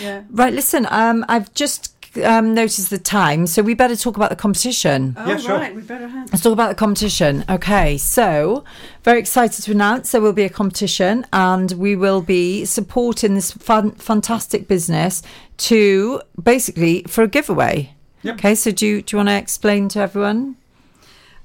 Yeah. 0.00 0.22
Right, 0.30 0.54
listen, 0.54 0.86
um, 0.90 1.24
I've 1.28 1.52
just 1.52 1.92
um, 2.24 2.54
noticed 2.54 2.88
the 2.88 2.96
time, 2.96 3.46
so 3.46 3.60
we 3.60 3.74
better 3.74 3.94
talk 3.94 4.16
about 4.16 4.30
the 4.30 4.36
competition. 4.36 5.14
Oh, 5.18 5.28
Yeah, 5.28 5.36
sure. 5.36 5.58
right. 5.58 5.74
We 5.76 5.82
better 5.82 6.08
have. 6.08 6.32
Let's 6.32 6.42
talk 6.42 6.54
about 6.54 6.70
the 6.70 6.74
competition. 6.74 7.44
Okay, 7.46 7.98
so 7.98 8.64
very 9.04 9.18
excited 9.18 9.62
to 9.64 9.72
announce 9.72 10.12
there 10.12 10.22
will 10.22 10.32
be 10.32 10.44
a 10.44 10.48
competition 10.48 11.26
and 11.32 11.72
we 11.72 11.94
will 11.94 12.22
be 12.22 12.64
supporting 12.64 13.34
this 13.34 13.52
fun, 13.52 13.90
fantastic 13.92 14.66
business 14.66 15.22
to 15.58 16.22
basically 16.42 17.02
for 17.06 17.22
a 17.22 17.28
giveaway. 17.28 17.92
Yep. 18.22 18.34
Okay, 18.34 18.54
so 18.54 18.70
do 18.70 18.86
you, 18.86 19.02
do 19.02 19.14
you 19.14 19.18
want 19.18 19.28
to 19.28 19.36
explain 19.36 19.88
to 19.90 20.00
everyone? 20.00 20.56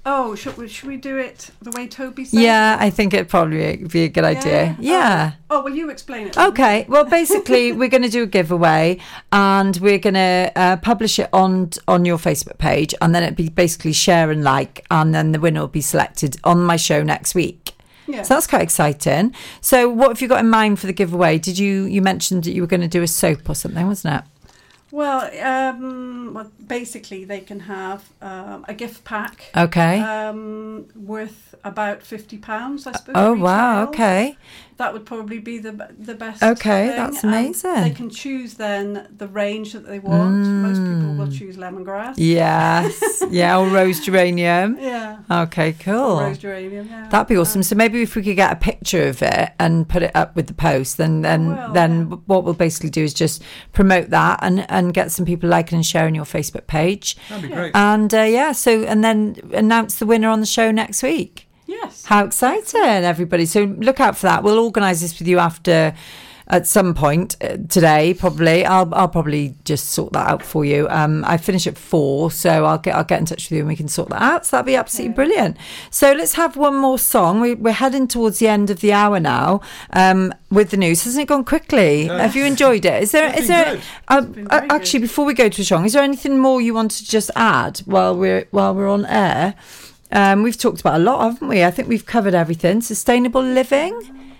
Oh, 0.03 0.33
should 0.33 0.57
we, 0.57 0.67
should 0.67 0.87
we 0.87 0.97
do 0.97 1.17
it 1.17 1.51
the 1.61 1.69
way 1.71 1.87
Toby 1.87 2.25
said? 2.25 2.39
Yeah, 2.39 2.75
I 2.79 2.89
think 2.89 3.13
it'd 3.13 3.29
probably 3.29 3.77
be 3.77 4.05
a 4.05 4.09
good 4.09 4.23
idea. 4.23 4.75
Yeah. 4.79 5.33
Oh, 5.47 5.59
oh 5.59 5.63
well, 5.65 5.75
you 5.75 5.91
explain 5.91 6.25
it. 6.25 6.37
Okay, 6.37 6.87
well, 6.89 7.05
basically, 7.05 7.71
we're 7.71 7.87
going 7.87 8.01
to 8.01 8.09
do 8.09 8.23
a 8.23 8.27
giveaway, 8.27 8.97
and 9.31 9.77
we're 9.77 9.99
going 9.99 10.15
to 10.15 10.51
uh, 10.55 10.77
publish 10.77 11.19
it 11.19 11.29
on 11.31 11.69
on 11.87 12.03
your 12.03 12.17
Facebook 12.17 12.57
page, 12.57 12.95
and 12.99 13.13
then 13.13 13.21
it'd 13.21 13.35
be 13.35 13.49
basically 13.49 13.93
share 13.93 14.31
and 14.31 14.43
like, 14.43 14.83
and 14.89 15.13
then 15.13 15.33
the 15.33 15.39
winner 15.39 15.61
will 15.61 15.67
be 15.67 15.81
selected 15.81 16.35
on 16.43 16.63
my 16.63 16.77
show 16.77 17.03
next 17.03 17.35
week. 17.35 17.73
Yeah. 18.07 18.23
So 18.23 18.33
that's 18.33 18.47
quite 18.47 18.63
exciting. 18.63 19.35
So, 19.61 19.87
what 19.87 20.09
have 20.09 20.19
you 20.19 20.27
got 20.27 20.39
in 20.39 20.49
mind 20.49 20.79
for 20.79 20.87
the 20.87 20.93
giveaway? 20.93 21.37
Did 21.37 21.59
you 21.59 21.83
you 21.83 22.01
mentioned 22.01 22.45
that 22.45 22.53
you 22.53 22.61
were 22.61 22.67
going 22.67 22.81
to 22.81 22.87
do 22.87 23.03
a 23.03 23.07
soap 23.07 23.47
or 23.47 23.53
something, 23.53 23.85
wasn't 23.85 24.15
it? 24.15 24.23
Well, 24.91 25.21
um, 25.41 26.33
well, 26.33 26.51
basically, 26.67 27.23
they 27.25 27.39
can 27.39 27.61
have 27.61 28.09
um, 28.21 28.65
a 28.67 28.73
gift 28.73 29.03
pack 29.05 29.45
Okay. 29.55 29.99
um, 29.99 30.87
worth 30.95 31.55
about 31.63 32.03
fifty 32.03 32.37
pounds, 32.37 32.85
I 32.87 32.91
suppose. 32.93 33.15
oh 33.15 33.33
wow. 33.33 33.87
Okay. 33.87 34.37
That 34.81 34.93
would 34.93 35.05
probably 35.05 35.37
be 35.37 35.59
the 35.59 35.73
the 35.99 36.15
best. 36.15 36.41
Okay, 36.41 36.87
thing, 36.87 36.97
that's 36.97 37.23
and 37.23 37.31
amazing. 37.31 37.81
They 37.83 37.91
can 37.91 38.09
choose 38.09 38.55
then 38.55 39.07
the 39.15 39.27
range 39.27 39.73
that 39.73 39.85
they 39.85 39.99
want. 39.99 40.37
Most 40.47 40.79
people 40.79 41.13
will 41.13 41.31
choose 41.31 41.55
lemongrass. 41.55 42.15
Mm. 42.15 42.17
Yes. 42.17 43.23
yeah. 43.29 43.59
Or 43.59 43.67
rose 43.67 43.99
geranium. 43.99 44.79
Yeah. 44.79 45.19
Okay. 45.29 45.73
Cool. 45.73 46.21
Rose 46.21 46.39
geranium. 46.39 46.87
Yeah. 46.87 47.07
That'd 47.09 47.27
be 47.27 47.37
awesome. 47.37 47.61
So 47.61 47.75
maybe 47.75 48.01
if 48.01 48.15
we 48.15 48.23
could 48.23 48.35
get 48.35 48.53
a 48.53 48.55
picture 48.55 49.07
of 49.07 49.21
it 49.21 49.51
and 49.59 49.87
put 49.87 50.01
it 50.01 50.15
up 50.15 50.35
with 50.35 50.47
the 50.47 50.55
post, 50.55 50.97
then 50.97 51.21
then 51.21 51.55
will, 51.55 51.73
then 51.73 52.09
yeah. 52.09 52.15
what 52.25 52.43
we'll 52.43 52.55
basically 52.55 52.89
do 52.89 53.03
is 53.03 53.13
just 53.13 53.43
promote 53.73 54.09
that 54.09 54.39
and 54.41 54.65
and 54.71 54.95
get 54.95 55.11
some 55.11 55.27
people 55.27 55.47
liking 55.47 55.75
and 55.75 55.85
sharing 55.85 56.15
your 56.15 56.25
Facebook 56.25 56.65
page. 56.65 57.17
That'd 57.29 57.47
be 57.47 57.55
great. 57.55 57.75
And 57.75 58.11
uh, 58.11 58.23
yeah, 58.23 58.51
so 58.53 58.83
and 58.85 59.03
then 59.03 59.35
announce 59.53 59.99
the 59.99 60.07
winner 60.07 60.29
on 60.29 60.39
the 60.39 60.47
show 60.47 60.71
next 60.71 61.03
week. 61.03 61.47
Yes. 61.71 62.05
How 62.05 62.25
exciting, 62.25 62.81
everybody! 62.81 63.45
So 63.45 63.63
look 63.63 64.01
out 64.01 64.17
for 64.17 64.27
that. 64.27 64.43
We'll 64.43 64.59
organise 64.59 64.99
this 65.01 65.17
with 65.17 65.27
you 65.27 65.39
after. 65.39 65.93
At 66.47 66.67
some 66.67 66.93
point 66.95 67.37
uh, 67.39 67.55
today, 67.69 68.13
probably 68.13 68.65
I'll 68.65 68.93
I'll 68.93 69.07
probably 69.07 69.55
just 69.63 69.91
sort 69.91 70.11
that 70.11 70.27
out 70.27 70.43
for 70.43 70.65
you. 70.65 70.85
Um, 70.89 71.23
I 71.25 71.37
finish 71.37 71.65
at 71.65 71.77
four, 71.77 72.29
so 72.29 72.65
I'll 72.65 72.77
get 72.79 72.93
I'll 72.93 73.05
get 73.05 73.19
in 73.21 73.25
touch 73.25 73.45
with 73.45 73.53
you 73.53 73.59
and 73.59 73.69
we 73.69 73.75
can 73.77 73.87
sort 73.87 74.09
that 74.09 74.21
out. 74.21 74.45
So 74.45 74.57
that'd 74.57 74.65
be 74.65 74.75
absolutely 74.75 75.13
brilliant. 75.13 75.55
So 75.91 76.11
let's 76.11 76.33
have 76.33 76.57
one 76.57 76.75
more 76.75 76.99
song. 76.99 77.39
We, 77.39 77.53
we're 77.53 77.71
heading 77.71 78.05
towards 78.05 78.39
the 78.39 78.49
end 78.49 78.69
of 78.69 78.81
the 78.81 78.91
hour 78.91 79.17
now. 79.17 79.61
Um, 79.93 80.33
with 80.49 80.71
the 80.71 80.77
news, 80.77 81.05
hasn't 81.05 81.23
it 81.23 81.27
gone 81.27 81.45
quickly? 81.45 82.07
Yes. 82.07 82.19
Have 82.19 82.35
you 82.35 82.43
enjoyed 82.43 82.83
it? 82.83 83.03
Is 83.03 83.11
there 83.13 83.29
It's 83.29 83.43
is 83.43 83.47
been 83.47 83.55
there 83.55 83.81
uh, 84.09 84.25
uh, 84.49 84.61
actually 84.71 84.99
before 84.99 85.23
we 85.23 85.33
go 85.33 85.47
to 85.47 85.57
the 85.57 85.63
song, 85.63 85.85
is 85.85 85.93
there 85.93 86.03
anything 86.03 86.37
more 86.37 86.59
you 86.59 86.73
want 86.73 86.91
to 86.91 87.05
just 87.05 87.31
add 87.37 87.77
while 87.85 88.17
we're 88.17 88.45
while 88.51 88.75
we're 88.75 88.89
on 88.89 89.05
air? 89.05 89.55
Um, 90.11 90.43
we've 90.43 90.57
talked 90.57 90.81
about 90.81 90.95
a 90.95 91.03
lot, 91.03 91.21
haven't 91.23 91.47
we? 91.47 91.63
I 91.63 91.71
think 91.71 91.87
we've 91.87 92.05
covered 92.05 92.33
everything. 92.33 92.81
Sustainable 92.81 93.41
living. 93.43 94.33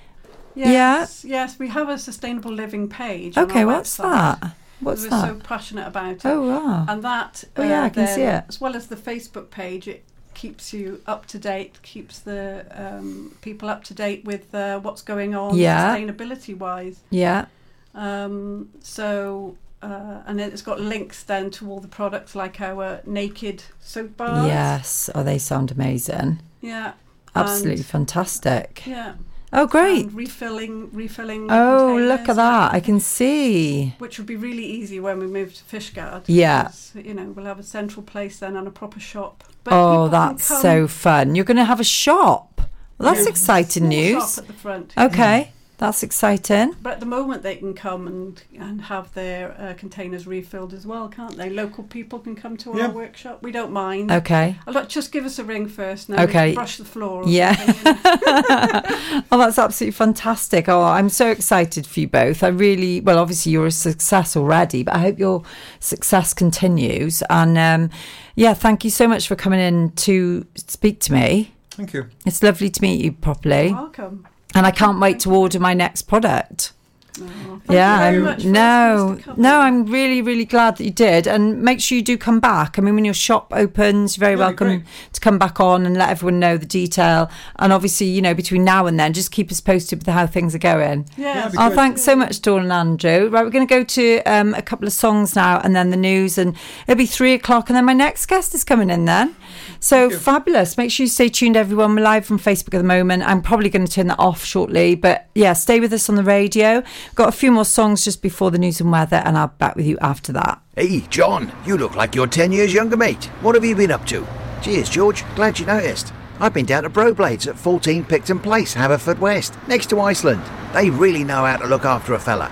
Yes. 0.55 1.23
Yes. 1.23 1.57
We 1.59 1.69
have 1.69 1.89
a 1.89 1.97
sustainable 1.97 2.51
living 2.51 2.89
page. 2.89 3.37
Okay, 3.37 3.63
what's 3.65 3.97
website. 3.97 4.39
that? 4.41 4.55
What's 4.81 5.03
we're 5.03 5.09
that? 5.11 5.27
so 5.27 5.35
passionate 5.43 5.87
about 5.87 6.11
it. 6.15 6.25
Oh, 6.25 6.41
wow. 6.49 6.85
And 6.87 7.03
that, 7.03 7.43
Oh, 7.55 7.63
yeah, 7.63 7.83
uh, 7.83 7.85
I 7.85 7.89
can 7.89 8.07
see 8.07 8.23
it. 8.23 8.43
As 8.49 8.59
well 8.59 8.75
as 8.75 8.87
the 8.87 8.95
Facebook 8.95 9.49
page, 9.51 9.87
it 9.87 10.03
keeps 10.33 10.73
you 10.73 11.01
up 11.05 11.25
to 11.27 11.37
date, 11.37 11.81
keeps 11.83 12.19
the 12.19 12.65
um, 12.71 13.35
people 13.41 13.69
up 13.69 13.83
to 13.85 13.93
date 13.93 14.25
with 14.25 14.53
uh, 14.55 14.79
what's 14.79 15.01
going 15.03 15.35
on 15.35 15.55
Yeah. 15.55 15.95
sustainability 15.95 16.57
wise. 16.57 16.99
Yeah. 17.11 17.45
Um, 17.93 18.69
so, 18.81 19.55
uh, 19.81 20.21
and 20.27 20.37
then 20.39 20.51
it's 20.51 20.61
got 20.61 20.79
links 20.79 21.23
then 21.23 21.49
to 21.51 21.69
all 21.69 21.79
the 21.79 21.87
products 21.87 22.35
like 22.35 22.61
our 22.61 23.01
naked 23.05 23.63
soap 23.79 24.17
bars. 24.17 24.45
Yes. 24.47 25.09
Oh, 25.15 25.23
they 25.23 25.37
sound 25.37 25.71
amazing. 25.71 26.41
Yeah. 26.61 26.93
Absolutely 27.35 27.77
And, 27.77 27.85
fantastic. 27.85 28.83
yeah. 28.85 29.13
Oh, 29.53 29.67
great. 29.67 30.07
Refilling, 30.13 30.89
refilling. 30.93 31.51
Oh, 31.51 31.97
look 31.99 32.29
at 32.29 32.37
that. 32.37 32.73
I 32.73 32.79
can 32.79 33.01
see. 33.01 33.95
Which 33.97 34.17
would 34.17 34.27
be 34.27 34.37
really 34.37 34.63
easy 34.65 34.99
when 35.01 35.19
we 35.19 35.27
move 35.27 35.53
to 35.55 35.63
Fishguard. 35.65 36.23
Yeah. 36.27 36.63
because, 36.63 36.93
You 36.95 37.13
know, 37.13 37.25
we'll 37.35 37.45
have 37.45 37.59
a 37.59 37.63
central 37.63 38.01
place 38.03 38.39
then 38.39 38.55
and 38.55 38.65
a 38.67 38.71
proper 38.71 38.99
shop. 38.99 39.43
But 39.65 39.73
Oh, 39.73 40.07
that's 40.07 40.45
so 40.45 40.87
fun. 40.87 41.35
You're 41.35 41.43
going 41.45 41.57
to 41.57 41.65
have 41.65 41.81
a 41.81 41.85
shop. 41.85 42.61
Well, 42.97 43.13
that's 43.13 43.25
Yeah. 43.25 43.31
exciting 43.31 43.89
news. 43.89 44.35
Shop 44.35 44.37
at 44.43 44.47
the 44.47 44.53
front. 44.53 44.93
Okay. 44.97 45.51
That's 45.81 46.03
exciting. 46.03 46.75
But 46.79 46.93
at 46.93 46.99
the 46.99 47.07
moment, 47.07 47.41
they 47.41 47.55
can 47.55 47.73
come 47.73 48.05
and, 48.05 48.43
and 48.55 48.83
have 48.83 49.11
their 49.15 49.59
uh, 49.59 49.73
containers 49.73 50.27
refilled 50.27 50.75
as 50.75 50.85
well, 50.85 51.09
can't 51.09 51.35
they? 51.35 51.49
Local 51.49 51.83
people 51.83 52.19
can 52.19 52.35
come 52.35 52.55
to 52.57 52.73
Yeah. 52.77 52.85
our 52.85 52.91
workshop. 52.91 53.41
We 53.41 53.51
don't 53.51 53.71
mind. 53.71 54.11
Okay. 54.11 54.57
I'll 54.67 54.85
just 54.85 55.11
give 55.11 55.25
us 55.25 55.39
a 55.39 55.43
ring 55.43 55.67
first. 55.67 56.07
Now 56.07 56.21
Okay. 56.21 56.53
Brush 56.53 56.77
the 56.77 56.85
floor. 56.85 57.23
Yeah. 57.25 57.55
something, 57.55 57.95
you 57.95 58.41
know. 58.49 59.21
Oh, 59.31 59.37
that's 59.39 59.57
absolutely 59.57 59.93
fantastic. 59.93 60.69
Oh, 60.69 60.83
I'm 60.83 61.09
so 61.09 61.31
excited 61.31 61.87
for 61.87 61.99
you 62.01 62.07
both. 62.07 62.43
I 62.43 62.49
really, 62.49 63.01
well, 63.01 63.17
obviously 63.17 63.51
you're 63.53 63.65
a 63.65 63.71
success 63.71 64.37
already, 64.37 64.83
but 64.83 64.93
I 64.93 64.99
hope 64.99 65.17
your 65.17 65.41
success 65.79 66.31
continues. 66.35 67.23
And 67.31 67.57
um, 67.57 67.89
yeah, 68.35 68.53
thank 68.53 68.83
you 68.83 68.91
so 68.91 69.07
much 69.07 69.27
for 69.27 69.35
coming 69.35 69.59
in 69.59 69.93
to 69.93 70.45
speak 70.53 70.99
to 71.01 71.11
me. 71.13 71.55
Thank 71.71 71.93
you. 71.93 72.07
It's 72.23 72.43
lovely 72.43 72.69
to 72.69 72.81
meet 72.83 73.03
you 73.03 73.13
properly. 73.13 73.73
Welcome. 73.73 74.27
And 74.53 74.65
I 74.65 74.71
can't 74.71 74.99
wait 74.99 75.19
to 75.21 75.33
order 75.33 75.59
my 75.59 75.73
next 75.73 76.03
product. 76.03 76.73
Thank 77.13 77.61
yeah, 77.69 77.99
I'm- 77.99 78.21
no, 78.23 78.29
asking 78.29 78.55
us 78.55 79.17
to 79.17 79.23
come. 79.23 79.35
no, 79.41 79.59
I'm 79.59 79.85
really, 79.85 80.21
really 80.21 80.45
glad 80.45 80.77
that 80.77 80.83
you 80.85 80.91
did, 80.91 81.27
and 81.27 81.61
make 81.61 81.81
sure 81.81 81.97
you 81.97 82.01
do 82.03 82.17
come 82.17 82.39
back. 82.39 82.79
I 82.79 82.81
mean, 82.81 82.95
when 82.95 83.05
your 83.05 83.13
shop 83.13 83.51
opens, 83.55 84.15
you're 84.17 84.21
very 84.21 84.37
Yeah, 84.39 84.47
it'd 84.47 84.59
welcome 84.59 84.83
to 85.13 85.19
come 85.21 85.37
back 85.37 85.59
on 85.59 85.85
and 85.85 85.97
let 85.97 86.09
everyone 86.09 86.39
know 86.39 86.57
the 86.57 86.65
detail. 86.65 87.29
And 87.59 87.73
obviously, 87.73 88.07
you 88.07 88.21
know, 88.21 88.33
between 88.33 88.63
now 88.63 88.87
and 88.87 88.99
then, 88.99 89.13
just 89.13 89.31
keep 89.31 89.51
us 89.51 89.59
posted 89.61 89.99
with 89.99 90.07
how 90.07 90.25
things 90.25 90.55
are 90.55 90.59
going. 90.59 91.05
Yeah. 91.17 91.33
that'd 91.49 91.59
Oh, 91.59 91.67
good. 91.69 91.75
thanks 91.75 92.01
so 92.01 92.15
much, 92.15 92.41
Dawn 92.41 92.61
and 92.63 92.71
Andrew. 92.71 93.27
Right, 93.29 93.43
we're 93.43 93.49
going 93.51 93.67
to 93.67 93.73
go 93.73 93.83
to 93.83 94.21
um, 94.23 94.53
a 94.55 94.61
couple 94.61 94.87
of 94.87 94.93
songs 94.93 95.35
now, 95.35 95.59
and 95.63 95.75
then 95.75 95.89
the 95.89 95.97
news, 95.97 96.37
and 96.37 96.55
it'll 96.87 96.97
be 96.97 97.05
three 97.05 97.33
o'clock, 97.33 97.69
and 97.69 97.75
then 97.75 97.85
my 97.85 97.93
next 97.93 98.25
guest 98.27 98.55
is 98.55 98.63
coming 98.63 98.89
in 98.89 99.05
then. 99.05 99.35
So 99.79 100.09
fabulous! 100.11 100.77
Make 100.77 100.91
sure 100.91 101.05
you 101.05 101.09
stay 101.09 101.27
tuned, 101.29 101.57
everyone. 101.57 101.95
We're 101.95 102.03
live 102.03 102.25
from 102.25 102.37
Facebook 102.39 102.73
at 102.75 102.77
the 102.77 102.83
moment. 102.83 103.23
I'm 103.23 103.41
probably 103.41 103.69
going 103.69 103.85
to 103.85 103.91
turn 103.91 104.07
that 104.07 104.19
off 104.19 104.45
shortly, 104.45 104.93
but 104.95 105.27
yeah, 105.33 105.53
stay 105.53 105.79
with 105.79 105.91
us 105.91 106.07
on 106.07 106.15
the 106.15 106.23
radio. 106.23 106.83
Got 107.15 107.29
a 107.29 107.31
few 107.31 107.51
more 107.51 107.65
songs 107.65 108.03
just 108.03 108.21
before 108.21 108.51
the 108.51 108.57
news 108.57 108.81
and 108.81 108.91
weather, 108.91 109.21
and 109.25 109.37
I'll 109.37 109.47
be 109.47 109.55
back 109.57 109.75
with 109.75 109.85
you 109.85 109.97
after 109.99 110.31
that. 110.33 110.61
Hey, 110.75 111.01
John, 111.09 111.51
you 111.65 111.77
look 111.77 111.95
like 111.95 112.15
you're 112.15 112.27
10 112.27 112.51
years 112.51 112.73
younger, 112.73 112.97
mate. 112.97 113.25
What 113.41 113.55
have 113.55 113.65
you 113.65 113.75
been 113.75 113.91
up 113.91 114.05
to? 114.07 114.27
Cheers, 114.61 114.89
George. 114.89 115.23
Glad 115.35 115.59
you 115.59 115.65
noticed. 115.65 116.13
I've 116.39 116.53
been 116.53 116.65
down 116.65 116.83
to 116.83 116.89
Broblades 116.89 117.47
at 117.47 117.57
14 117.57 118.03
Picton 118.05 118.39
Place, 118.39 118.73
Haverfordwest, 118.73 119.67
next 119.67 119.89
to 119.91 120.01
Iceland. 120.01 120.41
They 120.73 120.89
really 120.89 121.23
know 121.23 121.45
how 121.45 121.57
to 121.57 121.67
look 121.67 121.85
after 121.85 122.13
a 122.13 122.19
fella. 122.19 122.51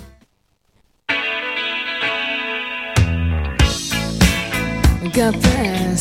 Gunpowder 5.13 5.97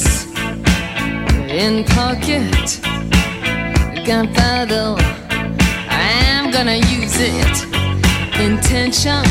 in 1.51 1.85
pocket. 1.85 2.81
Gunpowder, 4.07 4.95
I'm 5.89 6.53
gonna 6.53 6.77
use 6.77 7.17
it. 7.19 7.57
Intention, 8.39 9.25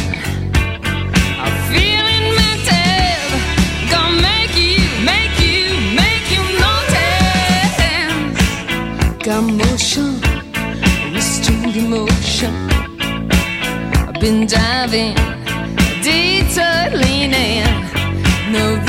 I'm 1.44 1.56
feeling 1.72 2.36
mental. 2.36 3.22
Gonna 3.90 4.22
make 4.22 4.54
you, 4.58 4.84
make 5.06 5.40
you, 5.40 5.64
make 5.96 6.28
you 6.36 6.44
notice. 6.60 7.80
Got 9.24 9.44
motion, 9.44 10.20
restrained 11.14 11.78
emotion. 11.78 12.54
I've 14.08 14.20
been 14.20 14.46
diving, 14.46 15.16
detour 16.04 16.98
leaning, 16.98 17.64
no 18.52 18.89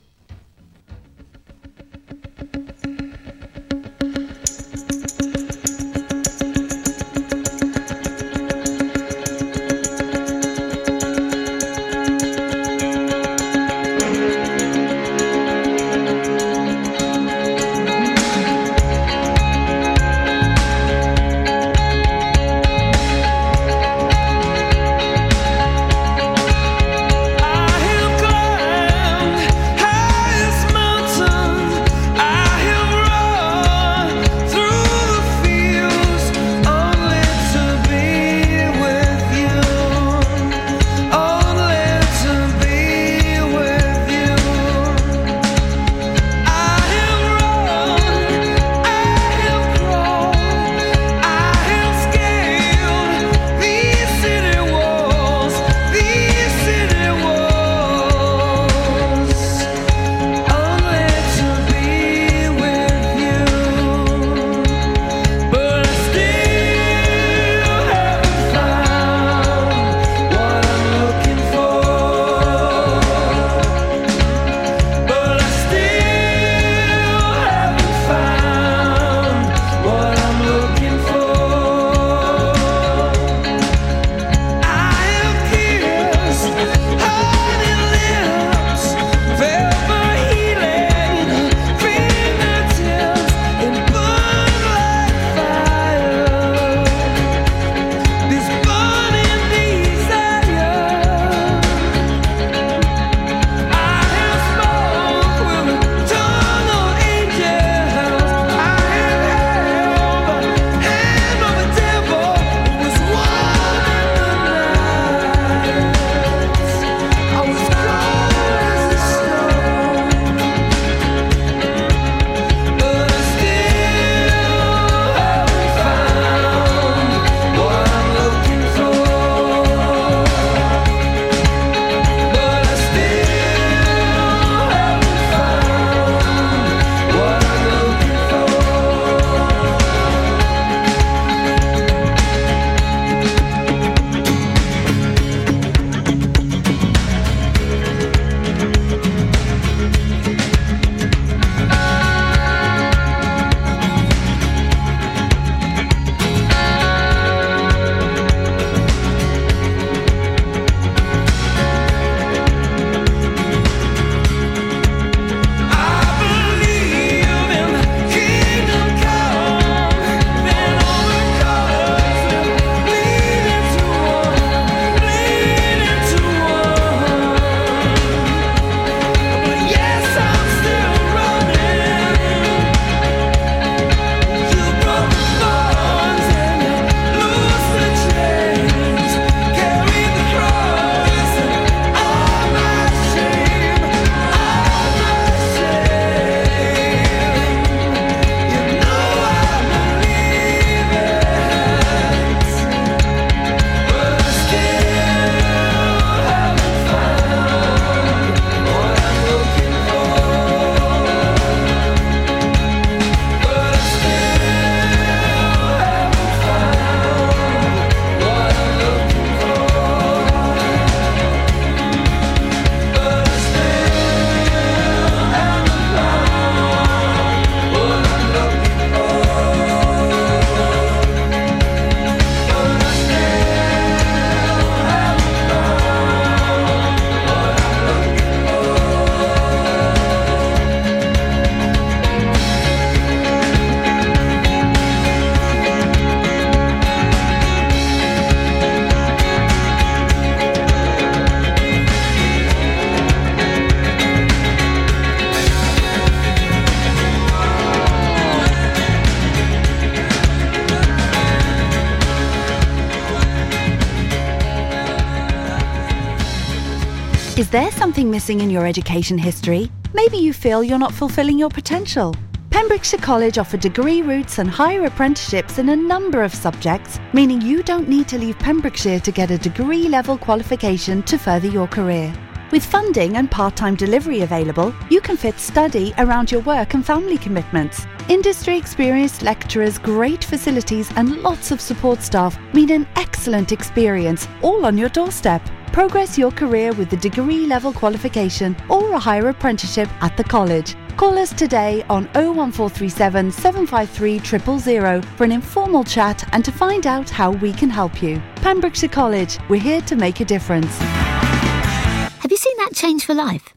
Something 268.01 268.11
missing 268.11 268.41
in 268.41 268.49
your 268.49 268.65
education 268.65 269.15
history? 269.15 269.69
Maybe 269.93 270.17
you 270.17 270.33
feel 270.33 270.63
you're 270.63 270.79
not 270.79 270.93
fulfilling 270.93 271.37
your 271.37 271.51
potential. 271.51 272.15
Pembrokeshire 272.49 272.99
College 272.99 273.37
offer 273.37 273.57
degree 273.57 274.01
routes 274.01 274.39
and 274.39 274.49
higher 274.49 274.85
apprenticeships 274.85 275.59
in 275.59 275.69
a 275.69 275.75
number 275.75 276.23
of 276.23 276.33
subjects, 276.33 276.99
meaning 277.13 277.39
you 277.41 277.61
don't 277.61 277.87
need 277.87 278.07
to 278.07 278.17
leave 278.17 278.39
Pembrokeshire 278.39 279.01
to 279.01 279.11
get 279.11 279.29
a 279.29 279.37
degree 279.37 279.87
level 279.87 280.17
qualification 280.17 281.03
to 281.03 281.19
further 281.19 281.47
your 281.47 281.67
career. 281.67 282.11
With 282.51 282.65
funding 282.65 283.17
and 283.17 283.29
part 283.29 283.55
time 283.55 283.75
delivery 283.75 284.21
available, 284.21 284.73
you 284.89 284.99
can 284.99 285.15
fit 285.15 285.37
study 285.39 285.93
around 285.99 286.31
your 286.31 286.41
work 286.41 286.73
and 286.73 286.83
family 286.83 287.19
commitments. 287.19 287.85
Industry 288.09 288.57
experienced 288.57 289.21
lecturers, 289.21 289.77
great 289.77 290.23
facilities, 290.23 290.89
and 290.95 291.21
lots 291.21 291.51
of 291.51 291.61
support 291.61 292.01
staff 292.01 292.35
mean 292.51 292.71
an 292.71 292.87
excellent 292.95 293.51
experience, 293.51 294.27
all 294.41 294.65
on 294.65 294.75
your 294.75 294.89
doorstep. 294.89 295.41
Progress 295.71 296.17
your 296.17 296.31
career 296.31 296.73
with 296.73 296.91
a 296.91 296.97
degree 296.97 297.45
level 297.45 297.71
qualification 297.71 298.57
or 298.67 298.91
a 298.91 298.99
higher 298.99 299.29
apprenticeship 299.29 299.87
at 300.03 300.17
the 300.17 300.23
college. 300.23 300.75
Call 300.97 301.17
us 301.17 301.31
today 301.31 301.81
on 301.89 302.03
01437 302.13 303.31
753 303.31 304.19
000 304.19 305.01
for 305.15 305.23
an 305.23 305.31
informal 305.31 305.85
chat 305.85 306.27
and 306.33 306.43
to 306.43 306.51
find 306.51 306.85
out 306.85 307.09
how 307.09 307.31
we 307.31 307.53
can 307.53 307.69
help 307.69 308.03
you. 308.03 308.21
Pembrokeshire 308.37 308.89
College, 308.89 309.37
we're 309.47 309.61
here 309.61 309.79
to 309.83 309.95
make 309.95 310.19
a 310.19 310.25
difference. 310.25 310.77
Have 310.77 312.29
you 312.29 312.37
seen 312.37 312.57
that 312.57 312.75
change 312.75 313.05
for 313.05 313.13
life? 313.13 313.53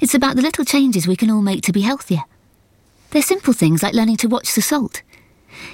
It's 0.00 0.14
about 0.14 0.36
the 0.36 0.42
little 0.42 0.64
changes 0.64 1.08
we 1.08 1.16
can 1.16 1.30
all 1.30 1.42
make 1.42 1.62
to 1.62 1.72
be 1.72 1.80
healthier. 1.80 2.22
They're 3.10 3.22
simple 3.22 3.54
things 3.54 3.82
like 3.82 3.94
learning 3.94 4.18
to 4.18 4.28
watch 4.28 4.54
the 4.54 4.62
salt. 4.62 5.02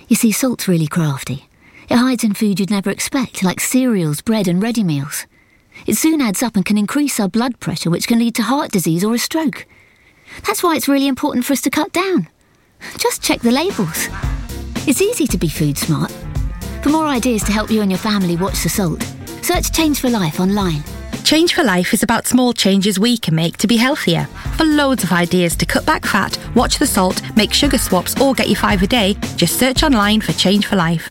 You 0.09 0.17
see, 0.17 0.33
salt's 0.33 0.69
really 0.69 0.87
crafty. 0.87 1.49
It 1.91 1.97
hides 1.97 2.25
in 2.25 2.33
food 2.33 2.61
you'd 2.61 2.71
never 2.71 2.91
expect, 2.91 3.43
like 3.43 3.61
cereals, 3.61 4.23
bread, 4.23 4.49
and 4.49 4.63
ready 4.63 4.83
meals. 4.83 5.27
It 5.87 5.97
soon 5.97 6.21
adds 6.21 6.43
up 6.43 6.57
and 6.57 6.65
can 6.65 6.79
increase 6.79 7.19
our 7.19 7.29
blood 7.29 7.59
pressure, 7.61 7.91
which 7.91 8.07
can 8.07 8.19
lead 8.19 8.35
to 8.37 8.43
heart 8.43 8.71
disease 8.71 9.05
or 9.05 9.15
a 9.15 9.19
stroke. 9.19 9.67
That's 10.47 10.63
why 10.63 10.77
it's 10.77 10.89
really 10.89 11.09
important 11.09 11.45
for 11.45 11.53
us 11.53 11.61
to 11.63 11.71
cut 11.71 11.93
down. 11.93 12.29
Just 12.99 13.23
check 13.23 13.41
the 13.41 13.51
labels. 13.51 14.09
It's 14.87 15.03
easy 15.03 15.27
to 15.27 15.39
be 15.39 15.49
food 15.49 15.77
smart. 15.77 16.11
For 16.83 16.89
more 16.89 17.07
ideas 17.07 17.43
to 17.45 17.53
help 17.53 17.71
you 17.71 17.83
and 17.83 17.91
your 17.91 17.99
family 17.99 18.37
watch 18.37 18.63
the 18.63 18.69
salt, 18.69 19.03
search 19.43 19.73
Change 19.73 20.01
for 20.01 20.09
Life 20.09 20.41
online. 20.41 20.83
Change 21.25 21.55
for 21.55 21.63
Life 21.63 21.93
is 21.93 22.03
about 22.03 22.27
small 22.27 22.53
changes 22.53 22.99
we 22.99 23.19
can 23.19 23.35
make 23.35 23.57
to 23.59 23.67
be 23.67 23.77
healthier. 23.77 24.25
For 24.57 24.65
loads 24.65 25.05
of 25.05 25.13
ideas 25.13 25.55
to 25.57 25.67
cut 25.67 25.85
back 25.85 26.07
fat, 26.07 26.39
watch 26.55 26.79
the 26.79 26.87
salt, 26.87 27.23
make 27.37 27.53
sugar 27.53 27.79
swaps, 27.79 28.19
or 28.21 28.35
get 28.35 28.49
your 28.49 28.57
five 28.57 28.83
a 28.83 28.87
day, 28.87 29.15
just 29.37 29.59
search 29.59 29.83
online 29.83 30.21
for 30.21 30.33
Change 30.33 30.67
for 30.67 30.77
Life. 30.77 31.11